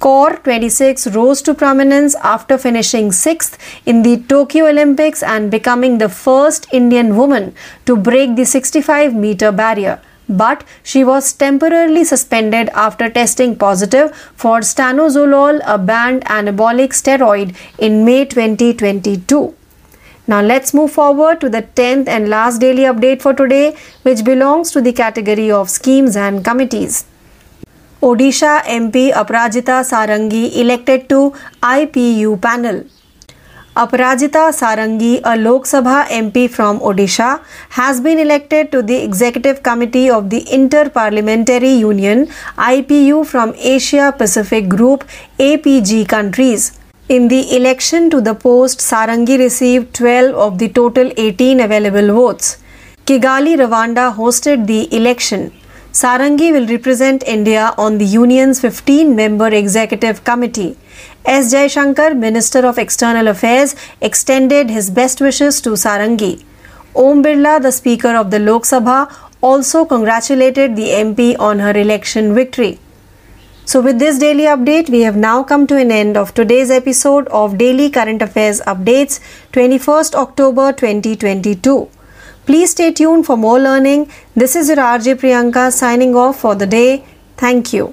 Kaur 0.00 0.42
26 0.42 1.06
rose 1.14 1.40
to 1.42 1.54
prominence 1.54 2.14
after 2.16 2.58
finishing 2.58 3.08
6th 3.08 3.56
in 3.86 4.02
the 4.02 4.18
Tokyo 4.34 4.66
Olympics 4.66 5.22
and 5.22 5.50
becoming 5.50 5.96
the 5.96 6.10
first 6.10 6.68
Indian 6.72 7.16
woman 7.16 7.54
to 7.86 7.96
break 7.96 8.36
the 8.36 8.44
65 8.44 9.14
meter 9.14 9.50
barrier 9.50 9.98
but 10.28 10.64
she 10.82 11.02
was 11.04 11.32
temporarily 11.32 12.04
suspended 12.04 12.68
after 12.74 13.08
testing 13.08 13.56
positive 13.56 14.14
for 14.34 14.60
stanozolol, 14.60 15.60
a 15.66 15.78
banned 15.78 16.24
anabolic 16.24 16.90
steroid, 16.90 17.56
in 17.78 18.04
May 18.04 18.24
2022. 18.24 19.54
Now 20.26 20.42
let's 20.42 20.74
move 20.74 20.92
forward 20.92 21.40
to 21.40 21.48
the 21.48 21.62
10th 21.62 22.06
and 22.06 22.28
last 22.28 22.58
daily 22.58 22.82
update 22.82 23.22
for 23.22 23.32
today, 23.32 23.74
which 24.02 24.24
belongs 24.24 24.70
to 24.72 24.82
the 24.82 24.92
category 24.92 25.50
of 25.50 25.70
schemes 25.70 26.16
and 26.16 26.44
committees. 26.44 27.06
Odisha 28.02 28.60
MP 28.64 29.10
Aprajita 29.12 29.82
Sarangi 29.90 30.56
elected 30.56 31.08
to 31.08 31.32
IPU 31.62 32.40
panel. 32.40 32.84
Aparajita 33.78 34.50
Sarangi, 34.58 35.20
a 35.22 35.36
Lok 35.36 35.62
Sabha 35.62 36.04
MP 36.08 36.50
from 36.50 36.80
Odisha, 36.80 37.40
has 37.68 38.00
been 38.00 38.18
elected 38.18 38.72
to 38.72 38.82
the 38.82 38.96
Executive 39.04 39.62
Committee 39.62 40.10
of 40.10 40.30
the 40.30 40.40
Inter-Parliamentary 40.52 41.70
Union 41.74 42.26
IPU 42.56 43.24
from 43.24 43.54
Asia 43.56 44.12
Pacific 44.18 44.68
Group 44.68 45.04
APG 45.38 46.08
countries. 46.08 46.72
In 47.08 47.28
the 47.28 47.54
election 47.54 48.10
to 48.10 48.20
the 48.20 48.34
post, 48.34 48.80
Sarangi 48.80 49.38
received 49.38 49.94
12 49.94 50.34
of 50.34 50.58
the 50.58 50.68
total 50.70 51.12
18 51.16 51.60
available 51.60 52.12
votes. 52.12 52.58
Kigali, 53.06 53.56
Rwanda 53.64 54.12
hosted 54.12 54.66
the 54.66 54.92
election. 54.92 55.52
Sarangi 55.98 56.52
will 56.52 56.68
represent 56.68 57.24
India 57.26 57.74
on 57.76 57.98
the 57.98 58.04
Union's 58.04 58.60
15 58.60 59.16
member 59.16 59.48
executive 59.48 60.22
committee. 60.22 60.76
S. 61.24 61.52
Jaishankar, 61.52 62.16
Minister 62.16 62.64
of 62.64 62.78
External 62.78 63.26
Affairs, 63.26 63.74
extended 64.00 64.70
his 64.70 64.90
best 64.90 65.20
wishes 65.20 65.60
to 65.62 65.70
Sarangi. 65.70 66.44
Om 66.94 67.24
Birla, 67.24 67.60
the 67.60 67.72
Speaker 67.72 68.14
of 68.14 68.30
the 68.30 68.38
Lok 68.38 68.62
Sabha, 68.62 69.12
also 69.40 69.84
congratulated 69.84 70.76
the 70.76 70.88
MP 71.00 71.36
on 71.40 71.58
her 71.58 71.76
election 71.76 72.32
victory. 72.32 72.78
So, 73.64 73.82
with 73.82 73.98
this 73.98 74.20
daily 74.20 74.44
update, 74.44 74.88
we 74.88 75.00
have 75.00 75.16
now 75.16 75.42
come 75.42 75.66
to 75.66 75.76
an 75.76 75.90
end 75.90 76.16
of 76.16 76.32
today's 76.32 76.70
episode 76.70 77.26
of 77.42 77.58
Daily 77.58 77.90
Current 77.90 78.22
Affairs 78.22 78.60
Updates, 78.60 79.18
21st 79.52 80.14
October 80.14 80.72
2022. 80.72 81.88
Please 82.48 82.70
stay 82.70 82.90
tuned 82.90 83.26
for 83.26 83.36
more 83.36 83.60
learning. 83.60 84.10
This 84.34 84.56
is 84.56 84.68
your 84.70 84.78
RJ 84.78 85.16
Priyanka 85.20 85.70
signing 85.70 86.14
off 86.16 86.40
for 86.40 86.54
the 86.54 86.66
day. 86.66 87.04
Thank 87.36 87.74
you. 87.74 87.92